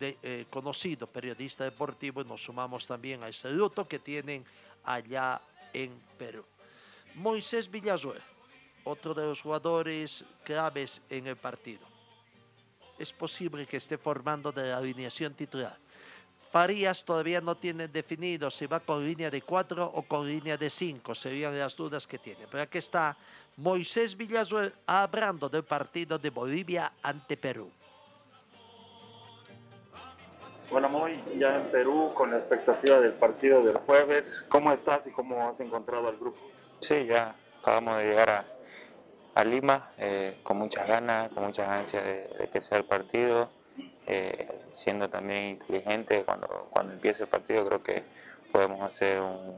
Eh, 0.00 0.46
conocido 0.48 1.06
periodista 1.06 1.64
deportivo 1.64 2.22
y 2.22 2.24
nos 2.24 2.44
sumamos 2.44 2.86
también 2.86 3.22
a 3.22 3.28
ese 3.28 3.50
luto 3.50 3.86
que 3.88 3.98
tienen 3.98 4.44
allá 4.84 5.40
en 5.72 6.00
Perú. 6.18 6.44
Moisés 7.14 7.70
Villazuel, 7.70 8.22
otro 8.84 9.14
de 9.14 9.26
los 9.26 9.42
jugadores 9.42 10.24
claves 10.44 11.02
en 11.10 11.26
el 11.26 11.36
partido. 11.36 11.86
Es 12.98 13.12
posible 13.12 13.66
que 13.66 13.78
esté 13.78 13.98
formando 13.98 14.52
de 14.52 14.68
la 14.68 14.76
alineación 14.76 15.34
titular. 15.34 15.78
Farías 16.52 17.04
todavía 17.04 17.40
no 17.40 17.56
tiene 17.56 17.86
definido 17.86 18.50
si 18.50 18.66
va 18.66 18.80
con 18.80 19.06
línea 19.06 19.30
de 19.30 19.40
4 19.40 19.86
o 19.86 20.02
con 20.02 20.28
línea 20.28 20.56
de 20.56 20.68
5, 20.68 21.14
serían 21.14 21.56
las 21.56 21.76
dudas 21.76 22.06
que 22.06 22.18
tiene. 22.18 22.46
Pero 22.50 22.64
aquí 22.64 22.78
está 22.78 23.16
Moisés 23.56 24.16
Villazuel 24.16 24.72
hablando 24.86 25.48
del 25.48 25.62
partido 25.62 26.18
de 26.18 26.30
Bolivia 26.30 26.92
ante 27.02 27.36
Perú. 27.36 27.70
Bueno, 30.70 30.88
muy 30.88 31.20
ya 31.36 31.56
en 31.56 31.70
Perú 31.70 32.10
con 32.14 32.30
la 32.30 32.36
expectativa 32.36 33.00
del 33.00 33.12
partido 33.14 33.62
del 33.62 33.78
jueves. 33.78 34.46
¿Cómo 34.48 34.72
estás 34.72 35.06
y 35.06 35.10
cómo 35.10 35.48
has 35.48 35.58
encontrado 35.60 36.08
al 36.08 36.16
grupo? 36.16 36.38
Sí, 36.80 37.06
ya 37.06 37.34
acabamos 37.60 37.98
de 37.98 38.04
llegar 38.04 38.30
a, 38.30 38.44
a 39.34 39.44
Lima 39.44 39.90
eh, 39.98 40.38
con 40.44 40.58
muchas 40.58 40.88
ganas, 40.88 41.30
con 41.32 41.44
muchas 41.44 41.68
ansias 41.68 42.04
de, 42.04 42.28
de 42.38 42.48
que 42.48 42.60
sea 42.60 42.78
el 42.78 42.84
partido, 42.84 43.48
eh, 44.06 44.48
siendo 44.72 45.10
también 45.10 45.46
inteligente 45.60 46.22
cuando, 46.24 46.68
cuando 46.70 46.92
empiece 46.92 47.24
el 47.24 47.28
partido. 47.28 47.66
Creo 47.66 47.82
que 47.82 48.04
podemos 48.52 48.80
hacer 48.82 49.20
un, 49.20 49.56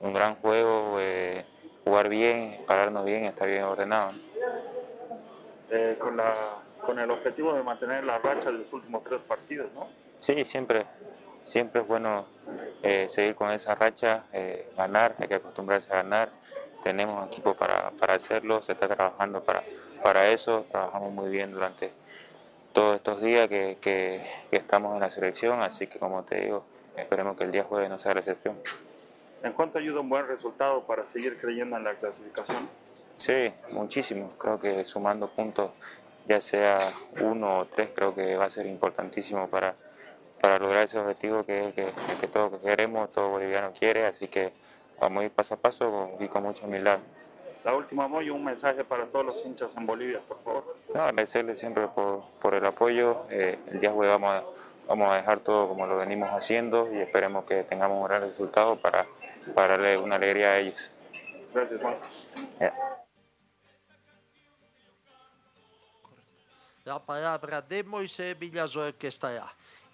un 0.00 0.12
gran 0.12 0.36
juego, 0.36 0.98
eh, 1.00 1.44
jugar 1.84 2.08
bien, 2.08 2.60
pararnos 2.66 3.04
bien, 3.04 3.24
estar 3.24 3.48
bien 3.48 3.64
ordenado. 3.64 4.12
¿no? 4.12 4.18
Eh, 5.70 5.96
con, 5.98 6.16
la, 6.16 6.62
con 6.86 6.96
el 7.00 7.10
objetivo 7.10 7.54
de 7.54 7.62
mantener 7.64 8.04
la 8.04 8.18
racha 8.18 8.52
de 8.52 8.58
los 8.58 8.72
últimos 8.72 9.02
tres 9.02 9.20
partidos, 9.26 9.72
¿no? 9.74 10.03
Sí, 10.24 10.42
siempre, 10.46 10.86
siempre 11.42 11.82
es 11.82 11.86
bueno 11.86 12.24
eh, 12.82 13.06
seguir 13.10 13.34
con 13.34 13.50
esa 13.50 13.74
racha, 13.74 14.24
eh, 14.32 14.66
ganar, 14.74 15.14
hay 15.18 15.28
que 15.28 15.34
acostumbrarse 15.34 15.92
a 15.92 15.96
ganar. 15.96 16.30
Tenemos 16.82 17.26
equipo 17.26 17.52
para, 17.52 17.90
para 17.90 18.14
hacerlo, 18.14 18.62
se 18.62 18.72
está 18.72 18.88
trabajando 18.88 19.42
para, 19.42 19.62
para 20.02 20.28
eso, 20.28 20.64
trabajamos 20.70 21.12
muy 21.12 21.28
bien 21.28 21.52
durante 21.52 21.92
todos 22.72 22.96
estos 22.96 23.20
días 23.20 23.48
que, 23.48 23.76
que- 23.82 24.26
que 24.50 24.56
estamos 24.56 24.94
en 24.94 25.00
la 25.00 25.10
selección, 25.10 25.60
así 25.60 25.86
que 25.88 25.98
como 25.98 26.22
te 26.22 26.40
digo, 26.40 26.64
esperemos 26.96 27.36
que 27.36 27.44
el 27.44 27.52
día 27.52 27.64
jueves 27.64 27.90
no 27.90 27.98
sea 27.98 28.14
la 28.14 28.20
excepción. 28.20 28.58
¿En 29.42 29.52
cuánto 29.52 29.78
ayuda 29.78 30.00
un 30.00 30.08
buen 30.08 30.26
resultado 30.26 30.86
para 30.86 31.04
seguir 31.04 31.38
creyendo 31.38 31.76
en 31.76 31.84
la 31.84 31.94
clasificación? 31.96 32.66
Sí, 33.14 33.52
muchísimo, 33.72 34.30
creo 34.38 34.58
que 34.58 34.86
sumando 34.86 35.28
puntos, 35.28 35.72
ya 36.26 36.40
sea 36.40 36.92
uno 37.20 37.58
o 37.60 37.66
tres, 37.66 37.90
creo 37.94 38.14
que 38.14 38.36
va 38.36 38.46
a 38.46 38.50
ser 38.50 38.64
importantísimo 38.64 39.48
para, 39.48 39.74
para 40.44 40.58
lograr 40.58 40.84
ese 40.84 40.98
objetivo 40.98 41.42
que, 41.42 41.72
que, 41.74 41.90
que 42.20 42.26
todos 42.28 42.60
queremos, 42.60 43.10
todo 43.12 43.30
boliviano 43.30 43.72
quiere, 43.72 44.04
así 44.04 44.28
que 44.28 44.52
vamos 45.00 45.22
a 45.22 45.24
ir 45.24 45.30
paso 45.30 45.54
a 45.54 45.56
paso 45.56 45.90
con- 45.90 46.22
y 46.22 46.28
con 46.28 46.42
mucha 46.42 46.66
humildad. 46.66 46.98
La 47.64 47.74
última, 47.74 48.06
Moy, 48.08 48.28
un 48.28 48.44
mensaje 48.44 48.84
para 48.84 49.06
todos 49.06 49.24
los 49.24 49.46
hinchas 49.46 49.74
en 49.74 49.86
Bolivia, 49.86 50.20
por 50.28 50.42
favor. 50.44 50.76
No, 50.92 51.00
agradecerle 51.00 51.56
siempre 51.56 51.88
por, 51.88 52.24
por 52.42 52.54
el 52.54 52.66
apoyo. 52.66 53.22
eh, 53.30 53.58
el 53.68 53.80
día 53.80 53.90
jueves 53.90 54.12
vamos 54.20 54.34
a, 54.34 54.44
vamos 54.86 55.10
a 55.10 55.16
dejar 55.16 55.40
todo 55.40 55.66
como 55.66 55.86
lo 55.86 55.96
venimos 55.96 56.28
haciendo 56.28 56.92
y 56.92 56.98
esperemos 56.98 57.46
que 57.46 57.62
tengamos 57.64 57.96
un 58.02 58.06
gran 58.06 58.20
resultado 58.20 58.76
para, 58.76 59.06
para 59.54 59.78
darle 59.78 59.96
una 59.96 60.16
alegría 60.16 60.52
a 60.52 60.58
ellos. 60.58 60.90
Gracias. 61.54 61.80
Ya. 62.60 62.74
La 66.84 66.98
palabra 66.98 67.62
de 67.62 67.82
Moisés 67.82 68.38
Villazuel 68.38 68.94
que 68.96 69.08
está 69.08 69.28
allá. 69.28 69.46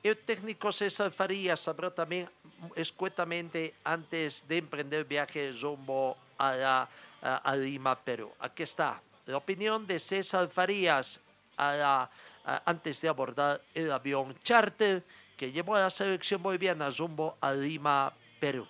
El 0.03 0.17
técnico 0.17 0.73
César 0.73 1.11
Farías 1.11 1.67
habló 1.69 1.93
también 1.93 2.29
escuetamente 2.75 3.75
antes 3.85 4.47
de 4.49 4.59
emprender 4.59 5.01
el 5.01 5.05
viaje 5.05 5.51
rumbo 5.61 6.17
a, 6.39 6.55
la- 6.55 6.89
a- 7.23 7.55
Lima, 7.57 7.95
Perú. 7.99 8.33
Aquí 8.41 8.63
está 8.63 9.01
la 9.27 9.37
opinión 9.37 9.87
de 9.87 9.99
César 9.99 10.49
Farías 10.49 11.21
antes 12.65 13.01
de 13.03 13.09
abordar 13.09 13.61
el 13.75 13.93
avión 13.93 14.35
charter 14.43 15.03
que 15.37 15.53
llevó 15.53 15.75
a 15.75 15.81
la 15.81 15.91
selección 15.91 16.43
boliviana 16.43 16.89
rumbo 16.91 17.37
a 17.41 17.53
Lima, 17.53 18.13
Perú. 18.41 18.67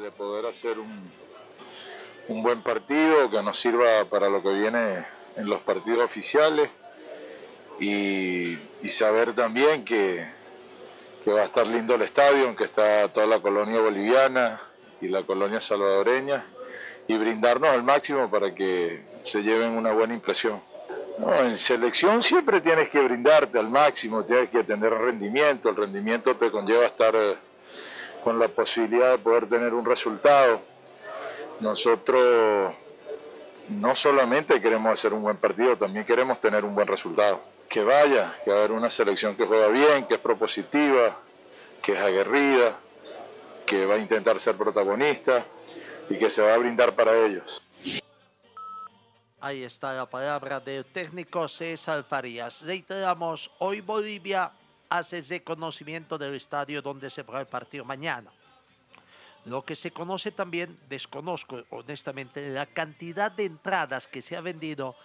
de 0.00 0.10
poder 0.12 0.46
hacer 0.46 0.78
un, 0.78 1.10
un 2.28 2.42
buen 2.42 2.62
partido 2.62 3.30
que 3.30 3.42
nos 3.42 3.58
sirva 3.58 4.04
para 4.06 4.28
lo 4.28 4.42
que 4.42 4.52
viene 4.52 5.04
en 5.36 5.46
los 5.48 5.60
partidos 5.62 6.04
oficiales 6.04 6.70
y, 7.80 8.58
saber 8.88 9.34
también 9.34 9.84
que, 9.84 10.26
que 11.24 11.32
va 11.32 11.42
a 11.42 11.44
estar 11.44 11.66
lindo 11.66 11.94
el 11.94 12.02
estadio, 12.02 12.48
en 12.48 12.56
que 12.56 12.64
está 12.64 13.08
toda 13.08 13.26
la 13.26 13.38
colonia 13.38 13.80
boliviana 13.80 14.60
y 15.00 15.08
la 15.08 15.22
colonia 15.22 15.60
salvadoreña 15.60 16.44
y 17.08 17.16
brindarnos 17.16 17.70
al 17.70 17.82
máximo 17.82 18.30
para 18.30 18.54
que 18.54 19.02
se 19.22 19.42
lleven 19.42 19.70
una 19.70 19.92
buena 19.92 20.14
impresión. 20.14 20.60
En 21.38 21.56
selección 21.56 22.22
siempre 22.22 22.60
tienes 22.60 22.88
que 22.88 23.00
brindarte 23.00 23.58
al 23.58 23.68
máximo, 23.68 24.24
tienes 24.24 24.50
que 24.50 24.64
tener 24.64 24.92
rendimiento, 24.92 25.68
el 25.68 25.76
rendimiento 25.76 26.34
te 26.36 26.50
conlleva 26.50 26.86
estar 26.86 27.14
eh, 27.14 27.36
con 28.24 28.38
la 28.38 28.48
posibilidad 28.48 29.12
de 29.12 29.18
poder 29.18 29.46
tener 29.48 29.74
un 29.74 29.84
resultado. 29.84 30.60
Nosotros 31.60 32.74
no 33.68 33.94
solamente 33.94 34.60
queremos 34.60 34.92
hacer 34.92 35.12
un 35.12 35.22
buen 35.22 35.36
partido, 35.36 35.76
también 35.76 36.04
queremos 36.04 36.40
tener 36.40 36.64
un 36.64 36.74
buen 36.74 36.86
resultado. 36.86 37.40
Que 37.70 37.84
vaya, 37.84 38.34
que 38.44 38.50
va 38.50 38.56
a 38.56 38.58
haber 38.58 38.72
una 38.72 38.90
selección 38.90 39.36
que 39.36 39.46
juega 39.46 39.68
bien, 39.68 40.06
que 40.06 40.14
es 40.14 40.20
propositiva, 40.20 41.20
que 41.80 41.92
es 41.92 42.00
aguerrida, 42.00 42.76
que 43.64 43.86
va 43.86 43.94
a 43.94 43.98
intentar 43.98 44.40
ser 44.40 44.56
protagonista 44.56 45.46
y 46.08 46.18
que 46.18 46.28
se 46.28 46.42
va 46.42 46.54
a 46.54 46.58
brindar 46.58 46.96
para 46.96 47.16
ellos. 47.24 47.62
Ahí 49.40 49.62
está 49.62 49.94
la 49.94 50.10
palabra 50.10 50.58
del 50.58 50.84
técnico 50.84 51.46
César 51.46 52.02
Farías. 52.02 52.62
Reiteramos, 52.62 53.52
hoy 53.60 53.80
Bolivia 53.80 54.50
hace 54.88 55.18
ese 55.18 55.44
conocimiento 55.44 56.18
del 56.18 56.34
estadio 56.34 56.82
donde 56.82 57.08
se 57.08 57.22
va 57.22 57.40
el 57.40 57.46
partido 57.46 57.84
mañana. 57.84 58.32
Lo 59.44 59.64
que 59.64 59.76
se 59.76 59.92
conoce 59.92 60.32
también, 60.32 60.76
desconozco 60.88 61.62
honestamente, 61.70 62.50
la 62.50 62.66
cantidad 62.66 63.30
de 63.30 63.44
entradas 63.44 64.08
que 64.08 64.20
se 64.20 64.36
ha 64.36 64.40
vendido 64.40 64.96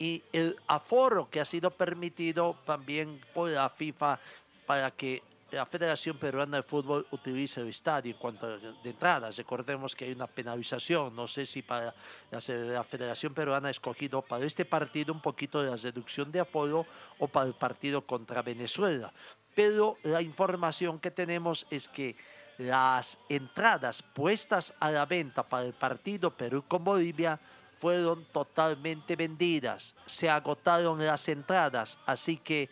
y 0.00 0.22
el 0.32 0.56
aforo 0.66 1.28
que 1.28 1.40
ha 1.40 1.44
sido 1.44 1.70
permitido 1.70 2.56
también 2.64 3.20
por 3.34 3.50
la 3.50 3.68
FIFA 3.68 4.18
para 4.66 4.90
que 4.90 5.22
la 5.50 5.66
Federación 5.66 6.16
Peruana 6.16 6.58
de 6.58 6.62
Fútbol 6.62 7.06
utilice 7.10 7.60
el 7.60 7.68
estadio 7.68 8.12
en 8.12 8.18
cuanto 8.18 8.46
a 8.46 8.56
de 8.56 8.90
entradas. 8.90 9.36
Recordemos 9.36 9.94
que 9.94 10.06
hay 10.06 10.12
una 10.12 10.26
penalización. 10.26 11.14
No 11.14 11.28
sé 11.28 11.44
si 11.44 11.60
para 11.60 11.94
la, 12.30 12.84
Federación 12.84 13.34
Peruana 13.34 13.68
ha 13.68 13.70
escogido 13.70 14.22
para 14.22 14.46
este 14.46 14.64
partido 14.64 15.12
un 15.12 15.20
poquito 15.20 15.62
de 15.62 15.70
la 15.70 15.76
reducción 15.76 16.32
de 16.32 16.40
aforo 16.40 16.86
o 17.18 17.28
para 17.28 17.46
el 17.46 17.54
partido 17.54 18.00
contra 18.06 18.40
Venezuela. 18.40 19.12
Pero 19.54 19.98
la 20.04 20.22
información 20.22 20.98
que 20.98 21.10
tenemos 21.10 21.66
es 21.70 21.88
que 21.88 22.16
las 22.56 23.18
entradas 23.28 24.02
puestas 24.02 24.72
a 24.80 24.90
la 24.90 25.04
venta 25.04 25.42
para 25.42 25.66
el 25.66 25.74
partido 25.74 26.30
Perú 26.30 26.64
con 26.66 26.84
Bolivia 26.84 27.38
fueron 27.80 28.26
totalmente 28.26 29.16
vendidas. 29.16 29.96
Se 30.04 30.28
agotaron 30.28 31.04
las 31.04 31.26
entradas, 31.28 31.98
así 32.04 32.36
que 32.36 32.68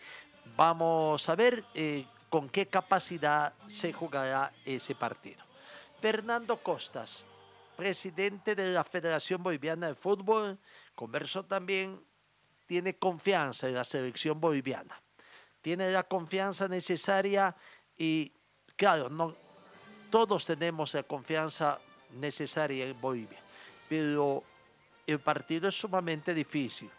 vamos 0.55 1.27
a 1.27 1.35
ver 1.35 1.65
eh, 1.73 2.05
con 2.29 2.47
qué 2.47 2.67
capacidad 2.67 3.53
se 3.67 3.91
jugará 3.91 4.53
ese 4.63 4.93
partido. 4.93 5.43
Fernando 5.99 6.57
Costas, 6.57 7.25
presidente 7.75 8.53
de 8.55 8.71
la 8.71 8.83
Federación 8.83 9.41
Boliviana 9.41 9.87
de 9.87 9.95
Fútbol, 9.95 10.59
conversó 10.93 11.43
también 11.43 11.99
tiene 12.67 12.95
confianza 12.95 13.67
en 13.67 13.73
la 13.73 13.83
selección 13.83 14.39
boliviana. 14.39 15.01
Tiene 15.61 15.89
la 15.89 16.03
confianza 16.03 16.67
necesaria 16.67 17.55
y, 17.97 18.31
claro, 18.75 19.09
no, 19.09 19.35
todos 20.11 20.45
tenemos 20.45 20.93
la 20.93 21.01
confianza 21.01 21.79
necesaria 22.11 22.85
en 22.85 23.01
Bolivia, 23.01 23.39
pero 23.89 24.43
el 25.11 25.19
partido 25.19 25.67
es 25.69 25.75
sumamente 25.75 26.33
difícil. 26.33 26.89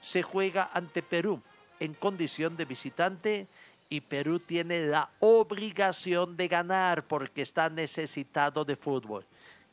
Se 0.00 0.22
juega 0.22 0.70
ante 0.72 1.02
Perú 1.02 1.40
en 1.78 1.94
condición 1.94 2.56
de 2.56 2.64
visitante 2.64 3.46
y 3.88 4.00
Perú 4.00 4.38
tiene 4.38 4.86
la 4.86 5.08
obligación 5.20 6.36
de 6.36 6.48
ganar 6.48 7.04
porque 7.04 7.42
está 7.42 7.68
necesitado 7.68 8.64
de 8.64 8.76
fútbol. 8.76 9.24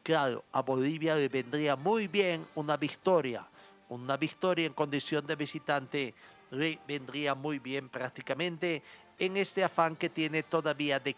Claro, 0.03 0.43
a 0.51 0.61
Bolivia 0.61 1.15
le 1.15 1.27
vendría 1.27 1.75
muy 1.75 2.07
bien 2.07 2.45
una 2.55 2.77
victoria. 2.77 3.45
Una 3.89 4.17
victoria 4.17 4.65
en 4.65 4.73
condición 4.73 5.25
de 5.25 5.35
visitante 5.35 6.13
le 6.51 6.79
vendría 6.87 7.35
muy 7.35 7.59
bien 7.59 7.89
prácticamente 7.89 8.81
en 9.19 9.37
este 9.37 9.63
afán 9.63 9.95
que 9.95 10.09
tiene 10.09 10.43
todavía 10.43 10.99
de 10.99 11.15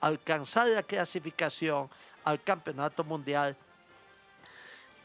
alcanzar 0.00 0.68
la 0.68 0.82
clasificación 0.82 1.88
al 2.24 2.42
Campeonato 2.42 3.04
Mundial 3.04 3.56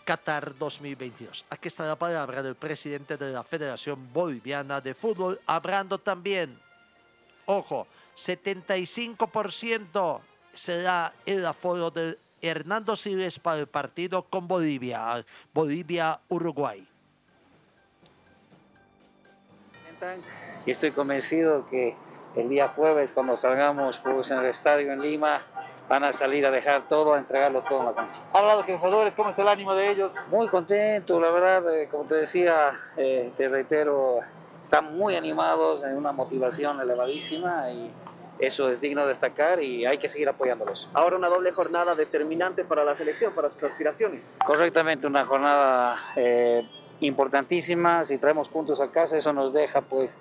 Qatar 0.10 0.58
2022. 0.58 1.45
Aquí 1.52 1.67
está 1.67 1.86
la 1.86 1.95
palabra 1.95 2.41
del 2.41 2.56
presidente 2.56 3.15
de 3.15 3.32
la 3.32 3.43
Federación 3.43 4.12
Boliviana 4.12 4.82
de 4.82 4.95
Fútbol, 4.95 5.39
hablando 5.45 6.00
también 6.00 6.60
Ojo, 7.45 7.86
75% 8.15 10.22
será 10.52 11.13
el 11.28 11.45
aforo 11.45 11.91
de 11.91 12.17
Hernando 12.41 12.95
Siles 12.95 13.38
para 13.38 13.60
el 13.60 13.67
partido 13.67 14.24
con 14.24 14.48
Bolivia, 14.48 15.24
Bolivia-Uruguay. 15.54 16.88
Y 20.65 20.72
estoy 20.72 20.89
convencido 20.89 21.69
que 21.69 21.95
el 22.36 22.50
día 22.50 22.69
jueves, 22.69 23.12
cuando 23.12 23.38
salgamos 23.38 24.00
pues, 24.00 24.32
en 24.32 24.39
el 24.39 24.48
estadio 24.48 24.91
en 24.91 25.04
Lima, 25.04 25.45
van 25.89 26.04
a 26.04 26.13
salir 26.13 26.45
a 26.45 26.52
dejar 26.52 26.88
todo, 26.88 27.13
a 27.13 27.17
entregarlo 27.17 27.62
todo 27.63 27.80
en 27.80 27.86
la 27.88 27.93
cancha. 27.93 28.21
¿Ha 28.32 28.38
hablado 28.38 28.62
con 28.62 28.71
los 28.71 28.80
jugadores? 28.80 29.15
¿Cómo 29.15 29.32
está 29.32 29.41
el 29.41 29.47
ánimo 29.49 29.73
de 29.73 29.91
ellos? 29.91 30.13
Muy 30.30 30.47
contento, 30.47 31.19
la 31.19 31.32
verdad, 31.32 31.75
eh, 31.75 31.89
como 31.89 32.06
te 32.06 32.15
decía, 32.15 32.80
eh, 32.95 33.32
te 33.36 33.49
reitero, 33.49 34.19
están 34.63 34.95
muy 34.97 35.15
animados, 35.15 35.84
en 35.84 35.97
una 35.97 36.12
motivación 36.12 36.80
elevadísima 36.80 37.71
y 37.71 37.91
eso 38.39 38.69
es 38.69 38.80
digno 38.80 39.02
de 39.02 39.10
destacar 39.10 39.62
y 39.62 39.86
hay 39.86 39.97
que 39.97 40.08
seguir 40.08 40.30
apoyándolos. 40.30 40.89
Ahora 40.93 41.17
una 41.17 41.28
doble 41.28 41.52
jornada 41.52 41.95
determinante 41.95 42.63
para 42.63 42.86
la 42.86 42.95
selección, 42.95 43.34
para 43.34 43.49
sus 43.52 43.63
aspiraciones. 43.63 44.21
Correctamente, 44.45 45.08
una 45.08 45.25
jornada 45.25 45.97
eh, 46.15 46.65
importantísima. 47.02 48.06
Si 48.06 48.17
traemos 48.17 48.47
puntos 48.47 48.80
a 48.80 48.91
casa, 48.91 49.17
eso 49.17 49.34
nos 49.34 49.52
deja 49.52 49.82
pues 49.82 50.15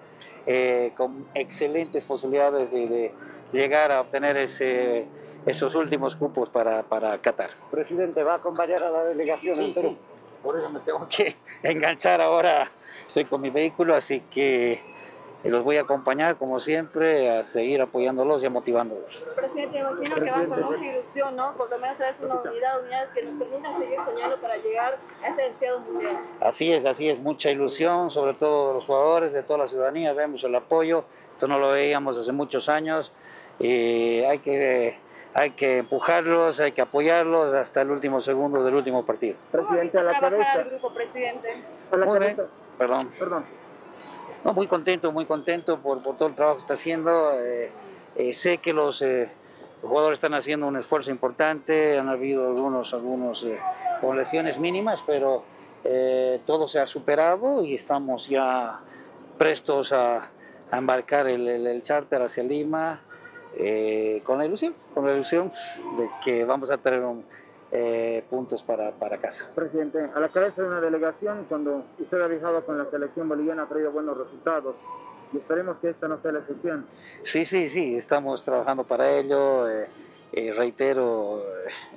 eh, 0.47 0.93
con 0.97 1.27
excelentes 1.35 2.05
posibilidades 2.05 2.71
de, 2.71 3.13
llegar 3.53 3.93
a 3.93 4.03
obtener 4.03 4.37
ese, 4.37 5.07
esos 5.49 5.75
últimos 5.75 6.15
cupos 6.15 6.49
para, 6.49 6.83
para 6.83 7.19
Qatar. 7.19 7.51
Presidente, 7.71 8.23
¿va 8.23 8.35
a 8.35 8.37
acompañar 8.37 8.83
a 8.83 8.91
la 8.91 9.05
delegación 9.05 9.57
sí, 9.57 9.75
Sí. 9.75 9.97
Por 10.43 10.57
eso 10.57 10.71
me 10.71 10.81
tengo 10.81 11.09
que 11.09 11.37
enganchar 11.63 12.21
ahora 12.21 12.71
estoy 13.09 13.25
con 13.25 13.41
mi 13.41 13.51
vehículo, 13.51 13.95
así 13.95 14.21
que 14.31 14.81
los 15.45 15.63
voy 15.63 15.77
a 15.77 15.83
acompañar 15.83 16.37
como 16.37 16.59
siempre, 16.59 17.31
a 17.31 17.49
seguir 17.49 17.81
apoyándolos 17.81 18.45
y 18.45 18.49
motivándolos. 18.49 19.25
Presidente, 19.35 19.79
imagino 19.79 20.17
que 20.17 20.31
va 20.31 20.45
con 20.47 20.63
mucha 20.63 20.85
ilusión, 20.85 21.37
¿no? 21.37 21.53
Por 21.55 21.71
lo 21.71 21.79
menos 21.79 21.97
traer 21.97 22.15
una 22.21 22.35
unidad, 22.41 22.83
unidades 22.83 23.11
que 23.15 23.23
nos 23.23 23.39
permitan 23.39 23.79
seguir 23.79 23.99
soñando 24.05 24.37
para 24.37 24.57
llegar 24.57 24.99
a 25.23 25.29
ese 25.29 25.43
deseado 25.43 25.81
mundial. 25.81 26.19
Así 26.41 26.73
es, 26.73 26.85
así 26.85 27.09
es, 27.09 27.19
mucha 27.19 27.51
ilusión, 27.51 28.11
sobre 28.11 28.35
todo 28.35 28.69
de 28.69 28.75
los 28.75 28.85
jugadores, 28.85 29.33
de 29.33 29.43
toda 29.43 29.61
la 29.61 29.69
ciudadanía, 29.69 30.13
vemos 30.13 30.45
el 30.45 30.55
apoyo, 30.55 31.05
esto 31.31 31.49
no 31.49 31.59
lo 31.59 31.71
veíamos 31.71 32.17
hace 32.19 32.33
muchos 32.33 32.69
años, 32.69 33.13
y 33.59 34.21
hay 34.21 34.41
que 34.41 34.99
hay 35.39 35.51
que 35.53 35.79
empujarlos, 35.79 36.59
hay 36.59 36.73
que 36.73 36.81
apoyarlos 36.81 37.55
hasta 37.55 37.83
el 37.83 37.91
último 37.93 38.19
segundo 38.19 38.65
del 38.65 38.75
último 38.75 39.07
partido. 39.07 39.37
Presidente, 39.53 39.99
a 39.99 40.03
la 40.03 40.19
cabeza. 40.19 40.65
grupo, 40.65 40.93
presidente? 40.93 41.63
A 41.93 41.97
la 41.97 42.07
cabeza. 42.07 42.43
Perdón. 42.77 43.09
Perdón. 43.17 43.45
No, 44.45 44.53
muy 44.53 44.67
contento, 44.67 45.13
muy 45.13 45.27
contento 45.27 45.79
por, 45.79 46.03
por 46.03 46.17
todo 46.17 46.29
el 46.29 46.35
trabajo 46.35 46.57
que 46.57 46.63
está 46.63 46.75
haciendo. 46.75 47.39
Eh, 47.39 47.71
eh, 48.17 48.33
sé 48.33 48.59
que 48.59 48.73
los, 48.73 49.01
eh, 49.03 49.31
jugadores 49.81 50.17
están 50.17 50.35
haciendo 50.35 50.67
un 50.67 50.77
esfuerzo 50.77 51.13
importante, 51.13 51.97
han 51.97 52.09
habido 52.09 52.49
algunos, 52.49 52.93
algunos 52.93 53.47
con 54.01 54.17
lesiones 54.17 54.59
mínimas, 54.59 55.03
pero 55.07 55.45
todo 56.47 56.67
se 56.67 56.81
ha 56.81 56.87
superado 56.87 57.65
y 57.65 57.75
estamos 57.75 58.29
ya 58.29 58.81
prestos 59.39 59.93
a, 59.93 60.29
a 60.71 60.77
embarcar 60.77 61.29
el, 61.29 61.49
el, 61.49 61.67
el 61.67 61.81
charter 61.81 62.23
hacia 62.23 62.43
Lima 62.43 63.01
con 64.25 64.39
la 64.39 64.47
ilusión, 64.47 64.75
con 64.95 65.07
la 65.07 65.15
ilusión 65.15 65.51
de 65.99 66.09
que 66.25 66.45
vamos 66.45 66.71
a 66.71 66.79
tener 66.79 67.01
un, 67.01 67.25
eh, 67.71 68.25
puntos 68.31 68.63
para, 68.63 68.93
para, 68.93 69.19
casa. 69.19 69.47
Presidente, 69.55 69.99
a 70.15 70.21
la 70.21 70.31
cabeza 70.31 70.63
de 70.63 70.69
una 70.69 70.81
delegación, 70.81 71.45
cuando 71.51 71.85
usted 71.99 72.19
ha 72.19 72.27
viajado 72.27 72.65
con 72.65 72.79
la 72.79 72.91
selección 72.91 73.29
boliviana, 73.29 73.65
ha 73.65 73.69
traído 73.69 73.93
buenos 73.93 74.17
resultados 74.17 74.75
y 75.35 75.37
esperemos 75.37 75.77
que 75.77 75.91
esta 75.91 76.09
no 76.09 76.19
sea 76.23 76.33
la 76.33 76.39
excepción. 76.39 76.87
Sí, 77.25 77.45
sí, 77.45 77.69
sí, 77.69 77.95
estamos 77.95 78.43
trabajando 78.43 78.85
para 78.85 79.11
ello. 79.11 79.69
Eh, 79.69 79.87
eh, 80.33 80.55
reitero, 80.57 81.45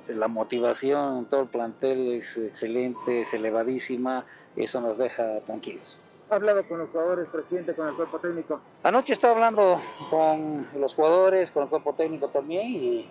la 0.08 0.28
motivación, 0.28 1.24
todo 1.30 1.42
el 1.42 1.48
plantel 1.48 2.12
es 2.12 2.36
excelente, 2.36 3.22
es 3.22 3.32
elevadísima, 3.32 4.26
eso 4.56 4.78
nos 4.82 4.98
deja 4.98 5.40
tranquilos. 5.40 5.98
¿Ha 6.32 6.36
hablado 6.36 6.66
con 6.66 6.78
los 6.78 6.88
jugadores, 6.88 7.28
presidente, 7.28 7.74
con 7.74 7.88
el 7.88 7.94
cuerpo 7.94 8.18
técnico? 8.18 8.58
Anoche 8.84 9.12
estaba 9.12 9.34
hablando 9.34 9.78
con 10.08 10.66
los 10.80 10.94
jugadores, 10.94 11.50
con 11.50 11.64
el 11.64 11.68
cuerpo 11.68 11.92
técnico 11.92 12.28
también 12.28 12.68
y 12.68 13.06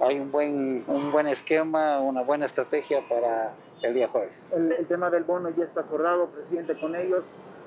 hay 0.00 0.18
un 0.18 0.32
buen, 0.32 0.82
un 0.86 1.12
buen 1.12 1.26
esquema, 1.26 2.00
una 2.00 2.22
buena 2.22 2.46
estrategia 2.46 3.02
para 3.06 3.52
el 3.82 3.92
día 3.92 4.08
jueves. 4.08 4.50
El, 4.56 4.86
tema 4.86 5.10
del 5.10 5.24
bono 5.24 5.50
ya 5.50 5.64
está 5.64 5.82
acordado, 5.82 6.28
presidente, 6.28 6.74
con 6.80 6.96
ellos, 6.96 7.24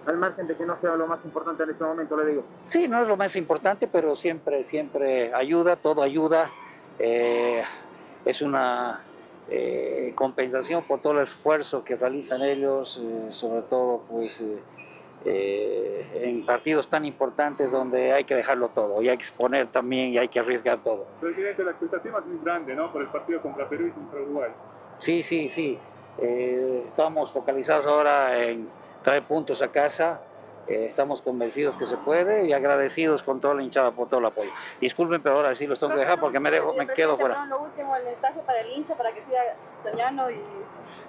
al 0.07 0.17
margen 0.17 0.47
de 0.47 0.57
que 0.57 0.65
no 0.65 0.75
sea 0.77 0.95
lo 0.95 1.05
más 1.05 1.23
importante 1.23 1.61
en 1.61 1.69
este 1.69 1.83
momento, 1.83 2.17
le 2.17 2.25
digo. 2.25 2.43
Sí, 2.69 2.87
no 2.87 2.99
es 2.99 3.07
lo 3.07 3.15
más 3.15 3.35
importante, 3.35 3.87
pero 3.87 4.15
siempre, 4.15 4.63
siempre 4.63 5.31
ayuda, 5.35 5.75
todo 5.75 6.01
ayuda. 6.01 6.49
Eh, 6.97 7.63
es 8.25 8.41
una 8.41 9.01
eh, 9.51 10.13
compensación 10.15 10.81
por 10.81 10.99
todo 10.99 11.13
el 11.13 11.19
esfuerzo 11.19 11.83
que 11.83 11.95
realizan 11.95 12.41
ellos, 12.41 12.99
eh, 13.03 13.27
sobre 13.29 13.61
todo 13.61 14.01
pues 14.09 14.41
eh, 15.27 16.07
en 16.13 16.45
partidos 16.45 16.87
tan 16.87 17.03
importantes 17.03 17.71
donde 17.71 18.13
hay 18.13 18.25
que 18.25 18.35
dejarlo 18.35 18.69
todo 18.69 19.01
y 19.01 19.09
hay 19.09 19.17
que 19.17 19.23
exponer 19.23 19.67
también 19.67 20.11
y 20.11 20.19
hay 20.19 20.27
que 20.27 20.39
arriesgar 20.39 20.83
todo. 20.83 21.07
Presidente, 21.19 21.63
la 21.63 21.71
expectativa 21.71 22.19
es 22.19 22.25
muy 22.27 22.43
grande, 22.43 22.75
¿no? 22.75 22.91
Por 22.91 23.01
el 23.01 23.07
partido 23.07 23.41
contra 23.41 23.67
Perú 23.67 23.87
y 23.87 23.91
contra 23.91 24.21
Uruguay. 24.21 24.51
Sí, 24.99 25.23
sí, 25.23 25.49
sí. 25.49 25.79
Eh, 26.19 26.83
estamos 26.85 27.31
focalizados 27.31 27.87
ahora 27.87 28.43
en 28.43 28.69
traer 29.03 29.23
puntos 29.23 29.61
a 29.63 29.69
casa. 29.69 30.21
Eh, 30.67 30.85
estamos 30.85 31.21
convencidos 31.21 31.75
que 31.75 31.85
se 31.85 31.97
puede 31.97 32.45
y 32.45 32.53
agradecidos 32.53 33.21
con 33.21 33.39
toda 33.39 33.53
la 33.53 33.61
hinchada 33.61 33.91
por 33.91 34.07
todo 34.07 34.19
el 34.19 34.27
apoyo. 34.27 34.51
Disculpen, 34.79 35.21
pero 35.21 35.35
ahora 35.35 35.53
sí 35.55 35.67
los 35.67 35.79
tengo 35.79 35.93
que 35.93 35.99
dejar 35.99 36.19
porque 36.19 36.39
me, 36.39 36.49
dejo, 36.49 36.73
me 36.73 36.87
quedo 36.87 37.17
fuera. 37.17 37.45
Lo 37.45 37.61
último, 37.61 37.95
el 37.95 38.05
mensaje 38.05 38.39
para 38.45 38.61
el 38.61 38.71
hincha 38.71 38.95
para 38.95 39.11
que 39.11 39.23
siga 39.23 39.41
soñando 39.83 40.29
y 40.31 40.39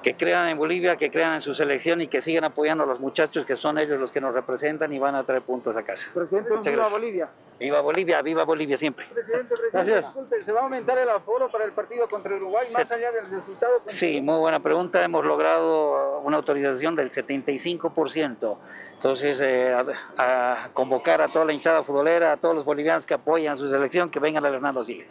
que 0.02 0.14
crean 0.14 0.48
en 0.48 0.58
Bolivia, 0.58 0.96
que 0.96 1.10
crean 1.10 1.34
en 1.34 1.42
su 1.42 1.54
selección 1.54 2.00
y 2.00 2.08
que 2.08 2.20
sigan 2.20 2.44
apoyando 2.44 2.84
a 2.84 2.86
los 2.86 3.00
muchachos 3.00 3.44
que 3.44 3.56
son 3.56 3.78
ellos 3.78 3.98
los 3.98 4.12
que 4.12 4.20
nos 4.20 4.34
representan 4.34 4.92
y 4.92 4.98
van 4.98 5.14
a 5.14 5.24
traer 5.24 5.42
puntos 5.42 5.76
a 5.76 5.82
casa. 5.82 6.08
Presidente, 6.14 6.70
viva 6.70 6.88
Bolivia. 6.88 7.28
Viva 7.58 7.80
Bolivia, 7.80 8.22
viva 8.22 8.44
Bolivia 8.44 8.76
siempre. 8.76 9.06
Presidente, 9.06 9.54
presidente, 9.56 9.96
disculpe, 9.96 10.42
¿se 10.42 10.52
va 10.52 10.60
a 10.60 10.62
aumentar 10.64 10.98
el 10.98 11.08
aforo 11.08 11.50
para 11.50 11.64
el 11.64 11.72
partido 11.72 12.08
contra 12.08 12.34
Uruguay 12.36 12.66
más 12.72 12.90
allá 12.90 13.10
del 13.12 13.30
resultado? 13.30 13.82
Sí, 13.86 14.20
muy 14.20 14.38
buena 14.38 14.60
pregunta. 14.60 15.02
Hemos 15.02 15.24
logrado 15.24 16.20
una 16.20 16.36
autorización 16.36 16.94
del 16.94 17.10
75%. 17.10 18.58
Entonces, 18.92 19.40
eh, 19.40 19.74
a, 20.18 20.68
convocar 20.72 21.20
a 21.20 21.28
toda 21.28 21.44
la 21.44 21.52
hinchada 21.52 21.82
futbolera, 21.82 22.32
a 22.32 22.36
todos 22.36 22.54
los 22.54 22.64
bolivianos 22.64 23.06
que 23.06 23.14
apoyan 23.14 23.56
su 23.56 23.70
selección, 23.70 24.10
que 24.10 24.20
vengan 24.20 24.44
al 24.44 24.54
Hernando 24.54 24.82
Sigue. 24.82 25.06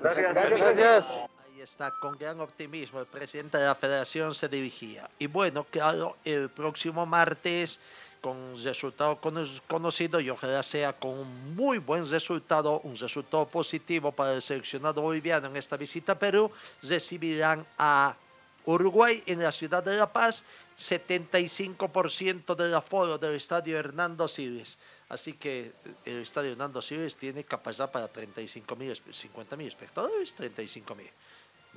Gracias. 0.00 0.34
Gracias 0.34 1.27
está 1.68 1.90
con 1.90 2.16
gran 2.16 2.40
optimismo 2.40 3.00
el 3.00 3.06
presidente 3.06 3.58
de 3.58 3.66
la 3.66 3.74
federación 3.74 4.34
se 4.34 4.48
dirigía. 4.48 5.08
Y 5.18 5.26
bueno, 5.26 5.64
claro, 5.64 6.16
el 6.24 6.48
próximo 6.48 7.04
martes, 7.04 7.78
con 8.20 8.60
resultado 8.64 9.20
conocido 9.66 10.18
y 10.18 10.30
ojalá 10.30 10.62
sea 10.62 10.92
con 10.92 11.10
un 11.10 11.54
muy 11.54 11.78
buen 11.78 12.08
resultado, 12.10 12.80
un 12.80 12.96
resultado 12.96 13.46
positivo 13.46 14.10
para 14.10 14.32
el 14.32 14.42
seleccionado 14.42 15.02
boliviano 15.02 15.46
en 15.46 15.56
esta 15.56 15.76
visita 15.76 16.12
a 16.12 16.18
Perú, 16.18 16.50
recibirán 16.82 17.66
a 17.76 18.16
Uruguay 18.64 19.22
en 19.26 19.42
la 19.42 19.52
ciudad 19.52 19.82
de 19.82 19.96
La 19.96 20.12
Paz, 20.12 20.44
75% 20.78 22.54
del 22.54 22.74
aforo 22.74 23.18
del 23.18 23.34
estadio 23.34 23.78
Hernando 23.78 24.26
Siles. 24.26 24.78
Así 25.08 25.34
que 25.34 25.72
el 26.04 26.22
estadio 26.22 26.52
Hernando 26.52 26.82
Siles 26.82 27.16
tiene 27.16 27.44
capacidad 27.44 27.90
para 27.90 28.08
35 28.08 28.74
mil, 28.76 28.94
50 29.12 29.56
mil 29.56 29.68
espectadores, 29.68 30.34
35 30.34 30.94
mil. 30.94 31.10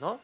¿No? 0.02 0.20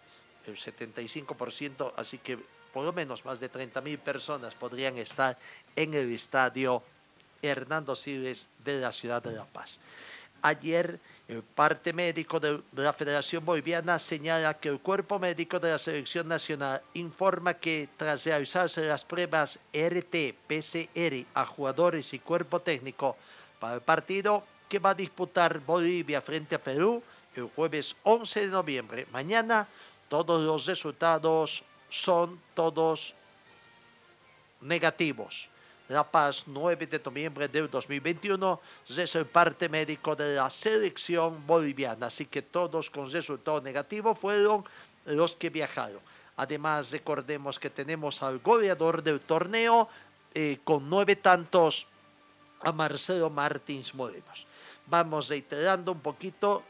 El 0.46 0.56
75%, 0.56 1.94
así 1.96 2.18
que 2.18 2.38
por 2.74 2.84
lo 2.84 2.92
menos 2.92 3.24
más 3.24 3.40
de 3.40 3.48
30 3.48 3.80
mil 3.82 3.98
personas 4.00 4.54
podrían 4.56 4.98
estar 4.98 5.38
en 5.76 5.94
el 5.94 6.12
estadio 6.12 6.84
Hernando 7.42 7.96
Siles 7.96 8.50
de 8.64 8.82
la 8.82 8.92
ciudad 8.92 9.22
de 9.22 9.32
La 9.32 9.46
Paz. 9.46 9.80
Ayer, 10.42 11.00
el 11.28 11.42
parte 11.42 11.94
médico 11.94 12.40
de 12.40 12.62
la 12.74 12.94
Federación 12.94 13.44
Boliviana 13.44 13.98
señala 13.98 14.54
que 14.54 14.70
el 14.70 14.80
cuerpo 14.80 15.18
médico 15.18 15.60
de 15.60 15.72
la 15.72 15.78
Selección 15.78 16.28
Nacional 16.28 16.82
informa 16.94 17.56
que 17.56 17.90
tras 17.98 18.26
realizarse 18.26 18.86
las 18.86 19.04
pruebas 19.04 19.60
RT-PCR 19.74 21.26
a 21.34 21.46
jugadores 21.46 22.14
y 22.14 22.20
cuerpo 22.20 22.60
técnico 22.60 23.18
para 23.60 23.76
el 23.76 23.82
partido 23.82 24.44
que 24.70 24.80
va 24.80 24.92
a 24.92 24.96
disputar 24.96 25.60
Bolivia 25.60 26.22
frente 26.22 26.56
a 26.56 26.60
Perú 26.60 27.02
el 27.38 27.50
jueves 27.56 27.96
11 28.04 28.42
de 28.42 28.48
noviembre, 28.48 29.08
mañana, 29.12 29.68
todos 30.10 30.42
los 30.42 30.66
resultados 30.66 31.64
son 31.90 32.40
todos 32.54 33.14
negativos. 34.62 35.50
La 35.90 36.04
Paz, 36.04 36.44
9 36.48 36.86
de 36.86 37.00
noviembre 37.00 37.48
del 37.48 37.70
2021, 37.70 38.60
es 38.90 39.16
el 39.16 39.26
parte 39.26 39.70
médico 39.70 40.16
de 40.16 40.36
la 40.36 40.50
selección 40.50 41.46
boliviana. 41.48 42.08
Así 42.08 42.26
que 42.26 42.42
todos 42.42 42.90
con 42.90 43.10
resultado 43.10 43.62
negativo 43.62 44.14
fueron 44.14 44.66
los 45.06 45.34
que 45.34 45.50
viajaron. 45.50 46.02
Además, 46.36 46.92
recordemos 46.92 47.58
que 47.58 47.70
tenemos 47.70 48.22
al 48.22 48.40
goleador 48.40 49.02
del 49.02 49.22
torneo 49.22 49.88
eh, 50.34 50.60
con 50.64 50.90
nueve 50.90 51.16
tantos 51.16 51.88
a 52.60 52.72
Marcelo 52.72 53.30
Martins 53.30 53.96
Morenos. 53.96 54.46
Vamos 54.88 55.30
reiterando 55.30 55.92
un 55.94 56.00
poquito 56.00 56.64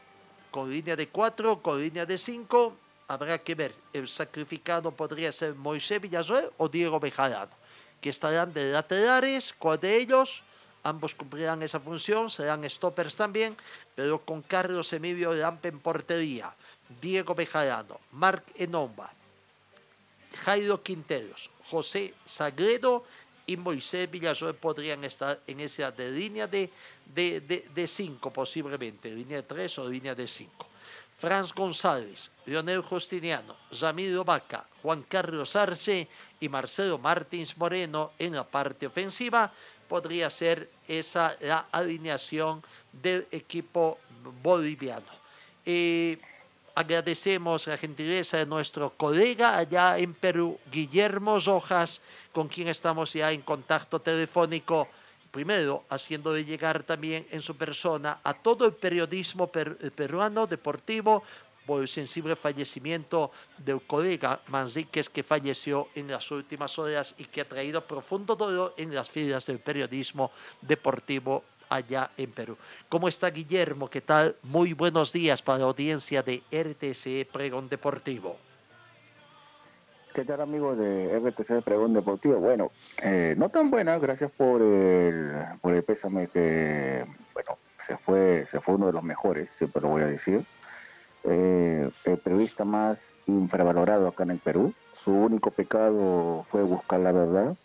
con 0.50 0.70
línea 0.70 0.96
de 0.96 1.08
cuatro, 1.08 1.62
con 1.62 1.80
línea 1.80 2.06
de 2.06 2.18
cinco. 2.18 2.74
Habrá 3.08 3.38
que 3.38 3.54
ver. 3.54 3.74
El 3.92 4.08
sacrificado 4.08 4.90
podría 4.90 5.32
ser 5.32 5.54
Moisés 5.54 6.00
Villasuel 6.00 6.50
o 6.58 6.68
Diego 6.68 7.00
Bejarano 7.00 7.58
que 8.00 8.10
estarán 8.10 8.52
de 8.52 8.70
laterales, 8.70 9.54
cuál 9.58 9.80
de 9.80 9.96
ellos, 9.96 10.42
ambos 10.82 11.14
cumplirán 11.14 11.62
esa 11.62 11.80
función, 11.80 12.30
serán 12.30 12.68
stoppers 12.68 13.16
también, 13.16 13.56
pero 13.94 14.24
con 14.24 14.42
Carlos 14.42 14.92
Emilio 14.92 15.34
Lampe 15.34 15.68
en 15.68 15.80
portería, 15.80 16.54
Diego 17.00 17.34
Bejarano, 17.34 18.00
Marc 18.12 18.44
Enomba, 18.54 19.12
Jairo 20.44 20.82
Quinteros, 20.82 21.50
José 21.70 22.14
Sagredo 22.24 23.04
y 23.48 23.56
Moisés 23.56 24.10
Villasuel 24.10 24.54
podrían 24.54 25.02
estar 25.04 25.40
en 25.46 25.60
esa 25.60 25.90
de 25.90 26.12
línea 26.12 26.46
de, 26.46 26.70
de, 27.14 27.40
de, 27.40 27.86
cinco 27.86 28.30
posiblemente, 28.30 29.10
línea 29.10 29.38
de 29.38 29.42
tres 29.42 29.78
o 29.78 29.88
línea 29.88 30.14
de 30.14 30.28
cinco. 30.28 30.66
Franz 31.16 31.54
González, 31.54 32.30
Leonel 32.44 32.82
Justiniano, 32.82 33.56
Ramiro 33.80 34.22
Vaca, 34.22 34.66
Juan 34.82 35.02
Carlos 35.08 35.56
Arce 35.56 36.06
y 36.38 36.48
Marcelo 36.48 36.98
Martins 36.98 37.56
Moreno 37.56 38.12
en 38.18 38.34
la 38.34 38.44
parte 38.44 38.86
ofensiva, 38.86 39.50
podría 39.88 40.28
ser 40.28 40.68
esa 40.86 41.34
la 41.40 41.68
alineación 41.72 42.62
del 42.92 43.26
equipo 43.32 43.98
boliviano. 44.42 45.10
Eh, 45.64 46.18
agradecemos 46.78 47.66
la 47.66 47.76
gentileza 47.76 48.36
de 48.36 48.46
nuestro 48.46 48.90
colega 48.90 49.58
allá 49.58 49.98
en 49.98 50.14
Perú, 50.14 50.60
Guillermo 50.70 51.36
Rojas, 51.40 52.00
con 52.30 52.46
quien 52.46 52.68
estamos 52.68 53.14
ya 53.14 53.32
en 53.32 53.42
contacto 53.42 54.00
telefónico 54.00 54.86
primero 55.32 55.82
haciéndole 55.90 56.44
llegar 56.44 56.84
también 56.84 57.26
en 57.32 57.42
su 57.42 57.56
persona 57.56 58.20
a 58.22 58.32
todo 58.32 58.64
el 58.64 58.74
periodismo 58.74 59.48
peruano 59.48 60.46
deportivo 60.46 61.24
por 61.66 61.82
el 61.82 61.88
sensible 61.88 62.36
fallecimiento 62.36 63.32
del 63.58 63.82
colega 63.82 64.40
Manzíquez 64.46 65.08
que 65.08 65.24
falleció 65.24 65.88
en 65.96 66.06
las 66.06 66.30
últimas 66.30 66.78
horas 66.78 67.12
y 67.18 67.24
que 67.24 67.40
ha 67.40 67.44
traído 67.44 67.84
profundo 67.84 68.36
dolor 68.36 68.74
en 68.76 68.94
las 68.94 69.10
filas 69.10 69.46
del 69.46 69.58
periodismo 69.58 70.30
deportivo 70.62 71.42
allá 71.68 72.10
en 72.16 72.30
Perú. 72.32 72.56
¿Cómo 72.88 73.08
está 73.08 73.30
Guillermo? 73.30 73.88
¿Qué 73.88 74.00
tal? 74.00 74.36
Muy 74.42 74.72
buenos 74.72 75.12
días 75.12 75.42
para 75.42 75.58
la 75.58 75.64
audiencia 75.66 76.22
de 76.22 76.42
RTC 76.50 77.30
Pregón 77.30 77.68
Deportivo. 77.68 78.36
¿Qué 80.14 80.24
tal 80.24 80.40
amigos 80.40 80.78
de 80.78 81.16
RTC 81.18 81.62
Pregón 81.62 81.94
Deportivo? 81.94 82.40
Bueno, 82.40 82.72
eh, 83.02 83.34
no 83.36 83.50
tan 83.50 83.70
buena, 83.70 83.98
gracias 83.98 84.30
por 84.30 84.62
el, 84.62 85.32
por 85.60 85.74
el 85.74 85.84
pésame 85.84 86.26
que, 86.28 87.04
bueno, 87.34 87.58
se 87.86 87.96
fue, 87.98 88.46
se 88.50 88.60
fue 88.60 88.74
uno 88.74 88.86
de 88.86 88.92
los 88.92 89.04
mejores, 89.04 89.50
siempre 89.50 89.82
lo 89.82 89.88
voy 89.88 90.02
a 90.02 90.06
decir. 90.06 90.44
Eh, 91.24 91.90
el 92.04 92.18
periodista 92.18 92.64
más 92.64 93.18
infravalorado 93.26 94.08
acá 94.08 94.24
en 94.24 94.30
el 94.30 94.38
Perú. 94.38 94.72
Su 95.04 95.12
único 95.12 95.50
pecado 95.50 96.46
fue 96.50 96.62
buscar 96.62 97.00
la 97.00 97.12
verdad 97.12 97.56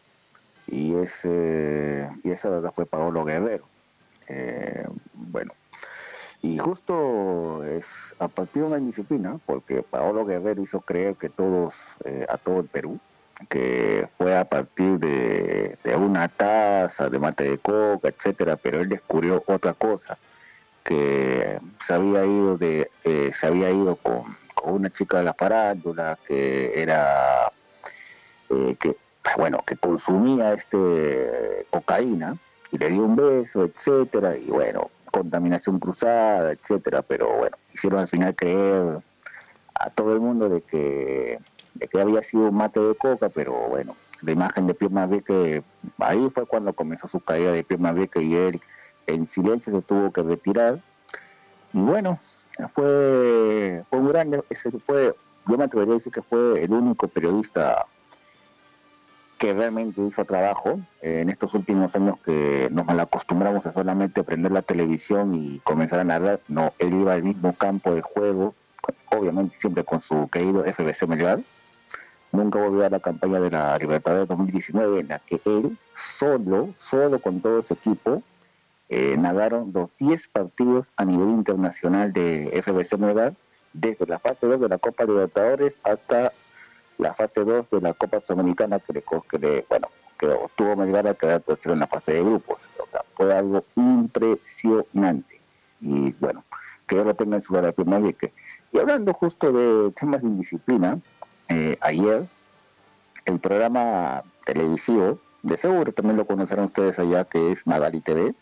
y, 0.68 0.96
ese, 0.96 2.10
y 2.24 2.32
esa 2.32 2.50
verdad 2.50 2.72
fue 2.74 2.86
Paolo 2.86 3.26
Guerrero. 3.26 3.66
Eh, 4.28 4.88
bueno, 5.14 5.54
y 6.44 6.58
justo 6.58 7.64
es 7.64 7.88
a 8.20 8.28
partir 8.28 8.64
de 8.64 8.68
una 8.68 8.78
indisciplina, 8.78 9.40
porque 9.46 9.82
Paolo 9.82 10.26
Guerrero 10.26 10.62
hizo 10.62 10.82
creer 10.82 11.16
que 11.16 11.30
todos, 11.30 11.74
eh, 12.04 12.26
a 12.28 12.38
todo 12.38 12.60
el 12.60 12.68
Perú, 12.68 13.00
que 13.50 14.10
fue 14.18 14.38
a 14.38 14.44
partir 14.44 15.00
de, 15.00 15.78
una 15.96 16.28
taza 16.28 17.10
de 17.10 17.18
mate 17.18 17.46
de 17.46 17.58
coca, 17.60 18.10
etcétera, 18.10 18.58
pero 18.58 18.82
él 18.82 18.90
descubrió 18.90 19.42
otra 19.48 19.74
cosa, 19.74 20.18
que 20.84 21.60
se 21.80 21.94
había 21.94 22.26
ido 22.26 22.58
de, 22.58 22.92
eh, 23.06 23.32
se 23.34 23.48
había 23.48 23.72
ido 23.72 23.96
con, 23.96 24.36
una 24.66 24.90
chica 24.90 25.18
de 25.18 25.24
la 25.24 25.34
farándula 25.34 26.18
que 26.26 26.82
era 26.82 27.52
eh, 28.50 28.78
que 28.80 28.96
bueno 29.38 29.62
que 29.66 29.76
consumía 29.76 30.54
este 30.54 31.66
cocaína 31.70 32.38
y 32.74 32.78
le 32.80 32.90
dio 32.90 33.04
un 33.04 33.16
beso, 33.16 33.64
etcétera, 33.64 34.36
y 34.36 34.48
bueno, 34.48 34.90
contaminación 35.12 35.80
cruzada, 35.80 36.52
etcétera, 36.52 37.04
pero 37.04 37.32
bueno, 37.38 37.56
hicieron 37.72 38.00
al 38.00 38.08
final 38.08 38.36
creer 38.36 38.98
a 39.76 39.90
todo 39.92 40.14
el 40.14 40.20
mundo 40.20 40.50
de 40.50 40.62
que, 40.62 41.38
de 41.76 41.88
que 41.88 42.02
había 42.02 42.24
sido 42.24 42.50
un 42.50 42.56
mate 42.56 42.80
de 42.80 42.96
coca, 42.96 43.30
pero 43.30 43.54
bueno, 43.70 43.96
la 44.24 44.32
imagen 44.32 44.66
de 44.66 44.74
Pierre 44.74 45.22
que 45.22 45.64
ahí 46.00 46.28
fue 46.34 46.48
cuando 46.48 46.74
comenzó 46.74 47.08
su 47.08 47.20
caída 47.20 47.52
de 47.52 47.64
Pierre 47.64 47.84
Mavique 47.84 48.24
y 48.24 48.34
él 48.36 48.60
en 49.06 49.28
silencio 49.28 49.72
se 49.72 49.82
tuvo 49.84 50.12
que 50.12 50.24
retirar. 50.24 50.80
Y 51.74 51.80
bueno, 51.80 52.20
fue, 52.74 53.84
fue 53.88 54.00
un 54.00 54.08
grande, 54.08 54.44
ese 54.50 54.72
fue, 54.72 55.14
yo 55.48 55.58
me 55.58 55.66
atrevería 55.66 55.94
a 55.94 55.98
decir 55.98 56.12
que 56.12 56.24
fue 56.24 56.64
el 56.64 56.72
único 56.72 57.08
periodista 57.08 57.86
que 59.44 59.54
realmente 59.54 60.02
hizo 60.02 60.24
trabajo 60.24 60.80
eh, 61.02 61.20
en 61.20 61.30
estos 61.30 61.54
últimos 61.54 61.94
años 61.98 62.18
que 62.24 62.70
nos 62.72 62.86
malacostumbramos 62.86 63.66
a 63.66 63.74
solamente 63.74 64.24
prender 64.24 64.54
la 64.54 64.62
televisión 64.62 65.36
y 65.36 65.60
comenzar 65.66 66.00
a 66.00 66.06
narrar. 66.06 66.40
No, 66.48 66.72
él 66.80 66.94
iba 66.94 67.12
al 67.12 67.24
mismo 67.24 67.52
campo 67.52 67.94
de 67.94 68.02
juego, 68.02 68.56
obviamente 69.12 69.58
siempre 69.58 69.84
con 69.84 70.00
su 70.00 70.30
querido 70.30 70.64
FBC 70.64 71.08
Melgar. 71.10 71.42
Nunca 72.32 72.58
volvió 72.58 72.86
a 72.86 72.90
la 72.90 73.02
campaña 73.02 73.42
de 73.42 73.52
la 73.52 73.78
Libertadores 73.78 74.30
2019 74.30 75.02
en 75.02 75.10
la 75.10 75.20
que 75.20 75.42
él, 75.44 75.78
solo, 75.94 76.70
solo 76.78 77.20
con 77.20 77.42
todo 77.42 77.64
su 77.64 77.74
equipo, 77.74 78.24
eh, 78.88 79.18
nadaron 79.18 79.74
los 79.74 79.90
10 80.00 80.26
partidos 80.30 80.94
a 80.96 81.04
nivel 81.04 81.28
internacional 81.32 82.14
de 82.14 82.64
FBC 82.64 82.98
Melgar, 82.98 83.34
desde 83.74 84.06
la 84.06 84.20
fase 84.20 84.48
2 84.48 84.62
de 84.62 84.70
la 84.70 84.78
Copa 84.78 85.04
Libertadores 85.04 85.76
hasta 85.84 86.32
la 87.04 87.14
fase 87.14 87.42
2 87.42 87.70
de 87.70 87.82
la 87.82 87.94
Copa 87.94 88.20
Sudamericana 88.22 88.80
que 88.80 88.94
le, 89.38 89.66
bueno, 89.70 89.90
que 90.18 90.28
obtuvo 90.28 90.76
Melgar 90.76 91.08
a 91.08 91.14
quedar 91.14 91.42
tercero 91.42 91.74
en 91.74 91.82
la 91.82 91.88
fase 91.88 92.14
de 92.14 92.24
grupos. 92.24 92.70
O 92.80 92.88
sea, 92.90 93.02
fue 93.14 93.36
algo 93.36 93.66
impresionante. 93.76 95.42
Y 95.82 96.14
bueno, 96.14 96.44
que 96.88 96.96
yo 96.96 97.04
lo 97.04 97.14
tenga 97.14 97.36
en 97.36 97.42
su 97.42 97.54
lugar 97.54 97.74
primer 97.74 98.16
Y 98.72 98.80
hablando 98.80 99.14
justo 99.14 99.52
de 99.52 99.92
temas 99.92 100.22
de 100.22 100.28
indisciplina, 100.28 101.00
eh, 101.50 101.78
ayer 101.82 102.26
el 103.26 103.40
programa 103.40 104.24
televisivo, 104.46 105.20
de 105.42 105.58
seguro 105.58 105.92
también 105.92 106.18
lo 106.18 106.26
conocerán 106.26 106.66
ustedes 106.66 107.00
allá, 107.00 107.26
que 107.26 107.52
es 107.52 107.68
Magali 107.68 108.00
TV, 108.00 108.34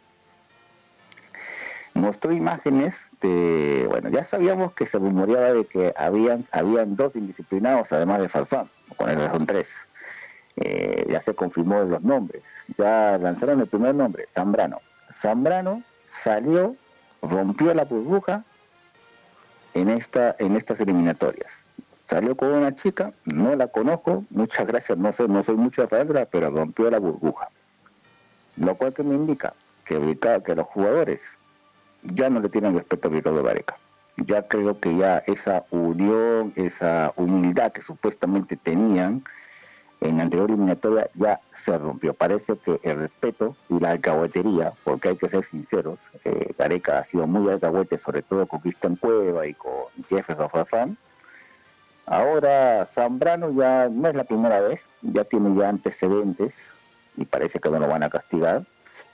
mostró 1.94 2.32
imágenes 2.32 3.10
de, 3.22 3.86
bueno, 3.90 4.10
ya 4.10 4.24
sabíamos 4.24 4.74
que 4.74 4.86
se 4.86 4.98
rumoreaba 4.98 5.54
de 5.54 5.66
que 5.66 5.94
habían, 5.98 6.46
habían 6.52 6.96
dos 6.96 7.16
indisciplinados 7.16 7.92
además 7.92 8.22
de 8.22 8.30
Falfán, 8.30 8.70
con 8.96 9.10
eso 9.10 9.30
son 9.30 9.46
tres. 9.46 9.74
Eh, 10.58 11.08
ya 11.10 11.22
se 11.22 11.34
confirmó 11.34 11.82
los 11.84 12.02
nombres, 12.02 12.44
ya 12.78 13.18
lanzaron 13.18 13.62
el 13.62 13.68
primer 13.68 13.96
nombre, 13.96 14.28
Zambrano. 14.32 14.80
Zambrano 15.12 15.84
salió, 16.06 16.76
rompió 17.22 17.74
la 17.74 17.86
burbuja 17.86 18.44
en, 19.74 19.90
esta, 19.90 20.36
en 20.40 20.56
estas 20.56 20.80
eliminatorias. 20.82 21.52
Salió 22.04 22.36
con 22.36 22.50
una 22.50 22.76
chica, 22.76 23.14
no 23.26 23.56
la 23.56 23.68
conozco, 23.68 24.26
muchas 24.30 24.68
gracias, 24.68 24.98
no 24.98 25.14
sé, 25.14 25.28
no 25.28 25.44
soy 25.44 25.56
mucho 25.56 25.82
de 25.82 25.88
palabra, 25.88 26.28
pero 26.30 26.50
rompió 26.50 26.90
la 26.90 27.00
burbuja. 27.00 27.50
Lo 28.58 28.76
cual 28.76 28.94
que 28.94 29.04
me 29.04 29.16
indica 29.16 29.54
que, 29.86 30.18
que 30.46 30.56
los 30.56 30.68
jugadores 30.68 31.22
ya 32.04 32.30
no 32.30 32.40
le 32.40 32.50
tienen 32.50 32.76
respeto 32.76 33.08
a 33.08 33.12
Ricardo 33.12 33.44
Vareca. 33.44 33.78
Ya 34.18 34.48
creo 34.48 34.80
que 34.80 34.96
ya 34.96 35.20
esa 35.28 35.66
unión, 35.72 36.54
esa 36.56 37.14
humildad 37.16 37.72
que 37.72 37.82
supuestamente 37.82 38.56
tenían, 38.56 39.24
en 40.02 40.20
anterior 40.20 40.50
eliminatoria 40.50 41.10
ya 41.14 41.40
se 41.52 41.78
rompió. 41.78 42.14
Parece 42.14 42.58
que 42.58 42.80
el 42.84 42.98
respeto 42.98 43.56
y 43.70 43.80
la 43.80 43.92
alcahuetería, 43.92 44.74
porque 44.84 45.10
hay 45.10 45.18
que 45.18 45.30
ser 45.30 45.44
sinceros, 45.44 46.00
eh, 46.26 46.54
Gareca 46.58 47.00
ha 47.00 47.04
sido 47.04 47.28
muy 47.28 47.52
alcahuete, 47.52 47.98
sobre 47.98 48.24
todo 48.24 48.48
con 48.48 48.60
Cristian 48.60 48.96
Cueva 48.96 49.46
y 49.48 49.54
con 49.54 49.86
Jefferson 50.10 50.50
Farfán. 50.50 50.98
Ahora 52.08 52.86
Zambrano 52.88 53.52
ya 53.52 53.88
no 53.90 54.10
es 54.10 54.16
la 54.16 54.24
primera 54.24 54.60
vez, 54.60 54.86
ya 55.02 55.24
tiene 55.24 55.56
ya 55.56 55.70
antecedentes 55.70 56.56
y 57.16 57.26
parece 57.26 57.60
que 57.60 57.70
no 57.70 57.80
lo 57.80 57.88
van 57.88 58.04
a 58.04 58.10
castigar. 58.10 58.66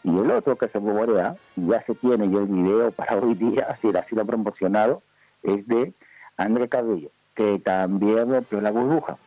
Y 0.08 0.10
el 0.10 0.32
otro 0.32 0.56
que 0.58 0.70
se 0.70 0.80
rumorea, 0.80 1.36
ya 1.58 1.82
se 1.82 1.94
tiene 1.94 2.30
ya 2.30 2.40
el 2.40 2.46
video 2.46 2.92
para 3.00 3.18
hoy 3.18 3.36
día, 3.36 3.68
así, 3.70 3.90
así 3.90 4.16
lo 4.16 4.22
ha 4.22 4.26
promocionado, 4.26 5.04
es 5.44 5.68
de 5.68 5.94
André 6.38 6.70
Cabello, 6.70 7.12
que 7.36 7.60
también 7.60 8.32
rompió 8.32 8.62
la 8.62 8.72
burbuja 8.72 9.18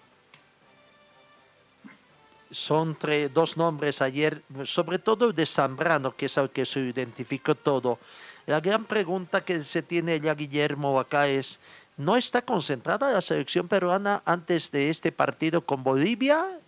son 2.51 2.97
tres, 2.97 3.33
dos 3.33 3.57
nombres 3.57 4.03
ayer, 4.03 4.43
sobre 4.65 4.99
todo 4.99 5.33
de 5.33 5.47
Zambrano, 5.47 6.17
que 6.17 6.27
es 6.27 6.37
el 6.37 6.51
que 6.51 6.65
se 6.65 6.81
identificó 6.81 7.55
todo. 7.55 7.99
La 8.47 8.61
gran 8.61 8.85
pregunta 8.85 9.45
que 9.45 9.63
se 9.63 9.83
tiene 9.83 10.19
ya 10.19 10.35
Guillermo 10.35 10.99
acá 10.99 11.29
es, 11.29 11.61
¿no 11.97 12.17
está 12.17 12.43
concentrada 12.43 13.13
la 13.13 13.21
selección 13.21 13.69
peruana 13.69 14.23
antes 14.25 14.71
de 14.73 14.91
este 14.91 15.13
partido 15.13 15.61
con 15.65 15.85
Bolivia? 15.85 16.60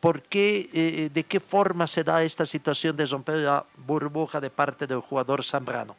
¿Por 0.00 0.22
qué, 0.22 0.70
eh, 0.72 1.10
¿De 1.12 1.24
qué 1.24 1.40
forma 1.40 1.86
se 1.86 2.04
da 2.04 2.22
esta 2.22 2.46
situación 2.46 2.96
de 2.96 3.06
romper 3.06 3.36
la 3.36 3.66
burbuja 3.76 4.40
de 4.40 4.50
parte 4.50 4.86
del 4.86 5.00
jugador 5.00 5.44
Zambrano? 5.44 5.96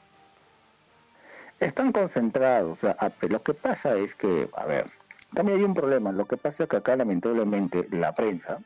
Están 1.60 1.92
concentrados. 1.92 2.80
lo 3.22 3.44
que 3.44 3.54
pasa 3.54 3.98
es 3.98 4.16
que, 4.16 4.50
a 4.56 4.66
ver, 4.66 4.88
también 5.34 5.60
hay 5.60 5.66
un 5.66 5.74
problema. 5.74 6.14
Lo 6.14 6.26
que 6.26 6.38
pasa 6.38 6.64
es 6.64 6.70
que 6.70 6.78
acá 6.78 6.96
lamentablemente 6.96 7.88
la 7.92 8.16
prensa, 8.16 8.60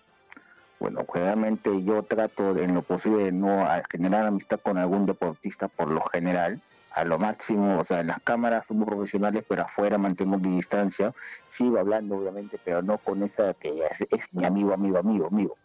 bueno, 0.80 1.04
generalmente 1.12 1.84
yo 1.84 2.04
trato 2.04 2.56
en 2.56 2.76
lo 2.76 2.84
posible 2.84 3.26
de 3.26 3.32
no 3.32 3.68
generar 3.90 4.28
amistad 4.28 4.60
con 4.60 4.78
algún 4.78 5.08
deportista 5.08 5.68
por 5.68 5.88
lo 5.88 6.04
general, 6.06 6.62
a 6.94 7.04
lo 7.06 7.18
máximo, 7.18 7.80
o 7.80 7.84
sea, 7.84 8.02
en 8.02 8.08
las 8.08 8.22
cámaras 8.22 8.68
somos 8.68 8.88
profesionales, 8.88 9.44
pero 9.48 9.64
afuera 9.64 9.98
mantengo 9.98 10.38
mi 10.38 10.56
distancia, 10.56 11.12
sigo 11.50 11.80
hablando 11.80 12.18
obviamente, 12.18 12.60
pero 12.64 12.84
no 12.84 13.00
con 13.00 13.24
esa 13.24 13.56
que 13.56 13.84
es, 14.12 14.34
mi 14.34 14.46
amigo, 14.46 14.74
amigo, 14.74 15.00
amigo, 15.00 15.28
amigo. 15.28 15.58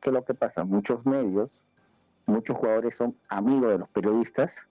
¿Qué 0.00 0.10
es 0.10 0.14
lo 0.14 0.24
que 0.24 0.34
pasa? 0.34 0.64
Muchos 0.64 1.04
medios, 1.06 1.50
muchos 2.26 2.56
jugadores 2.56 2.94
son 2.94 3.16
amigos 3.28 3.70
de 3.70 3.78
los 3.78 3.88
periodistas 3.88 4.66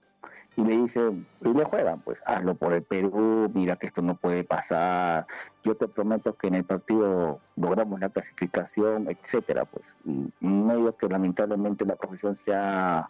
y 0.56 0.62
le 0.62 0.76
dicen, 0.76 1.26
y 1.40 1.48
le 1.48 1.64
juegan, 1.64 2.00
pues 2.00 2.18
hazlo 2.26 2.54
por 2.54 2.72
el 2.74 2.82
Perú, 2.82 3.50
mira 3.52 3.76
que 3.76 3.88
esto 3.88 4.00
no 4.00 4.14
puede 4.14 4.44
pasar, 4.44 5.26
yo 5.64 5.76
te 5.76 5.88
prometo 5.88 6.36
que 6.36 6.46
en 6.46 6.54
el 6.54 6.64
partido 6.64 7.40
logramos 7.56 7.98
la 8.00 8.08
clasificación, 8.08 9.08
etcétera, 9.10 9.64
pues. 9.64 9.96
Y 10.04 10.46
medio 10.46 10.96
que 10.96 11.08
lamentablemente 11.08 11.84
la 11.84 11.96
profesión 11.96 12.36
se 12.36 12.54
ha, 12.54 13.08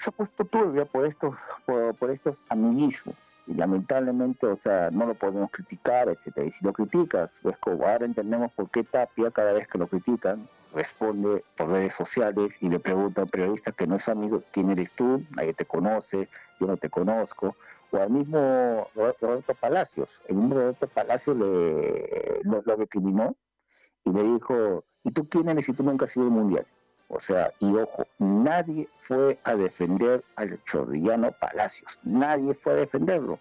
se 0.00 0.08
ha 0.08 0.12
puesto 0.12 0.44
turbia 0.46 0.86
por 0.86 1.06
estos, 1.06 1.36
por, 1.66 2.10
estos 2.10 2.36
amiguismos. 2.48 3.14
Y 3.46 3.54
lamentablemente, 3.54 4.46
o 4.46 4.56
sea, 4.56 4.90
no 4.90 5.06
lo 5.06 5.14
podemos 5.14 5.50
criticar, 5.50 6.08
etcétera. 6.08 6.46
Y 6.46 6.50
si 6.50 6.64
lo 6.64 6.72
criticas, 6.72 7.30
pues 7.42 7.56
como 7.58 7.86
ahora 7.86 8.06
entendemos 8.06 8.50
por 8.52 8.70
qué 8.70 8.82
Tapia 8.82 9.30
cada 9.30 9.52
vez 9.52 9.68
que 9.68 9.76
lo 9.76 9.88
critican, 9.88 10.48
responde 10.72 11.44
por 11.56 11.68
redes 11.68 11.94
sociales 11.94 12.56
y 12.60 12.70
le 12.70 12.78
pregunta 12.78 13.20
a 13.20 13.24
un 13.24 13.30
periodista 13.30 13.72
que 13.72 13.86
no 13.86 13.96
es 13.96 14.08
amigo, 14.08 14.42
¿quién 14.52 14.70
eres 14.70 14.92
tú? 14.92 15.22
Nadie 15.36 15.52
te 15.52 15.66
conoce, 15.66 16.28
yo 16.58 16.66
no 16.66 16.76
te 16.76 16.88
conozco. 16.88 17.56
O 17.90 17.96
al 17.98 18.10
mismo 18.10 18.88
Roberto 18.94 19.54
Palacios, 19.54 20.08
el 20.28 20.36
mismo 20.36 20.54
Roberto 20.54 20.86
Palacios 20.86 21.36
le, 21.36 22.40
lo, 22.44 22.62
lo 22.64 22.76
y 24.04 24.12
le 24.12 24.22
dijo, 24.22 24.84
¿y 25.04 25.10
tú 25.10 25.28
quién 25.28 25.48
eres 25.48 25.66
si 25.66 25.72
tú 25.72 25.82
nunca 25.82 26.06
has 26.06 26.12
sido 26.12 26.30
mundial? 26.30 26.66
O 27.12 27.18
sea, 27.18 27.52
y 27.58 27.74
ojo, 27.74 28.06
nadie 28.18 28.88
fue 29.02 29.38
a 29.42 29.56
defender 29.56 30.24
al 30.36 30.62
chorrillano 30.62 31.32
Palacios, 31.32 31.98
nadie 32.04 32.54
fue 32.54 32.72
a 32.72 32.76
defenderlo. 32.76 33.40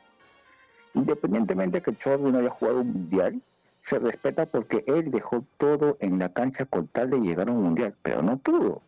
Independientemente 0.96 1.80
que 1.82 1.92
el 1.92 1.98
Chorri 2.00 2.32
no 2.32 2.40
haya 2.40 2.50
jugado 2.50 2.82
un 2.82 2.94
mundial, 2.94 3.42
se 3.80 4.00
respeta 4.00 4.48
porque 4.48 4.84
él 4.88 5.12
dejó 5.12 5.46
todo 5.58 5.98
en 6.00 6.18
la 6.18 6.34
cancha 6.34 6.66
con 6.66 6.88
tal 6.88 7.12
de 7.12 7.20
llegar 7.20 7.48
a 7.48 7.52
un 7.52 7.62
mundial, 7.62 7.96
pero 8.02 8.24
no 8.24 8.38
pudo. 8.38 8.82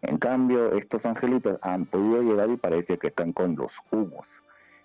En 0.00 0.16
cambio, 0.18 0.72
estos 0.74 1.04
angelitos 1.04 1.58
han 1.60 1.84
podido 1.86 2.22
llegar 2.22 2.50
y 2.50 2.56
parece 2.56 2.98
que 2.98 3.08
están 3.08 3.32
con 3.32 3.56
los 3.56 3.76
humos. 3.90 4.40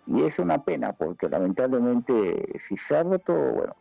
Y 0.08 0.24
es 0.24 0.40
una 0.40 0.64
pena 0.64 0.94
porque 0.94 1.30
lamentablemente 1.30 2.60
si 2.60 2.76
se 2.76 2.98
ha 2.98 3.04
roto, 3.04 3.34
bueno, 3.34 3.76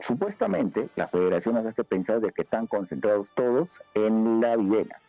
supuestamente 0.00 0.88
la 0.96 1.08
federación 1.08 1.54
nos 1.54 1.66
hace 1.66 1.84
pensar 1.84 2.20
de 2.20 2.32
que 2.32 2.42
están 2.42 2.66
concentrados 2.66 3.30
todos 3.34 3.82
en 3.94 4.40
la 4.40 4.56
videna. 4.56 5.00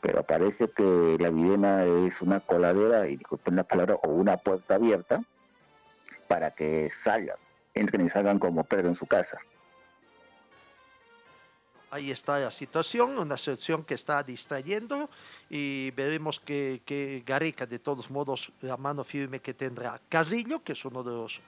Pero 0.00 0.22
parece 0.22 0.68
que 0.70 1.16
la 1.20 1.30
videna 1.30 1.84
es 1.84 2.22
una 2.22 2.40
coladera, 2.40 3.06
y 3.08 3.16
disculpen 3.16 3.56
la 3.56 3.64
palabra, 3.64 3.96
o 4.02 4.08
una 4.08 4.38
puerta 4.38 4.76
abierta 4.76 5.22
para 6.26 6.52
que 6.52 6.88
salgan 6.90 7.36
entren 7.74 8.06
y 8.06 8.10
salgan 8.10 8.38
como 8.38 8.64
Pedro 8.64 8.88
en 8.88 8.94
su 8.94 9.06
casa. 9.06 9.38
Ahí 11.92 12.12
está 12.12 12.38
la 12.38 12.52
situación, 12.52 13.18
una 13.18 13.36
situación 13.36 13.82
que 13.82 13.94
está 13.94 14.22
distrayendo 14.22 15.10
y 15.48 15.90
veremos 15.90 16.38
que, 16.38 16.82
que 16.84 17.24
Gareca, 17.26 17.66
de 17.66 17.80
todos 17.80 18.10
modos, 18.10 18.52
la 18.60 18.76
mano 18.76 19.02
firme 19.02 19.40
que 19.40 19.54
tendrá 19.54 20.00
Casillo, 20.08 20.62
que 20.62 20.72
es 20.72 20.84
uno 20.84 21.02
de 21.02 21.10
los 21.10 21.40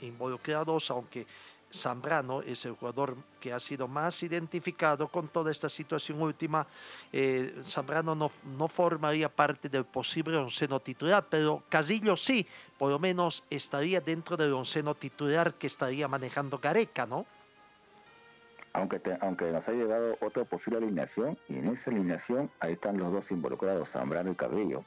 involucrados, 0.00 0.90
aunque 0.90 1.26
Zambrano 1.74 2.40
es 2.42 2.64
el 2.64 2.72
jugador 2.72 3.16
que 3.40 3.52
ha 3.52 3.60
sido 3.60 3.88
más 3.88 4.22
identificado 4.22 5.08
con 5.08 5.28
toda 5.28 5.50
esta 5.50 5.68
situación 5.68 6.22
última. 6.22 6.66
Eh, 7.12 7.54
Zambrano 7.64 8.14
no, 8.14 8.30
no, 8.58 8.68
formaría 8.68 9.28
parte 9.28 9.68
del 9.68 9.84
posible 9.84 10.36
onceno 10.36 10.80
titular, 10.80 11.26
pero 11.28 11.62
Casillo 11.68 12.16
sí, 12.16 12.46
por 12.78 12.90
lo 12.90 12.98
menos 12.98 13.44
estaría 13.50 14.00
dentro 14.00 14.36
del 14.36 14.52
onceno 14.52 14.94
titular 14.94 15.54
que 15.54 15.66
estaría 15.66 16.08
manejando 16.08 16.58
Gareca, 16.58 17.06
¿no? 17.06 17.26
Aunque, 18.72 19.00
aunque 19.20 19.52
nos 19.52 19.68
ha 19.68 19.72
llegado 19.72 20.16
otra 20.20 20.44
posible 20.44 20.78
alineación, 20.78 21.38
y 21.48 21.58
en 21.58 21.68
esa 21.68 21.90
alineación 21.90 22.50
ahí 22.58 22.72
están 22.72 22.98
los 22.98 23.12
dos 23.12 23.30
involucrados, 23.30 23.90
Zambrano 23.90 24.32
y 24.32 24.34
Cabello. 24.34 24.84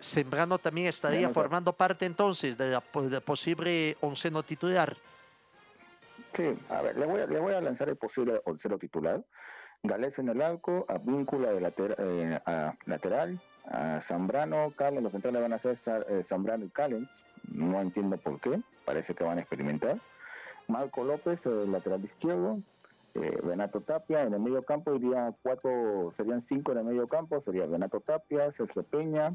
Sembrano 0.00 0.58
también 0.58 0.88
estaría 0.88 1.28
formando 1.28 1.72
parte 1.74 2.06
entonces 2.06 2.56
de 2.56 2.70
la, 2.70 2.80
posible 2.80 3.96
onceno 4.00 4.42
titular. 4.42 4.96
Sí, 6.34 6.56
a 6.70 6.80
ver, 6.80 6.96
le 6.96 7.06
voy 7.06 7.20
a, 7.20 7.26
le 7.26 7.38
voy 7.38 7.52
a 7.52 7.60
lanzar 7.60 7.88
el 7.88 7.96
posible 7.96 8.40
onceno 8.44 8.78
titular. 8.78 9.22
Gales 9.82 10.18
en 10.18 10.28
el 10.28 10.42
arco, 10.42 10.84
a 10.88 10.98
Víncula 10.98 11.52
de 11.52 11.60
later, 11.60 11.96
eh, 11.98 12.38
a 12.44 12.74
lateral, 12.86 13.40
a 13.64 14.00
Zambrano, 14.00 14.72
Callens, 14.76 15.02
los 15.02 15.12
centrales 15.12 15.40
van 15.40 15.52
a 15.52 15.58
ser 15.58 15.76
eh, 16.08 16.22
Zambrano 16.22 16.66
y 16.66 16.68
Callens, 16.68 17.24
no 17.50 17.80
entiendo 17.80 18.16
por 18.18 18.40
qué, 18.40 18.60
parece 18.84 19.14
que 19.14 19.24
van 19.24 19.38
a 19.38 19.40
experimentar. 19.40 19.98
Marco 20.68 21.02
López, 21.02 21.44
el 21.46 21.72
lateral 21.72 22.04
izquierdo, 22.04 22.60
eh, 23.14 23.38
Renato 23.42 23.80
Tapia, 23.80 24.22
en 24.22 24.34
el 24.34 24.40
medio 24.40 24.62
campo 24.62 24.94
iría 24.94 25.34
cuatro, 25.42 26.12
serían 26.14 26.42
cinco 26.42 26.72
en 26.72 26.78
el 26.78 26.84
medio 26.84 27.08
campo, 27.08 27.40
sería 27.40 27.66
Renato 27.66 28.00
Tapia, 28.00 28.52
Sergio 28.52 28.82
Peña, 28.82 29.34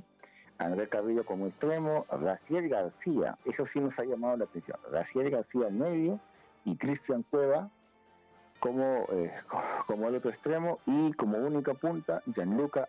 Andrés 0.57 0.89
Carrillo 0.89 1.25
como 1.25 1.47
extremo, 1.47 2.05
Raciel 2.09 2.69
García, 2.69 3.37
eso 3.45 3.65
sí 3.65 3.79
nos 3.79 3.99
ha 3.99 4.05
llamado 4.05 4.37
la 4.37 4.45
atención, 4.45 4.77
Raciel 4.91 5.29
García 5.29 5.67
en 5.67 5.79
medio 5.79 6.19
y 6.63 6.75
Cristian 6.77 7.23
Cueva 7.23 7.69
como, 8.59 9.05
eh, 9.11 9.33
como 9.85 10.07
el 10.07 10.15
otro 10.15 10.29
extremo 10.31 10.79
y 10.85 11.13
como 11.13 11.37
única 11.37 11.73
punta 11.73 12.21
Gianluca 12.33 12.87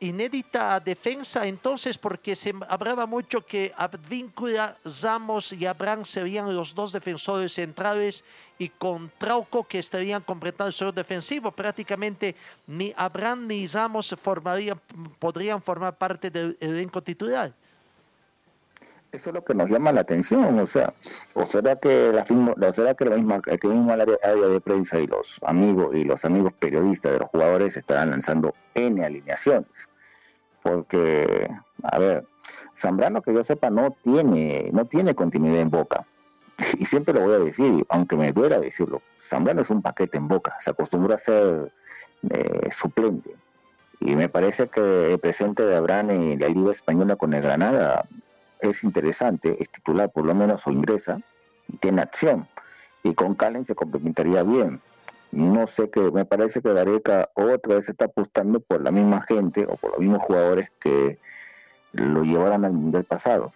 Inédita 0.00 0.80
defensa 0.80 1.46
entonces 1.46 1.98
porque 1.98 2.34
se 2.36 2.54
hablaba 2.68 3.06
mucho 3.06 3.44
que 3.44 3.72
Advíncula, 3.76 4.76
Zamos 4.88 5.52
y 5.52 5.66
Abraham 5.66 6.04
serían 6.04 6.54
los 6.54 6.74
dos 6.74 6.92
defensores 6.92 7.52
centrales 7.52 8.24
y 8.58 8.68
con 8.68 9.10
Trauco 9.18 9.64
que 9.64 9.78
estarían 9.78 10.22
completando 10.22 10.68
el 10.68 10.72
suelo 10.72 10.92
defensivo. 10.92 11.52
Prácticamente 11.52 12.34
ni 12.66 12.92
Abraham 12.96 13.46
ni 13.46 13.66
Zamos 13.66 14.14
formarían, 14.18 14.80
podrían 15.18 15.60
formar 15.60 15.96
parte 15.96 16.30
del 16.30 16.56
elenco 16.60 17.02
titular. 17.02 17.52
Eso 19.14 19.30
es 19.30 19.34
lo 19.34 19.44
que 19.44 19.54
nos 19.54 19.70
llama 19.70 19.92
la 19.92 20.00
atención, 20.00 20.58
o 20.58 20.66
sea, 20.66 20.92
o 21.34 21.44
será 21.44 21.76
que 21.76 22.10
la, 22.12 22.26
o 22.26 22.72
será 22.72 22.94
que 22.94 23.04
la 23.04 23.14
misma, 23.14 23.40
que 23.40 23.68
misma 23.68 23.92
área, 23.92 24.48
de 24.48 24.60
prensa 24.60 24.98
y 24.98 25.06
los 25.06 25.38
amigos 25.44 25.94
y 25.94 26.02
los 26.02 26.24
amigos 26.24 26.52
periodistas 26.58 27.12
de 27.12 27.20
los 27.20 27.28
jugadores 27.30 27.76
estarán 27.76 28.10
lanzando 28.10 28.52
N 28.74 29.04
alineaciones, 29.04 29.88
porque, 30.64 31.48
a 31.84 31.98
ver, 32.00 32.24
Zambrano 32.76 33.22
que 33.22 33.32
yo 33.32 33.44
sepa 33.44 33.70
no 33.70 33.96
tiene, 34.02 34.70
no 34.72 34.84
tiene 34.86 35.14
continuidad 35.14 35.60
en 35.60 35.70
Boca, 35.70 36.04
y 36.76 36.84
siempre 36.84 37.14
lo 37.14 37.20
voy 37.20 37.34
a 37.34 37.38
decir, 37.38 37.86
aunque 37.90 38.16
me 38.16 38.32
duela 38.32 38.58
decirlo, 38.58 39.00
Zambrano 39.22 39.62
es 39.62 39.70
un 39.70 39.80
paquete 39.80 40.18
en 40.18 40.26
Boca, 40.26 40.56
se 40.58 40.70
acostumbra 40.70 41.14
a 41.14 41.18
ser 41.18 41.72
eh, 42.30 42.68
suplente, 42.72 43.32
y 44.00 44.16
me 44.16 44.28
parece 44.28 44.66
que 44.66 45.12
el 45.12 45.20
presente 45.20 45.64
de 45.64 45.76
Abraham 45.76 46.10
en 46.10 46.40
la 46.40 46.48
Liga 46.48 46.72
Española 46.72 47.14
con 47.14 47.32
el 47.32 47.42
Granada 47.42 48.08
es 48.70 48.84
interesante, 48.84 49.56
es 49.60 49.70
titular 49.70 50.10
por 50.10 50.24
lo 50.24 50.34
menos 50.34 50.66
o 50.66 50.70
ingresa 50.70 51.18
y 51.68 51.76
tiene 51.76 52.02
acción. 52.02 52.48
Y 53.02 53.14
con 53.14 53.34
Calen 53.34 53.64
se 53.64 53.74
complementaría 53.74 54.42
bien. 54.42 54.80
No 55.32 55.66
sé 55.66 55.90
qué, 55.90 56.10
me 56.12 56.24
parece 56.24 56.62
que 56.62 56.72
Gareca 56.72 57.28
otra 57.34 57.74
vez 57.74 57.88
está 57.88 58.04
apostando 58.04 58.60
por 58.60 58.82
la 58.82 58.90
misma 58.90 59.20
gente 59.22 59.66
o 59.68 59.76
por 59.76 59.90
los 59.92 60.00
mismos 60.00 60.22
jugadores 60.22 60.70
que 60.78 61.18
lo 61.92 62.22
llevaron 62.22 62.64
al 62.64 62.72
Mundial 62.72 63.04
pasado. 63.04 63.52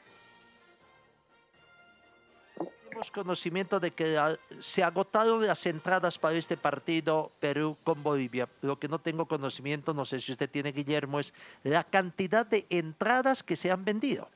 Tenemos 2.88 3.10
conocimiento 3.12 3.78
de 3.78 3.92
que 3.92 4.18
ah, 4.18 4.34
se 4.58 4.82
agotaron 4.82 5.46
las 5.46 5.64
entradas 5.66 6.18
para 6.18 6.36
este 6.36 6.56
partido 6.56 7.30
Perú 7.38 7.76
con 7.84 8.02
Bolivia. 8.02 8.48
Lo 8.60 8.80
que 8.80 8.88
no 8.88 8.98
tengo 8.98 9.26
conocimiento, 9.26 9.94
no 9.94 10.04
sé 10.04 10.18
si 10.18 10.32
usted 10.32 10.50
tiene, 10.50 10.72
Guillermo, 10.72 11.20
es 11.20 11.32
la 11.62 11.84
cantidad 11.84 12.44
de 12.44 12.66
entradas 12.70 13.44
que 13.44 13.54
se 13.54 13.70
han 13.70 13.84
vendido. 13.84 14.28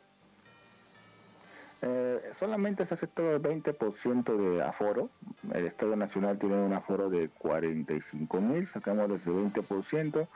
Eh, 1.85 2.31
solamente 2.33 2.87
se 2.87 2.95
ha 2.95 2.97
aceptado 2.97 3.35
el 3.35 3.43
20% 3.43 4.37
de 4.37 4.63
aforo. 4.63 5.11
El 5.53 5.67
Estadio 5.67 5.97
Nacional 5.97 6.39
tiene 6.39 6.55
un 6.55 6.73
aforo 6.73 7.11
de 7.11 7.29
45 7.29 8.41
mil, 8.41 8.69
sacamos 8.69 9.11
ese 9.11 9.31
20%, 9.31 10.29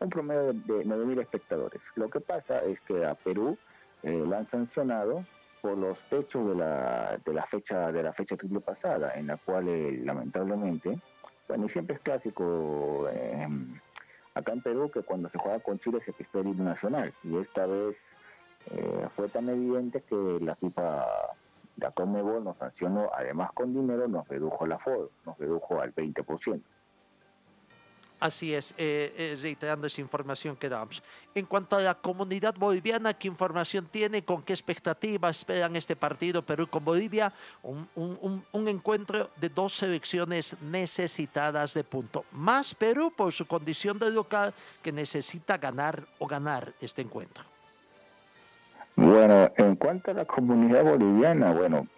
un 0.00 0.08
promedio 0.08 0.54
de 0.54 0.84
9 0.84 1.04
mil 1.04 1.18
espectadores. 1.18 1.92
Lo 1.96 2.08
que 2.08 2.20
pasa 2.20 2.64
es 2.64 2.80
que 2.80 3.04
a 3.04 3.14
Perú 3.14 3.58
eh, 4.02 4.24
lo 4.26 4.34
han 4.34 4.46
sancionado 4.46 5.26
por 5.60 5.76
los 5.76 6.06
hechos 6.10 6.48
de 6.48 6.54
la, 6.54 7.18
de 7.22 7.34
la 7.34 7.44
fecha 7.46 7.92
de 7.92 8.02
la 8.02 8.14
fecha 8.14 8.36
triple 8.36 8.60
pasada, 8.60 9.12
en 9.14 9.26
la 9.26 9.36
cual 9.36 9.68
eh, 9.68 10.00
lamentablemente, 10.02 10.98
bueno, 11.48 11.66
y 11.66 11.68
siempre 11.68 11.96
es 11.96 12.02
clásico 12.02 13.08
acá 14.34 14.52
en 14.52 14.62
Perú 14.62 14.90
que 14.90 15.02
cuando 15.02 15.28
se 15.28 15.38
juega 15.38 15.60
con 15.60 15.78
Chile 15.78 16.00
se 16.00 16.12
pistó 16.12 16.40
el 16.40 16.62
nacional 16.62 17.12
y 17.22 17.36
esta 17.36 17.66
vez 17.66 18.04
eh, 18.70 19.08
fue 19.14 19.28
tan 19.28 19.48
evidente 19.48 20.02
que 20.02 20.38
la 20.40 20.54
FIFA, 20.56 21.06
la 21.76 21.90
Conmebol 21.90 22.44
nos 22.44 22.58
sancionó, 22.58 23.10
además 23.14 23.50
con 23.52 23.74
dinero, 23.74 24.08
nos 24.08 24.26
redujo 24.28 24.66
la 24.66 24.76
aforo, 24.76 25.10
nos 25.26 25.38
redujo 25.38 25.80
al 25.80 25.94
20%. 25.94 26.62
Así 28.24 28.54
es, 28.54 28.72
eh, 28.78 29.12
eh, 29.18 29.36
reiterando 29.42 29.86
esa 29.86 30.00
información 30.00 30.56
que 30.56 30.70
damos. 30.70 31.02
En 31.34 31.44
cuanto 31.44 31.76
a 31.76 31.80
la 31.80 31.94
comunidad 31.94 32.54
boliviana, 32.54 33.12
¿qué 33.12 33.28
información 33.28 33.86
tiene? 33.90 34.24
¿Con 34.24 34.42
qué 34.42 34.54
expectativas 34.54 35.36
esperan 35.36 35.76
este 35.76 35.94
partido 35.94 36.40
Perú 36.40 36.66
con 36.66 36.84
Bolivia? 36.84 37.32
Un, 37.62 37.86
un, 37.96 38.42
un, 38.50 38.68
encuentro 38.68 39.28
de 39.36 39.50
dos 39.50 39.74
selecciones 39.74 40.56
necesitadas 40.62 41.74
de 41.74 41.84
punto. 41.84 42.24
Más 42.32 42.74
Perú 42.74 43.12
por 43.14 43.30
su 43.30 43.46
condición 43.46 43.98
de 43.98 44.10
local 44.10 44.54
que 44.82 44.90
necesita 44.90 45.58
ganar 45.58 46.06
o 46.18 46.26
ganar 46.26 46.72
este 46.80 47.02
encuentro. 47.02 47.53
Bueno, 48.96 49.50
en 49.56 49.74
cuanto 49.74 50.12
a 50.12 50.14
la 50.14 50.24
comunidad 50.24 50.84
boliviana, 50.84 51.52
bueno, 51.52 51.88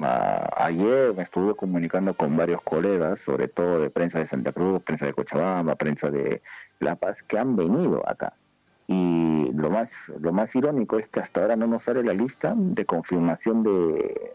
ayer 0.57 1.13
me 1.15 1.25
estuve 1.25 1.55
comunicando 1.55 2.15
con 2.15 2.35
varios 2.35 2.63
colegas, 2.63 3.21
sobre 3.21 3.49
todo 3.49 3.81
de 3.81 3.91
prensa 3.91 4.19
de 4.19 4.25
Santa 4.25 4.53
Cruz, 4.53 4.83
prensa 4.83 5.05
de 5.05 5.13
Cochabamba, 5.13 5.75
prensa 5.75 6.11
de 6.11 6.41
La 6.79 6.97
Paz, 6.97 7.23
que 7.23 7.39
han 7.39 7.55
venido 7.55 8.03
acá. 8.09 8.33
Y 8.87 9.51
lo 9.53 9.69
más, 9.69 10.11
lo 10.21 10.33
más 10.33 10.57
irónico 10.57 10.99
es 10.99 11.07
que 11.09 11.21
hasta 11.21 11.43
ahora 11.43 11.57
no 11.57 11.67
nos 11.67 11.83
sale 11.83 12.03
la 12.03 12.15
lista 12.15 12.55
de 12.57 12.87
confirmación 12.87 13.63
de, 13.63 14.33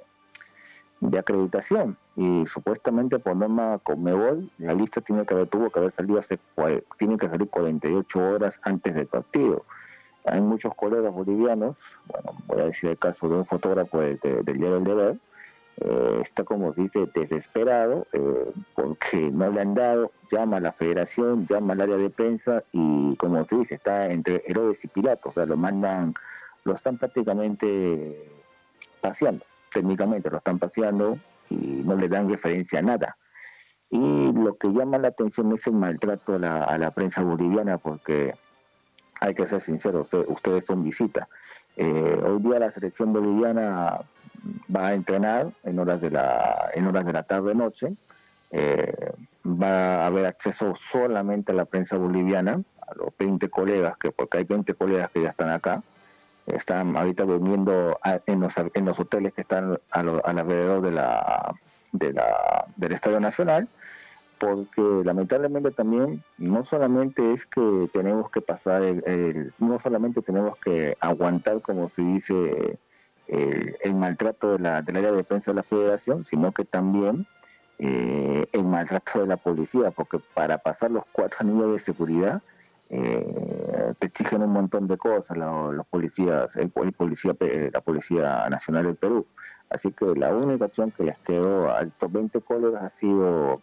de 0.99 1.17
acreditación. 1.17 1.97
Y 2.15 2.45
supuestamente 2.45 3.17
por 3.17 3.37
norma 3.37 3.79
Conmebol, 3.79 4.51
la 4.59 4.75
lista 4.75 5.01
tiene 5.01 5.25
que 5.25 5.33
haber, 5.33 5.47
tuvo 5.47 5.71
que 5.71 5.79
haber 5.79 5.93
salido 5.93 6.19
hace, 6.19 6.37
tiene 6.99 7.17
que 7.17 7.27
salir 7.27 7.49
48 7.49 8.19
horas 8.19 8.59
antes 8.61 8.93
del 8.93 9.07
partido 9.07 9.65
hay 10.25 10.41
muchos 10.41 10.73
colegas 10.75 11.13
bolivianos, 11.13 11.99
bueno, 12.07 12.37
voy 12.47 12.61
a 12.61 12.65
decir 12.65 12.89
el 12.89 12.97
caso 12.97 13.27
de 13.27 13.35
un 13.35 13.45
fotógrafo 13.45 13.99
del 13.99 14.19
diario 14.45 14.77
El 14.77 14.83
Deber, 14.83 15.17
eh, 15.77 16.19
está 16.21 16.43
como 16.43 16.73
dice 16.73 17.07
desesperado 17.15 18.05
eh, 18.11 18.51
porque 18.75 19.31
no 19.31 19.49
le 19.49 19.61
han 19.61 19.73
dado, 19.73 20.11
llama 20.29 20.57
a 20.57 20.59
la 20.59 20.73
federación, 20.73 21.47
llama 21.47 21.73
al 21.73 21.81
área 21.81 21.97
de 21.97 22.09
prensa 22.09 22.63
y 22.71 23.15
como 23.15 23.43
se 23.45 23.57
dice, 23.57 23.75
está 23.75 24.07
entre 24.11 24.43
Herodes 24.45 24.83
y 24.83 24.87
Pilatos, 24.89 25.31
o 25.31 25.33
sea, 25.33 25.45
lo 25.45 25.57
mandan, 25.57 26.13
lo 26.65 26.73
están 26.73 26.97
prácticamente 26.97 28.29
paseando, 28.99 29.43
técnicamente 29.73 30.29
lo 30.29 30.37
están 30.37 30.59
paseando 30.59 31.17
y 31.49 31.83
no 31.83 31.95
le 31.95 32.07
dan 32.09 32.29
referencia 32.29 32.79
a 32.79 32.83
nada. 32.83 33.17
Y 33.89 34.31
lo 34.31 34.55
que 34.57 34.69
llama 34.69 34.97
la 34.99 35.09
atención 35.09 35.51
es 35.53 35.65
el 35.67 35.73
maltrato 35.73 36.35
a 36.35 36.39
la, 36.39 36.63
a 36.63 36.77
la 36.77 36.91
prensa 36.91 37.23
boliviana 37.23 37.77
porque 37.77 38.35
hay 39.21 39.35
que 39.35 39.45
ser 39.45 39.61
sincero, 39.61 40.07
ustedes 40.27 40.65
son 40.65 40.83
visita. 40.83 41.29
Eh, 41.77 42.19
hoy 42.25 42.41
día 42.41 42.59
la 42.59 42.71
selección 42.71 43.13
boliviana 43.13 44.01
va 44.75 44.87
a 44.87 44.93
entrenar 44.95 45.51
en 45.63 45.77
horas 45.77 46.01
de 46.01 46.09
la, 46.09 46.71
en 46.73 46.87
horas 46.87 47.05
de 47.05 47.13
la 47.13 47.23
tarde-noche. 47.23 47.93
Eh, 48.49 49.11
va 49.45 50.03
a 50.03 50.07
haber 50.07 50.25
acceso 50.25 50.73
solamente 50.75 51.51
a 51.51 51.55
la 51.55 51.65
prensa 51.65 51.97
boliviana, 51.97 52.63
a 52.81 52.95
los 52.95 53.15
20 53.17 53.47
colegas, 53.49 53.95
que 53.97 54.11
porque 54.11 54.39
hay 54.39 54.43
20 54.43 54.73
colegas 54.73 55.11
que 55.11 55.21
ya 55.21 55.29
están 55.29 55.51
acá. 55.51 55.83
Están 56.47 56.97
ahorita 56.97 57.23
durmiendo 57.23 57.99
en 58.25 58.39
los, 58.39 58.55
en 58.57 58.85
los 58.85 58.99
hoteles 58.99 59.33
que 59.33 59.41
están 59.41 59.79
alrededor 59.91 60.81
de 60.81 60.91
la, 60.91 61.53
de 61.91 62.19
del 62.75 62.91
Estadio 62.91 63.19
Nacional 63.19 63.69
porque 64.41 64.81
lamentablemente 65.05 65.69
también 65.69 66.23
no 66.39 66.63
solamente 66.63 67.31
es 67.31 67.45
que 67.45 67.87
tenemos 67.93 68.31
que 68.31 68.41
pasar 68.41 68.81
el, 68.81 69.53
no 69.59 69.77
solamente 69.77 70.23
tenemos 70.23 70.57
que 70.57 70.97
aguantar 70.99 71.61
como 71.61 71.87
se 71.89 72.01
dice 72.01 72.79
el, 73.27 73.93
maltrato 73.93 74.53
de 74.53 74.59
la, 74.59 74.81
del 74.81 74.97
área 74.97 75.11
de 75.11 75.23
prensa 75.23 75.51
de 75.51 75.57
la 75.57 75.63
federación 75.63 76.25
sino 76.25 76.51
que 76.53 76.65
también 76.65 77.27
eh, 77.77 78.47
el 78.51 78.63
maltrato 78.63 79.19
de 79.19 79.27
la 79.27 79.37
policía 79.37 79.91
porque 79.91 80.17
para 80.33 80.57
pasar 80.57 80.89
los 80.89 81.03
cuatro 81.11 81.37
anillos 81.41 81.73
de 81.73 81.79
seguridad 81.79 82.41
eh, 82.89 83.93
te 83.99 84.07
exigen 84.07 84.41
un 84.41 84.53
montón 84.53 84.87
de 84.87 84.97
cosas 84.97 85.37
los, 85.37 85.85
policías 85.85 86.55
el, 86.55 86.71
policía 86.71 87.35
la 87.71 87.79
policía 87.79 88.49
nacional 88.49 88.83
del 88.83 88.95
Perú. 88.97 89.25
Así 89.69 89.93
que 89.93 90.07
la 90.07 90.35
única 90.35 90.65
opción 90.65 90.91
que 90.91 91.05
les 91.05 91.17
quedó 91.19 91.73
a 91.73 91.83
estos 91.83 92.11
20 92.11 92.41
colegas 92.41 92.83
ha 92.83 92.89
sido 92.89 93.61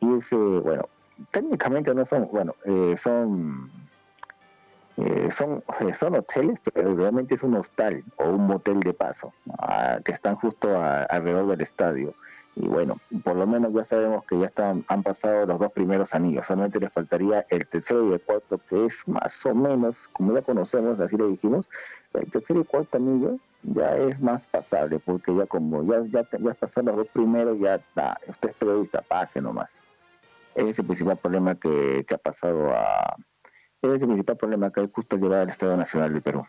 irse, 0.00 0.36
bueno, 0.36 0.88
técnicamente 1.30 1.94
no 1.94 2.04
son, 2.04 2.28
bueno, 2.30 2.54
eh, 2.64 2.94
son, 2.96 3.70
eh, 4.96 5.30
son, 5.30 5.62
eh, 5.80 5.94
son 5.94 6.16
hoteles, 6.16 6.58
pero 6.72 6.94
realmente 6.94 7.34
es 7.34 7.42
un 7.42 7.54
hostal 7.56 8.02
o 8.16 8.28
un 8.30 8.46
motel 8.46 8.80
de 8.80 8.94
paso, 8.94 9.32
ah, 9.58 9.98
que 10.04 10.12
están 10.12 10.36
justo 10.36 10.68
alrededor 10.80 11.48
del 11.48 11.60
estadio. 11.60 12.14
Y 12.56 12.66
bueno, 12.66 12.96
por 13.22 13.36
lo 13.36 13.46
menos 13.46 13.72
ya 13.72 13.84
sabemos 13.84 14.24
que 14.24 14.36
ya 14.36 14.46
están, 14.46 14.84
han 14.88 15.04
pasado 15.04 15.46
los 15.46 15.60
dos 15.60 15.70
primeros 15.70 16.12
anillos, 16.12 16.46
solamente 16.46 16.80
les 16.80 16.92
faltaría 16.92 17.46
el 17.50 17.68
tercero 17.68 18.08
y 18.08 18.14
el 18.14 18.20
cuarto, 18.20 18.58
que 18.68 18.86
es 18.86 19.06
más 19.06 19.46
o 19.46 19.54
menos, 19.54 20.08
como 20.08 20.34
ya 20.34 20.42
conocemos, 20.42 20.98
así 20.98 21.16
le 21.16 21.28
dijimos, 21.28 21.70
el 22.14 22.28
tercer 22.30 22.56
y 22.56 22.64
cuarto 22.64 22.96
anillo 22.96 23.36
ya 23.62 23.96
es 23.96 24.18
más 24.20 24.46
pasable, 24.48 24.98
porque 24.98 25.34
ya 25.36 25.46
como 25.46 25.84
ya, 25.84 26.02
ya, 26.10 26.26
ya 26.36 26.54
pasaron 26.54 26.86
los 26.86 26.96
dos 26.96 27.08
primeros, 27.12 27.60
ya 27.60 27.76
está, 27.76 28.18
usted 28.26 28.50
es 28.50 28.56
periodista, 28.56 29.02
pase 29.02 29.40
nomás. 29.40 29.78
Ese 30.58 30.70
es 30.70 30.78
el 30.80 30.86
principal 30.86 31.16
problema 31.16 31.54
que, 31.54 32.04
ha 32.12 32.18
pasado 32.18 32.72
a... 32.72 33.14
Ese 33.80 33.94
es 33.94 34.02
el 34.02 34.08
principal 34.08 34.36
problema 34.36 34.72
que 34.72 34.80
hay 34.80 34.90
justo 34.92 35.14
al 35.14 35.22
llegar 35.22 35.40
al 35.42 35.50
Estado 35.50 35.76
Nacional 35.76 36.12
del 36.12 36.20
Perú. 36.20 36.44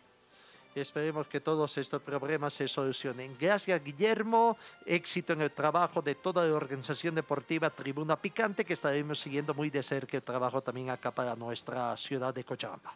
Esperemos 0.73 1.27
que 1.27 1.39
todos 1.39 1.77
estos 1.77 2.01
problemas 2.01 2.53
se 2.53 2.67
solucionen. 2.67 3.35
Gracias, 3.39 3.83
Guillermo. 3.83 4.57
Éxito 4.87 5.33
en 5.33 5.41
el 5.41 5.51
trabajo 5.51 6.01
de 6.01 6.15
toda 6.15 6.47
la 6.47 6.55
organización 6.55 7.13
deportiva 7.13 7.69
Tribuna 7.69 8.15
Picante, 8.15 8.65
que 8.65 8.73
estaremos 8.73 9.19
siguiendo 9.19 9.53
muy 9.53 9.69
de 9.69 9.83
cerca 9.83 10.17
el 10.17 10.23
trabajo 10.23 10.61
también 10.61 10.89
acá 10.89 11.11
para 11.11 11.35
nuestra 11.35 11.95
ciudad 11.95 12.33
de 12.33 12.43
Cochabamba. 12.43 12.95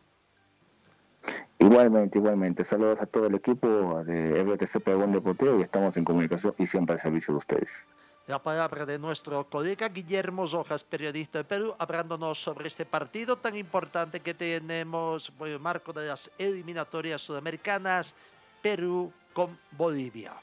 Igualmente, 1.60 2.18
igualmente. 2.18 2.64
Saludos 2.64 3.00
a 3.02 3.06
todo 3.06 3.28
el 3.28 3.36
equipo 3.36 4.04
de 4.04 4.44
RTC 4.44 4.82
Pregón 4.82 5.12
Deportivo 5.12 5.60
y 5.60 5.62
estamos 5.62 5.96
en 5.96 6.06
comunicación 6.06 6.56
y 6.58 6.66
siempre 6.66 6.94
al 6.94 7.00
servicio 7.00 7.36
de 7.36 7.38
ustedes 7.38 7.86
la 8.28 8.42
palabra 8.42 8.86
de 8.86 8.98
nuestro 8.98 9.50
colega 9.50 9.90
Guillermo 9.90 10.46
Rojas, 10.46 10.84
periodista 10.84 11.40
de 11.40 11.44
Perú, 11.44 11.76
hablándonos 11.78 12.42
sobre 12.42 12.68
este 12.68 12.86
partido 12.86 13.38
tan 13.38 13.56
importante 13.56 14.22
que 14.22 14.34
tenemos 14.34 15.30
por 15.32 15.50
el 15.50 15.60
marco 15.60 15.92
de 15.92 16.08
las 16.08 16.32
eliminatorias 16.38 17.22
sudamericanas, 17.22 18.16
Perú 18.62 19.12
con 19.34 19.58
Bolivia. 19.72 20.34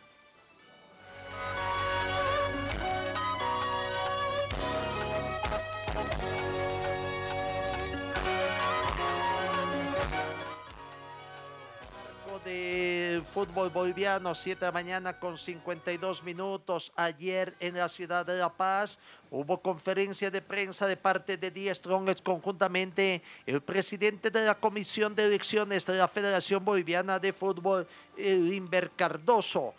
Fútbol 13.24 13.70
boliviano, 13.70 14.34
7 14.34 14.60
de 14.60 14.66
la 14.66 14.72
mañana 14.72 15.18
con 15.18 15.38
52 15.38 16.22
minutos. 16.22 16.92
Ayer 16.96 17.54
en 17.60 17.76
la 17.76 17.88
ciudad 17.88 18.24
de 18.26 18.38
La 18.38 18.52
Paz 18.52 18.98
hubo 19.30 19.60
conferencia 19.60 20.30
de 20.30 20.42
prensa 20.42 20.86
de 20.86 20.96
parte 20.96 21.36
de 21.36 21.50
Die 21.50 21.74
Strongest 21.74 22.22
conjuntamente 22.22 23.22
el 23.46 23.62
presidente 23.62 24.30
de 24.30 24.44
la 24.44 24.54
Comisión 24.54 25.14
de 25.14 25.26
Elecciones 25.26 25.86
de 25.86 25.98
la 25.98 26.08
Federación 26.08 26.64
Boliviana 26.64 27.18
de 27.18 27.32
Fútbol, 27.32 27.86
Limber 28.16 28.90
Cardoso 28.90 29.74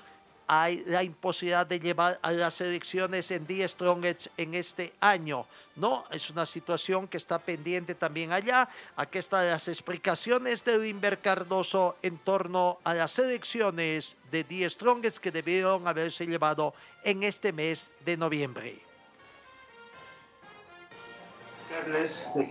hay 0.53 0.83
la 0.85 1.01
imposibilidad 1.01 1.65
de 1.65 1.79
llevar 1.79 2.19
a 2.21 2.29
las 2.33 2.59
elecciones 2.59 3.31
en 3.31 3.47
Die 3.47 3.65
Strongest 3.65 4.27
en 4.35 4.53
este 4.53 4.91
año. 4.99 5.45
No, 5.77 6.03
es 6.11 6.29
una 6.29 6.45
situación 6.45 7.07
que 7.07 7.15
está 7.15 7.39
pendiente 7.39 7.95
también 7.95 8.33
allá. 8.33 8.67
Aquí 8.97 9.17
están 9.17 9.47
las 9.47 9.69
explicaciones 9.69 10.65
de 10.65 10.77
Limber 10.77 11.19
Cardoso 11.19 11.95
en 12.01 12.17
torno 12.17 12.79
a 12.83 12.93
las 12.93 13.17
elecciones 13.17 14.17
de 14.29 14.43
Die 14.43 14.69
Strongest 14.69 15.19
que 15.19 15.31
debieron 15.31 15.87
haberse 15.87 16.27
llevado 16.27 16.73
en 17.05 17.23
este 17.23 17.53
mes 17.53 17.89
de 18.03 18.17
noviembre. 18.17 18.77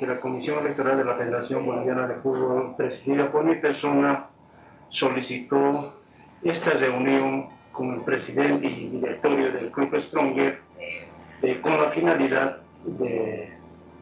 la 0.00 0.20
Comisión 0.20 0.60
Electoral 0.60 0.96
de 0.96 1.04
la 1.04 1.16
Federación 1.16 1.66
Boliviana 1.66 2.08
de 2.08 2.14
Fútbol, 2.14 2.76
presidida 2.76 3.30
por 3.30 3.44
mi 3.44 3.56
persona, 3.56 4.26
solicitó 4.88 6.00
esta 6.42 6.70
reunión 6.70 7.59
el 7.88 8.00
presidente 8.02 8.66
y 8.66 8.88
directorio 8.88 9.52
del 9.52 9.70
Club 9.70 9.98
Stronger 9.98 10.60
eh, 11.42 11.60
con 11.60 11.80
la 11.80 11.88
finalidad 11.88 12.58
de 12.84 13.48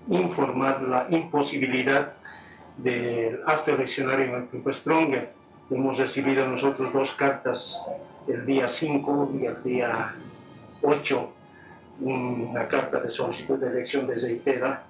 informar 0.09 0.83
la 0.83 1.07
imposibilidad 1.11 2.15
del 2.77 3.41
acto 3.47 3.75
eleccionario 3.75 4.27
en 4.27 4.35
el 4.35 4.45
Club 4.47 4.73
Stronger. 4.73 5.33
Hemos 5.71 5.99
recibido 5.99 6.47
nosotros 6.47 6.93
dos 6.93 7.15
cartas 7.15 7.81
el 8.27 8.45
día 8.45 8.67
5 8.67 9.33
y 9.41 9.47
el 9.47 9.63
día 9.63 10.15
8, 10.83 11.33
una 12.01 12.67
carta 12.67 13.01
de 13.01 13.11
solicitud 13.11 13.59
de 13.59 13.69
elección 13.69 14.07
de 14.07 14.19
Zeitera, 14.19 14.83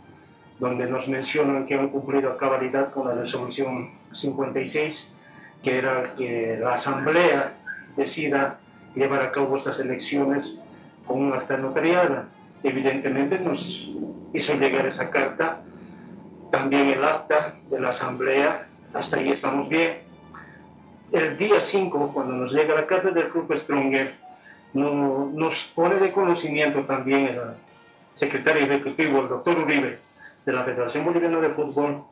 donde 0.59 0.87
nos 0.87 1.09
mencionan 1.09 1.67
que 1.67 1.75
han 1.75 1.89
cumplido 1.89 2.33
a 2.33 2.39
cabalidad 2.39 2.91
con 2.93 3.07
la 3.07 3.15
resolución 3.15 3.91
56, 4.13 5.15
que 5.63 5.79
era 5.79 6.15
que 6.17 6.59
la 6.61 6.75
Asamblea 6.75 7.55
decida 7.97 8.59
llevar 8.95 9.23
a 9.23 9.33
cabo 9.33 9.57
estas 9.57 9.81
elecciones 9.81 10.59
con 11.07 11.21
un 11.23 11.33
acta 11.33 11.57
notariada. 11.57 12.27
Evidentemente 12.63 13.39
nos 13.39 13.91
hizo 14.33 14.55
llegar 14.55 14.87
esa 14.87 15.11
carta, 15.11 15.61
también 16.51 16.89
el 16.89 17.05
acta 17.05 17.55
de 17.71 17.81
la 17.81 17.91
asamblea, 17.91 18.67
hasta 18.93 19.19
ahí 19.19 19.31
estamos 19.31 19.69
bien. 19.69 19.99
El 21.13 21.39
día 21.39 21.61
5, 21.61 22.11
cuando 22.13 22.35
nos 22.35 22.53
llega 22.53 22.75
la 22.75 22.87
carta 22.87 23.11
del 23.11 23.29
Club 23.29 23.55
Stronger, 23.57 24.13
no, 24.75 25.31
nos 25.33 25.73
pone 25.75 25.97
de 25.97 26.13
conocimiento 26.13 26.81
también 26.83 27.29
el 27.29 27.41
secretario 28.13 28.65
ejecutivo, 28.65 29.21
el 29.21 29.29
doctor 29.29 29.59
Uribe, 29.59 29.99
de 30.45 30.53
la 30.53 30.65
Federación 30.65 31.05
Boliviana 31.05 31.41
de 31.41 31.51
Fútbol, 31.51 32.05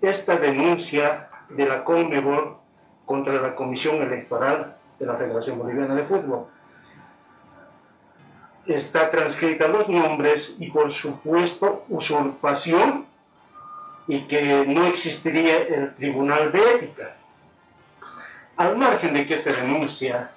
esta 0.00 0.36
denuncia 0.36 1.28
de 1.48 1.66
la 1.66 1.82
CONMEBOL 1.84 2.56
contra 3.04 3.34
la 3.34 3.54
Comisión 3.54 4.02
Electoral 4.02 4.76
de 4.98 5.06
la 5.06 5.16
Federación 5.16 5.58
Boliviana 5.58 5.94
de 5.94 6.04
Fútbol. 6.04 6.46
Está 8.66 9.10
transcrita 9.10 9.68
los 9.68 9.88
nombres 9.88 10.54
y 10.58 10.70
por 10.70 10.90
supuesto 10.90 11.84
usurpación 11.88 13.06
y 14.06 14.22
que 14.22 14.66
no 14.66 14.86
existiría 14.86 15.58
el 15.62 15.94
Tribunal 15.94 16.50
de 16.52 16.58
Ética. 16.74 17.16
Al 18.56 18.76
margen 18.76 19.14
de 19.14 19.24
que 19.24 19.34
esta 19.34 19.52
denuncia 19.52 20.30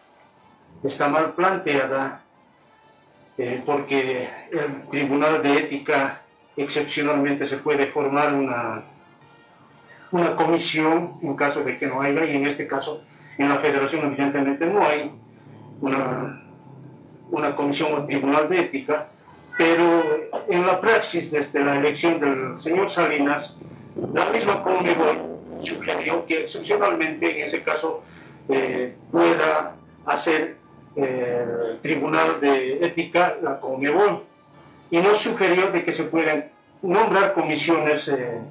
está 0.83 1.09
mal 1.09 1.33
planteada, 1.33 2.21
eh, 3.37 3.61
porque 3.65 4.29
el 4.51 4.87
Tribunal 4.89 5.41
de 5.41 5.57
Ética 5.57 6.21
excepcionalmente 6.55 7.45
se 7.45 7.57
puede 7.57 7.87
formar 7.87 8.33
una, 8.33 8.83
una 10.11 10.35
comisión 10.35 11.17
en 11.21 11.35
caso 11.35 11.63
de 11.63 11.77
que 11.77 11.87
no 11.87 12.01
haya, 12.01 12.25
y 12.25 12.35
en 12.35 12.45
este 12.45 12.67
caso 12.67 13.03
en 13.37 13.49
la 13.49 13.57
federación 13.57 14.05
evidentemente 14.05 14.65
no 14.65 14.85
hay 14.85 15.11
una, 15.81 16.43
una 17.31 17.55
comisión 17.55 17.93
o 17.93 18.05
tribunal 18.05 18.49
de 18.49 18.59
ética, 18.59 19.07
pero 19.57 20.29
en 20.49 20.65
la 20.65 20.79
praxis 20.79 21.31
desde 21.31 21.63
la 21.63 21.77
elección 21.77 22.19
del 22.19 22.59
señor 22.59 22.89
Salinas, 22.89 23.57
la 24.13 24.29
misma 24.29 24.63
Conmebol 24.63 25.31
sugirió 25.59 26.25
que 26.25 26.41
excepcionalmente 26.41 27.37
en 27.37 27.45
ese 27.45 27.61
caso 27.61 28.03
eh, 28.49 28.95
pueda 29.11 29.75
hacer 30.05 30.57
eh, 30.95 31.77
tribunal 31.81 32.39
de 32.41 32.85
ética 32.85 33.37
la 33.41 33.59
Conmebol. 33.59 34.23
Y 34.89 34.97
no 34.97 35.13
sugirió 35.13 35.71
de 35.71 35.85
que 35.85 35.91
se 35.91 36.05
puedan 36.05 36.49
nombrar 36.81 37.33
comisiones 37.33 38.09
eh, 38.09 38.41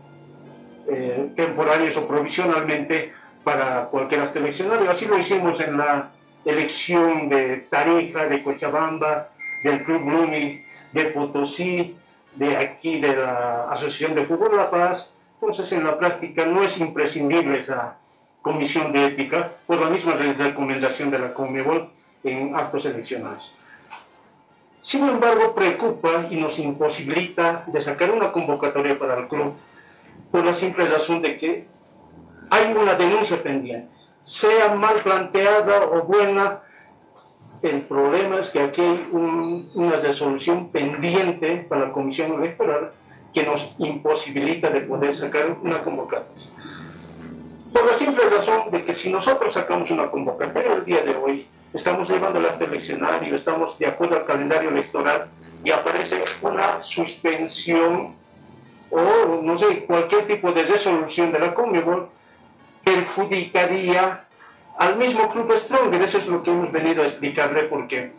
temporarias 1.36 1.96
o 1.96 2.06
provisionalmente 2.06 3.12
para 3.50 3.86
cualquier 3.86 4.20
acto 4.20 4.38
eleccionario. 4.38 4.88
Así 4.88 5.06
lo 5.06 5.18
hicimos 5.18 5.60
en 5.60 5.76
la 5.76 6.10
elección 6.44 7.28
de 7.28 7.66
Tarija, 7.68 8.26
de 8.26 8.44
Cochabamba, 8.44 9.30
del 9.64 9.82
Club 9.82 10.04
Blooming, 10.04 10.64
de 10.92 11.04
Potosí, 11.06 11.96
de 12.36 12.56
aquí 12.56 13.00
de 13.00 13.16
la 13.16 13.68
Asociación 13.68 14.14
de 14.14 14.24
Fútbol 14.24 14.56
La 14.56 14.70
Paz. 14.70 15.12
Entonces, 15.34 15.72
en 15.72 15.82
la 15.82 15.98
práctica 15.98 16.46
no 16.46 16.62
es 16.62 16.78
imprescindible 16.78 17.58
esa 17.58 17.96
comisión 18.40 18.92
de 18.92 19.06
ética 19.06 19.50
por 19.66 19.80
la 19.80 19.90
misma 19.90 20.12
recomendación 20.12 21.10
de 21.10 21.18
la 21.18 21.34
Conmebol 21.34 21.90
en 22.22 22.54
actos 22.54 22.86
eleccionales. 22.86 23.50
Sin 24.80 25.08
embargo, 25.08 25.56
preocupa 25.56 26.28
y 26.30 26.36
nos 26.36 26.56
imposibilita 26.60 27.64
de 27.66 27.80
sacar 27.80 28.12
una 28.12 28.30
convocatoria 28.30 28.96
para 28.96 29.18
el 29.18 29.26
club 29.26 29.54
por 30.30 30.44
la 30.44 30.54
simple 30.54 30.86
razón 30.86 31.20
de 31.20 31.36
que 31.36 31.79
hay 32.50 32.72
una 32.72 32.94
denuncia 32.94 33.42
pendiente. 33.42 33.88
Sea 34.22 34.74
mal 34.74 34.96
planteada 35.02 35.84
o 35.84 36.02
buena, 36.02 36.60
el 37.62 37.82
problema 37.82 38.38
es 38.38 38.50
que 38.50 38.60
aquí 38.60 38.80
hay 38.80 39.08
una 39.12 39.96
resolución 39.96 40.68
pendiente 40.68 41.64
para 41.68 41.86
la 41.86 41.92
Comisión 41.92 42.32
Electoral 42.42 42.92
que 43.32 43.44
nos 43.44 43.74
imposibilita 43.78 44.68
de 44.70 44.80
poder 44.80 45.14
sacar 45.14 45.56
una 45.62 45.82
convocatoria. 45.82 46.46
Por 47.72 47.86
la 47.86 47.94
simple 47.94 48.24
razón 48.28 48.70
de 48.72 48.84
que 48.84 48.92
si 48.92 49.12
nosotros 49.12 49.52
sacamos 49.52 49.90
una 49.90 50.10
convocatoria 50.10 50.72
el 50.72 50.84
día 50.84 51.02
de 51.02 51.14
hoy, 51.14 51.46
estamos 51.72 52.10
llevando 52.10 52.40
acto 52.40 52.64
eleccionario, 52.64 53.34
estamos 53.34 53.78
de 53.78 53.86
acuerdo 53.86 54.16
al 54.16 54.24
calendario 54.24 54.70
electoral 54.70 55.28
y 55.62 55.70
aparece 55.70 56.24
una 56.42 56.82
suspensión 56.82 58.14
o, 58.90 59.40
no 59.40 59.56
sé, 59.56 59.84
cualquier 59.84 60.26
tipo 60.26 60.50
de 60.50 60.64
resolución 60.64 61.30
de 61.30 61.38
la 61.38 61.54
Conmebol, 61.54 62.08
perjudicaría 62.84 64.24
al 64.78 64.96
mismo 64.96 65.28
Club 65.28 65.56
Stronger. 65.56 66.00
Eso 66.02 66.18
es 66.18 66.26
lo 66.26 66.42
que 66.42 66.50
hemos 66.50 66.72
venido 66.72 67.02
a 67.02 67.06
explicarle, 67.06 67.64
porque 67.64 68.12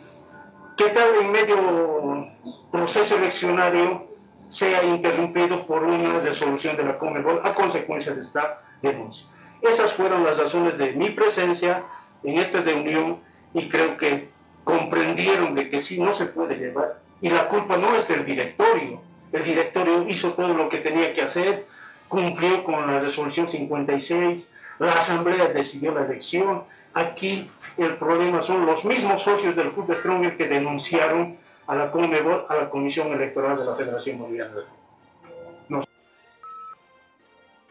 ¿qué 0.76 0.88
tal 0.90 1.16
en 1.20 1.32
medio 1.32 2.28
proceso 2.70 3.16
eleccionario 3.16 4.06
sea 4.48 4.84
interrumpido 4.84 5.66
por 5.66 5.82
una 5.82 6.20
resolución 6.20 6.76
de 6.76 6.84
la 6.84 6.98
Conmebol 6.98 7.40
a 7.44 7.52
consecuencia 7.52 8.12
de 8.14 8.20
esta 8.20 8.60
denuncia? 8.80 9.28
Esas 9.60 9.92
fueron 9.92 10.24
las 10.24 10.38
razones 10.38 10.76
de 10.78 10.92
mi 10.92 11.10
presencia 11.10 11.84
en 12.22 12.38
esta 12.38 12.60
reunión 12.60 13.18
y 13.54 13.68
creo 13.68 13.96
que 13.96 14.30
comprendieron 14.64 15.54
de 15.54 15.68
que 15.68 15.80
sí 15.80 16.00
no 16.00 16.12
se 16.12 16.26
puede 16.26 16.56
llevar 16.56 17.00
y 17.20 17.30
la 17.30 17.48
culpa 17.48 17.76
no 17.76 17.94
es 17.94 18.08
del 18.08 18.24
directorio. 18.26 19.00
El 19.32 19.44
directorio 19.44 20.06
hizo 20.08 20.34
todo 20.34 20.48
lo 20.48 20.68
que 20.68 20.78
tenía 20.78 21.14
que 21.14 21.22
hacer, 21.22 21.66
cumplió 22.12 22.62
con 22.62 22.86
la 22.86 23.00
resolución 23.00 23.48
56, 23.48 24.52
la 24.80 24.92
Asamblea 24.92 25.48
decidió 25.48 25.94
la 25.94 26.04
elección. 26.04 26.64
Aquí 26.92 27.50
el 27.78 27.96
problema 27.96 28.42
son 28.42 28.66
los 28.66 28.84
mismos 28.84 29.22
socios 29.22 29.56
del 29.56 29.72
Club 29.72 29.96
Stronger 29.96 30.36
que 30.36 30.46
denunciaron 30.46 31.38
a 31.66 31.74
la 31.74 31.84
a 31.84 32.54
la 32.54 32.68
Comisión 32.68 33.12
Electoral 33.12 33.56
de 33.56 33.64
la 33.64 33.74
Federación 33.74 34.18
Boliviana 34.18 34.54
de 34.54 34.62
Fútbol. 34.62 35.84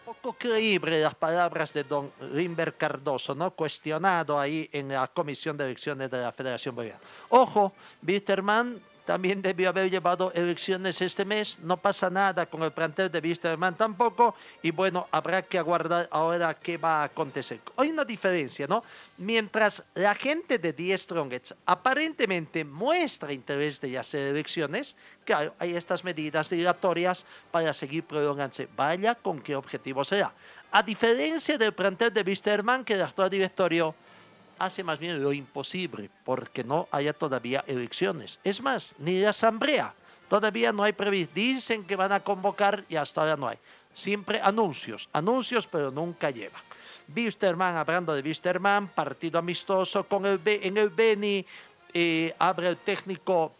Poco 0.03 0.33
creíble 0.33 0.99
las 0.99 1.13
palabras 1.13 1.71
de 1.73 1.83
don 1.83 2.11
Limber 2.33 2.75
Cardoso, 2.75 3.35
¿no? 3.35 3.51
Cuestionado 3.51 4.39
ahí 4.39 4.67
en 4.73 4.89
la 4.89 5.07
Comisión 5.07 5.55
de 5.55 5.65
Elecciones 5.65 6.09
de 6.09 6.17
la 6.17 6.31
Federación 6.31 6.73
Boliviana. 6.73 7.01
Ojo, 7.29 7.73
Bitterman 8.01 8.81
también 9.05 9.41
debió 9.41 9.69
haber 9.69 9.89
llevado 9.89 10.31
elecciones 10.33 11.01
este 11.01 11.25
mes. 11.25 11.59
No 11.59 11.77
pasa 11.77 12.09
nada 12.09 12.45
con 12.45 12.63
el 12.63 12.71
plantel 12.71 13.11
de 13.11 13.19
Wisterman 13.19 13.75
tampoco. 13.75 14.35
Y 14.61 14.71
bueno, 14.71 15.07
habrá 15.11 15.41
que 15.41 15.57
aguardar 15.57 16.07
ahora 16.11 16.53
qué 16.53 16.77
va 16.77 17.01
a 17.01 17.03
acontecer. 17.05 17.59
Hay 17.77 17.89
una 17.89 18.05
diferencia, 18.05 18.67
¿no? 18.67 18.83
Mientras 19.17 19.83
la 19.95 20.15
gente 20.15 20.57
de 20.57 20.73
Die 20.73 20.97
Strongets 20.97 21.55
aparentemente 21.65 22.63
muestra 22.63 23.33
interés 23.33 23.79
de 23.81 23.97
hacer 23.97 24.29
elecciones, 24.29 24.95
claro, 25.25 25.53
hay 25.59 25.75
estas 25.75 26.03
medidas 26.03 26.49
dilatorias 26.49 27.25
para 27.51 27.73
seguir 27.73 28.03
prolongándose. 28.03 28.67
Vaya 28.75 29.15
con 29.15 29.39
qué 29.41 29.55
objetivo 29.55 30.03
será. 30.03 30.33
A 30.71 30.81
diferencia 30.81 31.57
del 31.57 31.73
plantel 31.73 32.13
de 32.13 32.21
Wisterman, 32.21 32.85
que 32.85 32.93
el 32.93 33.01
actual 33.01 33.29
directorio 33.29 33.93
hace 34.65 34.83
más 34.83 34.99
bien 34.99 35.21
lo 35.21 35.33
imposible 35.33 36.09
porque 36.23 36.63
no 36.63 36.87
haya 36.91 37.13
todavía 37.13 37.63
elecciones. 37.67 38.39
Es 38.43 38.61
más, 38.61 38.95
ni 38.99 39.19
la 39.19 39.29
asamblea. 39.29 39.93
Todavía 40.29 40.71
no 40.71 40.83
hay 40.83 40.93
previsto. 40.93 41.33
Dicen 41.35 41.83
que 41.83 41.95
van 41.95 42.11
a 42.11 42.19
convocar 42.19 42.85
y 42.87 42.95
hasta 42.95 43.21
ahora 43.21 43.37
no 43.37 43.47
hay. 43.47 43.57
Siempre 43.93 44.39
anuncios, 44.41 45.09
anuncios, 45.11 45.67
pero 45.67 45.91
nunca 45.91 46.29
llevan. 46.29 46.61
Wisterman, 47.13 47.75
hablando 47.75 48.13
de 48.13 48.21
Wisterman, 48.21 48.87
partido 48.87 49.39
amistoso 49.39 50.05
con 50.05 50.25
el, 50.25 50.39
en 50.45 50.77
el 50.77 50.89
Beni, 50.89 51.45
eh, 51.93 52.33
abre 52.39 52.69
el 52.69 52.77
técnico 52.77 53.51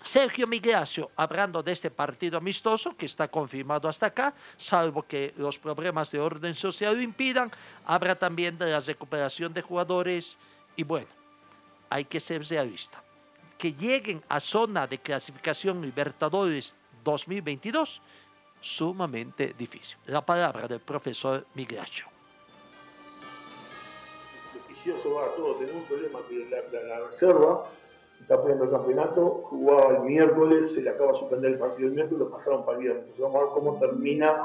Sergio 0.00 0.46
Migracio, 0.46 1.10
hablando 1.16 1.62
de 1.62 1.72
este 1.72 1.90
partido 1.90 2.38
amistoso 2.38 2.96
que 2.96 3.06
está 3.06 3.28
confirmado 3.28 3.88
hasta 3.88 4.06
acá, 4.06 4.32
salvo 4.56 5.02
que 5.02 5.34
los 5.36 5.58
problemas 5.58 6.10
de 6.10 6.20
orden 6.20 6.54
social 6.54 6.94
lo 6.96 7.02
impidan, 7.02 7.50
habla 7.84 8.14
también 8.14 8.56
de 8.56 8.70
la 8.70 8.80
recuperación 8.80 9.52
de 9.52 9.60
jugadores 9.62 10.38
y 10.76 10.84
bueno, 10.84 11.08
hay 11.90 12.04
que 12.04 12.20
ser 12.20 12.44
realista. 12.46 13.02
Que 13.58 13.72
lleguen 13.72 14.22
a 14.28 14.38
zona 14.38 14.86
de 14.86 14.98
clasificación 14.98 15.82
Libertadores 15.82 16.76
2022, 17.02 18.00
sumamente 18.60 19.52
difícil. 19.58 19.98
La 20.06 20.24
palabra 20.24 20.68
del 20.68 20.80
profesor 20.80 21.44
Migracio. 21.54 22.06
beneficioso 24.54 25.20
a 25.20 25.34
todos. 25.34 25.56
Un 25.70 25.84
problema 25.84 26.20
que 26.28 26.46
la, 26.48 26.58
la- 26.80 26.86
la 27.00 27.06
reserva 27.06 27.68
está 28.28 28.42
poniendo 28.42 28.64
el 28.64 28.70
campeonato, 28.70 29.40
jugaba 29.44 29.96
el 29.96 30.02
miércoles, 30.02 30.72
se 30.74 30.82
le 30.82 30.90
acaba 30.90 31.12
de 31.12 31.18
suspender 31.18 31.52
el 31.52 31.58
partido 31.58 31.88
el 31.88 31.94
miércoles, 31.94 32.18
lo 32.18 32.30
pasaron 32.30 32.62
para 32.62 32.76
el 32.76 32.84
viernes. 32.84 33.18
Vamos 33.18 33.36
a 33.36 33.44
ver 33.44 33.48
cómo 33.54 33.78
termina, 33.78 34.42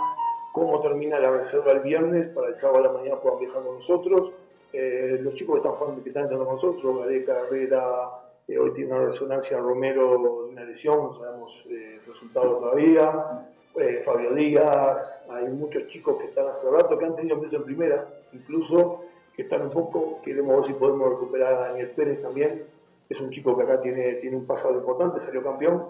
cómo 0.53 0.81
termina 0.81 1.19
la 1.19 1.31
reserva 1.31 1.73
el 1.73 1.81
viernes, 1.81 2.33
para 2.33 2.47
el 2.47 2.55
sábado 2.55 2.79
a 2.79 2.83
la 2.83 2.93
mañana 2.93 3.19
puedan 3.19 3.39
viajar 3.39 3.61
con 3.61 3.75
nosotros. 3.75 4.31
Eh, 4.71 5.19
los 5.21 5.33
chicos 5.35 5.55
que 5.55 5.57
están 5.57 5.73
jugando, 5.73 6.01
que 6.01 6.09
están 6.09 6.23
entrando 6.23 6.45
con 6.45 6.55
nosotros, 6.55 6.99
Gareca, 6.99 7.39
Herrera, 7.41 8.09
eh, 8.47 8.57
hoy 8.57 8.71
tiene 8.71 8.93
una 8.93 9.05
resonancia 9.05 9.57
Romero 9.57 10.11
de 10.11 10.53
una 10.53 10.63
lesión, 10.63 10.99
no 11.03 11.17
sabemos 11.17 11.65
eh, 11.69 11.99
el 11.99 12.05
resultado 12.05 12.59
todavía. 12.59 13.49
Eh, 13.75 14.01
Fabio 14.05 14.33
Díaz, 14.33 15.25
hay 15.29 15.49
muchos 15.49 15.87
chicos 15.87 16.19
que 16.19 16.27
están 16.27 16.47
hace 16.47 16.69
rato, 16.69 16.97
que 16.97 17.03
han 17.03 17.17
tenido 17.17 17.35
minutos 17.35 17.59
en 17.59 17.65
primera, 17.65 18.07
incluso 18.31 19.01
que 19.35 19.41
están 19.41 19.63
un 19.63 19.71
poco, 19.71 20.21
queremos 20.23 20.55
ver 20.55 20.67
si 20.67 20.73
podemos 20.73 21.09
recuperar 21.09 21.53
a 21.55 21.59
Daniel 21.67 21.89
Pérez 21.89 22.21
también, 22.21 22.63
es 23.09 23.19
un 23.21 23.29
chico 23.31 23.55
que 23.57 23.63
acá 23.63 23.81
tiene, 23.81 24.13
tiene 24.15 24.35
un 24.37 24.45
pasado 24.45 24.75
importante, 24.75 25.19
salió 25.19 25.43
campeón, 25.43 25.83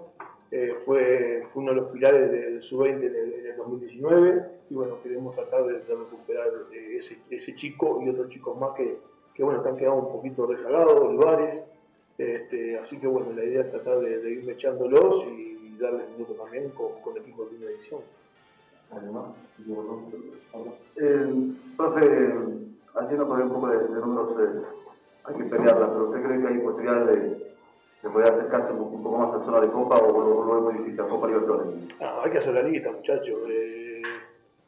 eh, 0.52 0.76
fue, 0.86 1.44
uno 1.56 1.72
de 1.72 1.78
los 1.78 1.92
pilares 1.92 2.32
del 2.32 2.62
sub-20 2.62 2.96
en, 3.08 3.16
el- 3.16 3.34
en 3.34 3.46
el 3.48 3.56
2019 3.58 4.44
y 4.70 4.76
bueno, 4.76 4.98
queremos 5.02 5.36
tratar 5.36 5.66
de, 5.66 5.80
recuperar 5.80 6.48
eh, 6.72 6.98
ese, 6.98 7.18
ese 7.30 7.56
chico 7.56 8.02
y 8.06 8.10
otros 8.10 8.30
chicos 8.30 8.58
más 8.60 8.72
que, 8.76 8.98
que 9.34 9.44
bueno, 9.44 9.60
están 9.60 9.78
quedando 9.78 10.04
un 10.04 10.12
poquito 10.12 10.46
rezagados, 10.46 10.94
Olivares, 11.00 11.64
este, 12.18 12.78
así 12.78 12.98
que 13.00 13.08
bueno, 13.08 13.32
la 13.36 13.44
idea 13.44 13.62
es 13.62 13.70
tratar 13.70 14.00
de, 14.00 14.20
de 14.20 14.32
ir 14.32 14.50
echándolos 14.50 15.24
y 15.38 15.76
darles 15.80 16.08
minutos 16.12 16.38
también 16.38 16.70
con, 16.70 17.00
con 17.02 17.16
el 17.16 17.24
equipo 17.24 17.44
de 17.44 17.50
primera 17.50 17.72
división. 17.72 18.02
Eh, 20.98 21.54
profe, 21.76 22.34
haciendo 22.96 23.28
por 23.28 23.40
un 23.42 23.50
poco 23.50 23.68
de, 23.70 23.78
de 23.80 24.00
números, 24.00 24.32
eh, 24.40 24.62
hay 25.26 25.36
que 25.36 25.44
pelearla, 25.46 25.88
pero 25.88 26.10
¿usted 26.10 26.24
cree 26.24 26.42
que 26.42 26.48
hay 26.48 26.58
posibilidad 26.60 27.06
de, 27.06 27.16
de 28.04 28.10
poder 28.10 28.34
acercarse 28.34 28.74
un, 28.74 29.02
poco- 29.04 29.18
más 29.18 29.34
a 29.34 29.38
la 29.38 29.46
zona 29.46 29.62
de 29.62 29.68
Copa 29.70 29.98
o 29.98 30.12
lo, 30.22 30.44
lo 30.46 30.58
es 30.58 30.64
muy 30.64 30.74
difícil 30.84 31.02
a 31.02 31.08
Copa 31.08 31.28
Libertadores? 31.28 31.70
Ah, 32.02 32.22
hay 32.24 32.32
que 32.32 32.38
hacer 32.40 32.54
la 32.54 32.64
lista, 32.64 32.92
muchachos. 32.92 33.40
Eh, 33.50 34.02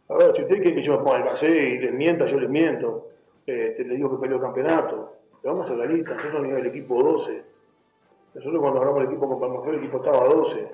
a 0.10 0.14
ver, 0.16 0.36
si 0.36 0.41
ustedes 0.43 0.62
quieren 0.62 0.76
que 0.76 0.84
yo 0.84 0.97
me 0.97 1.03
ponga 1.03 1.18
el 1.18 1.24
casé 1.26 1.49
y 1.49 1.78
les 1.80 1.93
mienta, 1.93 2.26
yo 2.26 2.39
les 2.39 2.49
miento. 2.49 3.08
Te 3.45 3.76
les 3.84 3.97
digo 3.97 4.10
que 4.12 4.22
peleó 4.22 4.38
el 4.38 4.41
campeonato. 4.43 5.14
Pero 5.41 5.53
vamos 5.56 5.70
a 5.70 5.74
hacer 5.74 5.86
la 5.88 5.93
lista. 5.93 6.16
Nosotros 6.16 6.41
ni 6.43 6.49
el 6.51 6.66
equipo 6.68 7.01
12. 7.03 7.43
Nosotros 8.36 8.62
cuando 8.62 8.80
agarramos 8.80 9.03
el 9.03 9.08
equipo 9.10 9.28
con 9.30 9.39
Palmaflor, 9.39 9.76
el 9.76 9.80
equipo 9.82 9.97
estaba 9.97 10.26
12. 10.28 10.68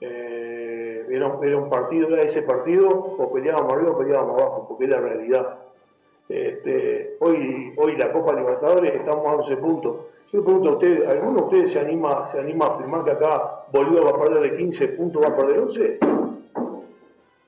Eh, 0.00 1.06
era, 1.10 1.26
un- 1.28 1.44
era 1.44 1.68
partido, 1.68 2.08
era 2.08 2.22
ese 2.22 2.42
partido, 2.42 2.88
o 2.88 3.32
peleábamos 3.32 3.72
arriba 3.74 3.90
o 3.92 3.98
peleábamos 3.98 4.40
abajo, 4.40 4.66
porque 4.68 4.84
es 4.84 4.90
la 4.90 5.00
realidad. 5.00 5.58
Este, 6.28 7.16
hoy, 7.20 7.72
hoy 7.76 7.96
la 7.96 8.12
Copa 8.12 8.34
Libertadores 8.34 8.94
estamos 8.94 9.26
a 9.26 9.36
11 9.36 9.56
puntos. 9.56 9.96
Yo 10.30 10.40
le 10.40 10.44
pregunto 10.44 10.70
a 10.70 10.72
ustedes, 10.74 11.08
¿alguno 11.08 11.38
de 11.38 11.44
ustedes 11.44 11.72
se 11.72 11.80
anima, 11.80 12.26
se 12.26 12.38
anima 12.38 12.66
a 12.66 12.74
afirmar 12.74 13.02
que 13.04 13.12
acá 13.12 13.64
Bolívar 13.72 14.04
va 14.04 14.10
a 14.10 14.24
perder 14.24 14.50
de 14.50 14.56
15 14.58 14.88
puntos, 14.88 15.22
va 15.22 15.28
a 15.28 15.36
perder 15.36 15.60
11? 15.60 15.98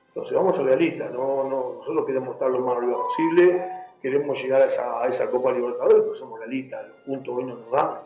Entonces 0.07 0.35
vamos 0.35 0.57
a 0.57 0.63
realistas, 0.63 1.11
no, 1.13 1.43
no, 1.43 1.75
nosotros 1.77 2.05
queremos 2.07 2.33
estar 2.33 2.49
lo 2.49 2.59
más 2.59 2.77
arriba 2.77 2.97
posible, 3.03 3.65
queremos 4.01 4.41
llegar 4.41 4.63
a 4.63 5.07
esa, 5.07 5.29
Copa 5.29 5.51
Libertadores, 5.51 6.01
pero 6.01 6.15
somos 6.15 6.39
realistas, 6.39 6.87
los 6.87 6.97
puntos 7.05 7.35
hoy 7.37 7.43
no 7.45 7.55
nos 7.55 7.71
dan. 7.71 7.99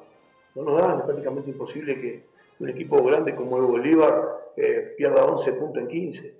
No 0.55 0.63
nos 0.63 0.81
dan, 0.81 0.99
es 0.99 1.05
prácticamente 1.05 1.49
imposible 1.49 1.99
que 1.99 2.23
un 2.59 2.69
equipo 2.69 3.01
grande 3.01 3.33
como 3.33 3.57
el 3.57 3.63
Bolívar 3.63 4.51
eh, 4.57 4.93
pierda 4.97 5.25
11 5.25 5.53
puntos 5.53 5.81
en 5.81 5.87
15. 5.87 6.35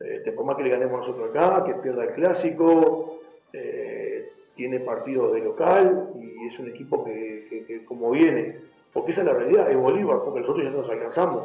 Este, 0.00 0.32
por 0.32 0.44
más 0.44 0.56
que 0.56 0.64
le 0.64 0.70
ganemos 0.70 1.00
nosotros 1.00 1.30
acá, 1.30 1.64
que 1.64 1.74
pierda 1.74 2.04
el 2.04 2.12
clásico, 2.12 3.13
eh, 3.56 4.32
tiene 4.54 4.80
partidos 4.80 5.32
de 5.32 5.40
local 5.40 6.10
y 6.20 6.46
es 6.46 6.58
un 6.58 6.68
equipo 6.68 7.04
que, 7.04 7.84
como 7.86 8.10
viene, 8.10 8.58
porque 8.92 9.10
esa 9.10 9.22
es 9.22 9.26
la 9.28 9.34
realidad, 9.34 9.70
es 9.70 9.76
Bolívar, 9.76 10.22
porque 10.24 10.40
nosotros 10.40 10.64
ya 10.64 10.70
no 10.70 10.78
nos 10.78 10.90
alcanzamos. 10.90 11.44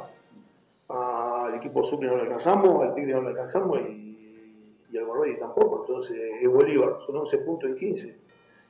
Al 0.87 1.53
equipo 1.55 1.83
Sucre 1.83 2.07
no 2.07 2.15
lo 2.15 2.23
alcanzamos, 2.23 2.83
al 2.83 2.95
Tigre 2.95 3.13
no 3.13 3.21
lo 3.21 3.29
alcanzamos 3.29 3.79
y, 3.81 4.85
y 4.91 4.97
al 4.97 5.05
Barbari 5.05 5.37
tampoco. 5.37 5.85
Entonces 5.87 6.17
es 6.41 6.49
Bolívar, 6.49 6.97
son 7.05 7.17
11 7.17 7.37
puntos 7.39 7.69
en 7.69 7.75
15. 7.75 8.15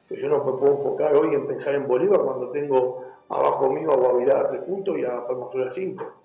Pero 0.07 0.21
yo 0.21 0.27
no 0.29 0.43
me 0.43 0.51
puedo 0.57 0.77
enfocar 0.77 1.15
hoy 1.15 1.35
en 1.35 1.47
pensar 1.47 1.75
en 1.75 1.87
Bolívar 1.87 2.21
cuando 2.21 2.49
tengo 2.49 3.05
abajo 3.29 3.71
mío 3.71 3.91
a 3.91 3.95
Guavirá 3.95 4.41
a 4.41 4.49
3 4.49 4.63
puntos 4.63 4.97
y 4.97 5.05
a 5.05 5.25
Palma 5.25 5.47
Flor 5.49 5.67
a 5.67 5.71
5 5.71 6.18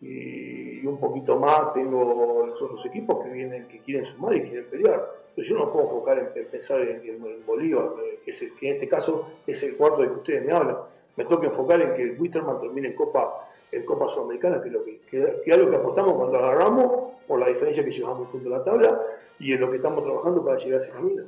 y, 0.00 0.86
un 0.86 0.98
poquito 0.98 1.36
más 1.38 1.74
tengo 1.74 2.46
los 2.46 2.62
otros 2.62 2.84
equipos 2.86 3.24
que 3.24 3.30
vienen, 3.30 3.68
que 3.68 3.80
quieren 3.80 4.04
sumar 4.04 4.34
y 4.36 4.42
quieren 4.42 4.66
pelear. 4.70 5.04
Pero 5.34 5.48
yo 5.48 5.58
no 5.58 5.72
puedo 5.72 5.86
enfocar 5.86 6.18
en, 6.18 6.28
en 6.42 6.48
pensar 6.48 6.80
en, 6.80 7.44
Bolívar, 7.46 7.90
eh, 8.04 8.20
que, 8.24 8.30
es 8.30 8.42
el- 8.42 8.54
que 8.54 8.68
en 8.68 8.74
este 8.74 8.88
caso 8.88 9.28
es 9.46 9.62
el 9.62 9.76
cuarto 9.76 10.02
de 10.02 10.08
que 10.08 10.14
ustedes 10.14 10.44
me 10.44 10.52
hablan. 10.52 10.76
Me 11.16 11.24
toca 11.24 11.46
enfocar 11.46 11.80
en 11.82 11.94
que 11.94 12.20
Wisterman 12.20 12.60
termine 12.60 12.88
en 12.88 12.94
Copa, 12.94 13.48
en 13.72 13.84
Copa 13.84 14.08
Sudamericana, 14.08 14.62
que 14.62 14.68
es 14.68 14.74
lo 14.74 14.84
que, 14.84 15.00
que, 15.10 15.56
lo 15.56 15.70
que 15.70 15.76
apostamos 15.76 16.12
cuando 16.14 16.38
agarramos, 16.38 17.12
por 17.26 17.40
la 17.40 17.48
diferencia 17.48 17.84
que 17.84 17.90
llevamos 17.90 18.28
junto 18.28 18.54
a 18.54 18.58
la 18.58 18.64
tabla, 18.64 19.00
y 19.38 19.52
en 19.52 19.60
lo 19.60 19.70
que 19.70 19.76
estamos 19.76 20.04
trabajando 20.04 20.44
para 20.44 20.58
llegar 20.58 20.74
a 20.74 20.78
ese 20.78 20.90
camino. 20.90 21.24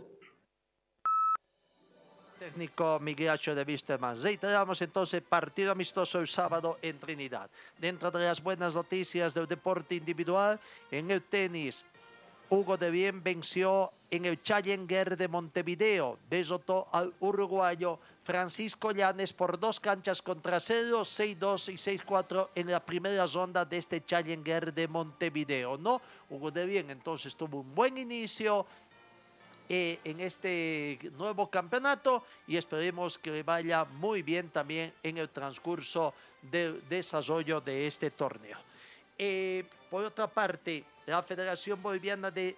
Técnico 2.51 2.98
Migracho 2.98 3.55
de 3.55 3.62
Wisterman. 3.62 4.20
Reiteramos 4.20 4.82
entonces 4.82 5.22
partido 5.22 5.70
amistoso 5.70 6.18
el 6.18 6.26
sábado 6.26 6.78
en 6.82 6.98
Trinidad. 6.98 7.48
Dentro 7.78 8.11
de 8.11 8.24
las 8.24 8.42
buenas 8.42 8.74
noticias 8.74 9.32
del 9.32 9.46
deporte 9.46 9.94
individual, 9.94 10.59
en 10.90 11.12
el 11.12 11.22
tenis, 11.22 11.84
Hugo 12.48 12.76
de 12.76 12.90
Bien 12.90 13.22
venció 13.22 13.92
en 14.11 14.24
el 14.24 14.42
Challenger 14.42 15.16
de 15.16 15.28
Montevideo. 15.28 16.18
Derrotó 16.28 16.88
al 16.90 17.14
uruguayo 17.20 18.01
Francisco 18.24 18.90
Llanes 18.90 19.32
por 19.32 19.59
dos 19.59 19.78
canchas 19.78 20.20
contra 20.20 20.59
cero, 20.59 21.03
6-2 21.03 21.72
y 21.72 21.98
6-4 21.98 22.48
en 22.57 22.72
la 22.72 22.84
primera 22.84 23.26
ronda 23.26 23.64
de 23.64 23.76
este 23.76 24.05
Challenger 24.05 24.74
de 24.74 24.88
Montevideo. 24.88 25.78
¿no? 25.78 26.03
Hugo 26.28 26.51
de 26.51 26.66
Bien 26.66 26.90
entonces 26.90 27.36
tuvo 27.36 27.61
un 27.61 27.72
buen 27.72 27.96
inicio, 27.96 28.66
eh, 29.73 30.01
en 30.03 30.18
este 30.18 30.99
nuevo 31.16 31.49
campeonato 31.49 32.25
y 32.49 32.57
esperemos 32.57 33.16
que 33.16 33.45
vaya 33.45 33.85
muy 33.85 34.21
bien 34.21 34.49
también 34.51 34.93
en 35.01 35.16
el 35.16 35.29
transcurso 35.29 36.12
del 36.43 36.83
desarrollo 36.89 37.61
de 37.61 37.87
este 37.87 38.11
torneo. 38.11 38.59
Eh, 39.16 39.64
por 39.89 40.03
otra 40.03 40.27
parte, 40.27 40.83
la 41.07 41.23
Federación 41.23 41.81
Boliviana 41.81 42.33
de 42.33 42.57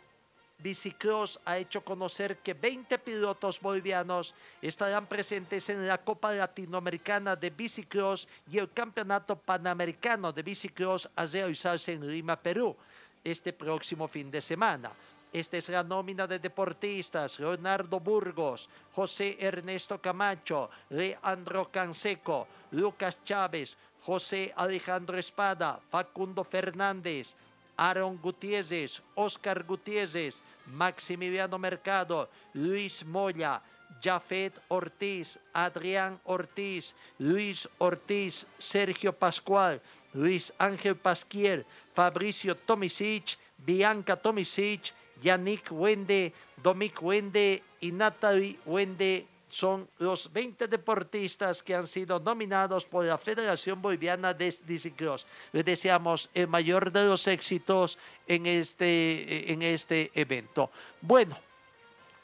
Bicicross 0.58 1.38
ha 1.44 1.58
hecho 1.58 1.84
conocer 1.84 2.38
que 2.38 2.54
20 2.54 2.98
pilotos 3.00 3.60
bolivianos 3.60 4.34
estarán 4.62 5.06
presentes 5.06 5.68
en 5.68 5.86
la 5.86 5.98
Copa 5.98 6.32
Latinoamericana 6.32 7.36
de 7.36 7.50
Bicicross 7.50 8.26
y 8.50 8.56
el 8.56 8.72
Campeonato 8.72 9.36
Panamericano 9.36 10.32
de 10.32 10.42
Bicicross 10.42 11.10
a 11.14 11.26
realizarse 11.26 11.92
en 11.92 12.08
Lima, 12.08 12.40
Perú, 12.40 12.74
este 13.22 13.52
próximo 13.52 14.08
fin 14.08 14.30
de 14.30 14.40
semana. 14.40 14.92
Esta 15.32 15.56
es 15.56 15.68
la 15.70 15.82
nómina 15.82 16.26
de 16.26 16.38
deportistas. 16.38 17.40
Leonardo 17.40 17.98
Burgos, 17.98 18.68
José 18.92 19.38
Ernesto 19.40 19.98
Camacho, 19.98 20.68
Leandro 20.90 21.70
Canseco, 21.72 22.46
Lucas 22.72 23.24
Chávez, 23.24 23.78
José 24.02 24.52
Alejandro 24.56 25.16
Espada, 25.16 25.80
Facundo 25.90 26.44
Fernández, 26.44 27.34
Aaron 27.78 28.18
Gutiérrez, 28.18 29.00
Oscar 29.14 29.64
Gutiérrez, 29.64 30.42
Maximiliano 30.66 31.58
Mercado, 31.58 32.28
Luis 32.52 33.02
Moya, 33.04 33.62
Jafet 34.02 34.52
Ortiz, 34.68 35.38
Adrián 35.54 36.20
Ortiz, 36.24 36.94
Luis 37.18 37.66
Ortiz, 37.78 38.46
Sergio 38.58 39.12
Pascual, 39.12 39.80
Luis 40.12 40.52
Ángel 40.58 40.96
Pasquier, 40.96 41.64
Fabricio 41.94 42.54
Tomisic, 42.54 43.38
Bianca 43.56 44.16
Tomisic, 44.16 44.92
Yannick 45.22 45.70
Wende, 45.70 46.32
Dominic 46.62 47.02
Wende 47.02 47.62
y 47.80 47.92
Natalie 47.92 48.58
Wende 48.66 49.26
son 49.48 49.86
los 49.98 50.32
20 50.32 50.66
deportistas 50.66 51.62
que 51.62 51.74
han 51.74 51.86
sido 51.86 52.18
nominados 52.18 52.86
por 52.86 53.04
la 53.04 53.18
Federación 53.18 53.82
Boliviana 53.82 54.32
de 54.32 54.54
Discicross. 54.66 55.26
Les 55.52 55.64
deseamos 55.64 56.30
el 56.32 56.48
mayor 56.48 56.90
de 56.90 57.04
los 57.04 57.26
éxitos 57.26 57.98
en 58.26 58.46
este, 58.46 59.52
en 59.52 59.60
este 59.60 60.10
evento. 60.14 60.70
Bueno, 61.02 61.36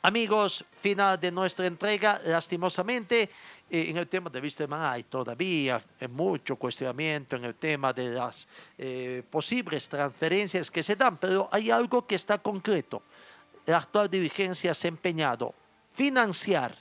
Amigos, 0.00 0.64
final 0.80 1.18
de 1.18 1.32
nuestra 1.32 1.66
entrega. 1.66 2.20
Lastimosamente, 2.24 3.22
eh, 3.68 3.86
en 3.88 3.96
el 3.96 4.06
tema 4.06 4.30
de 4.30 4.40
Wisterman 4.40 4.80
hay 4.80 5.02
todavía 5.02 5.82
eh, 5.98 6.06
mucho 6.06 6.54
cuestionamiento 6.54 7.34
en 7.34 7.44
el 7.44 7.56
tema 7.56 7.92
de 7.92 8.10
las 8.10 8.46
eh, 8.78 9.24
posibles 9.28 9.88
transferencias 9.88 10.70
que 10.70 10.84
se 10.84 10.94
dan, 10.94 11.16
pero 11.16 11.48
hay 11.50 11.72
algo 11.72 12.06
que 12.06 12.14
está 12.14 12.38
concreto. 12.38 13.02
La 13.66 13.78
actual 13.78 14.08
dirigencia 14.08 14.72
se 14.72 14.86
ha 14.86 14.90
empeñado 14.90 15.52
financiar 15.92 16.76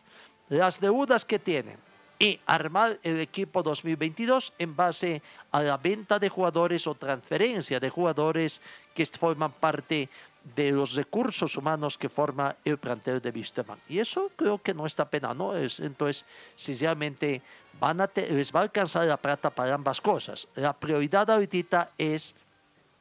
las 0.49 0.79
deudas 0.79 1.25
que 1.25 1.39
tienen 1.39 1.77
y 2.19 2.39
armar 2.45 2.99
el 3.01 3.19
equipo 3.19 3.63
2022 3.63 4.53
en 4.59 4.75
base 4.75 5.21
a 5.51 5.61
la 5.63 5.77
venta 5.77 6.19
de 6.19 6.29
jugadores 6.29 6.85
o 6.85 6.93
transferencia 6.93 7.79
de 7.79 7.89
jugadores 7.89 8.61
que 8.93 9.05
forman 9.07 9.51
parte 9.53 10.07
de 10.55 10.71
los 10.71 10.95
recursos 10.95 11.57
humanos 11.57 11.97
que 11.97 12.09
forma 12.09 12.55
el 12.63 12.77
plantel 12.77 13.21
de 13.21 13.31
Wisterman. 13.31 13.79
Y 13.89 13.99
eso 13.99 14.31
creo 14.35 14.61
que 14.61 14.73
no 14.73 14.85
está 14.85 15.09
pena, 15.09 15.33
¿no? 15.33 15.55
Es, 15.55 15.79
entonces, 15.79 16.25
sinceramente, 16.55 17.41
van 17.79 18.01
a 18.01 18.09
les 18.15 18.53
va 18.53 18.61
a 18.61 18.63
alcanzar 18.63 19.05
la 19.05 19.17
plata 19.17 19.49
para 19.49 19.73
ambas 19.73 20.01
cosas. 20.01 20.47
La 20.55 20.73
prioridad 20.73 21.29
ahorita 21.29 21.91
es 21.97 22.35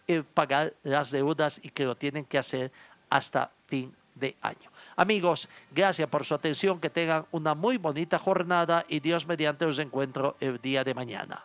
el 0.07 0.24
pagar 0.24 0.74
las 0.82 1.11
deudas 1.11 1.61
y 1.62 1.70
que 1.70 1.84
lo 1.84 1.97
tienen 1.97 2.24
que 2.24 2.38
hacer 2.38 2.70
hasta 3.11 3.51
fin 3.66 3.94
de 4.14 4.36
año. 4.40 4.70
Amigos, 4.97 5.49
gracias 5.72 6.09
por 6.09 6.24
su 6.24 6.34
atención, 6.34 6.80
que 6.80 6.90
tengan 6.90 7.26
una 7.32 7.55
muy 7.55 7.76
bonita 7.76 8.18
jornada 8.18 8.84
y 8.88 9.01
Dios 9.01 9.26
mediante 9.26 9.66
los 9.66 9.78
encuentro 9.78 10.36
el 10.40 10.61
día 10.61 10.84
de 10.84 10.94
mañana. 10.94 11.44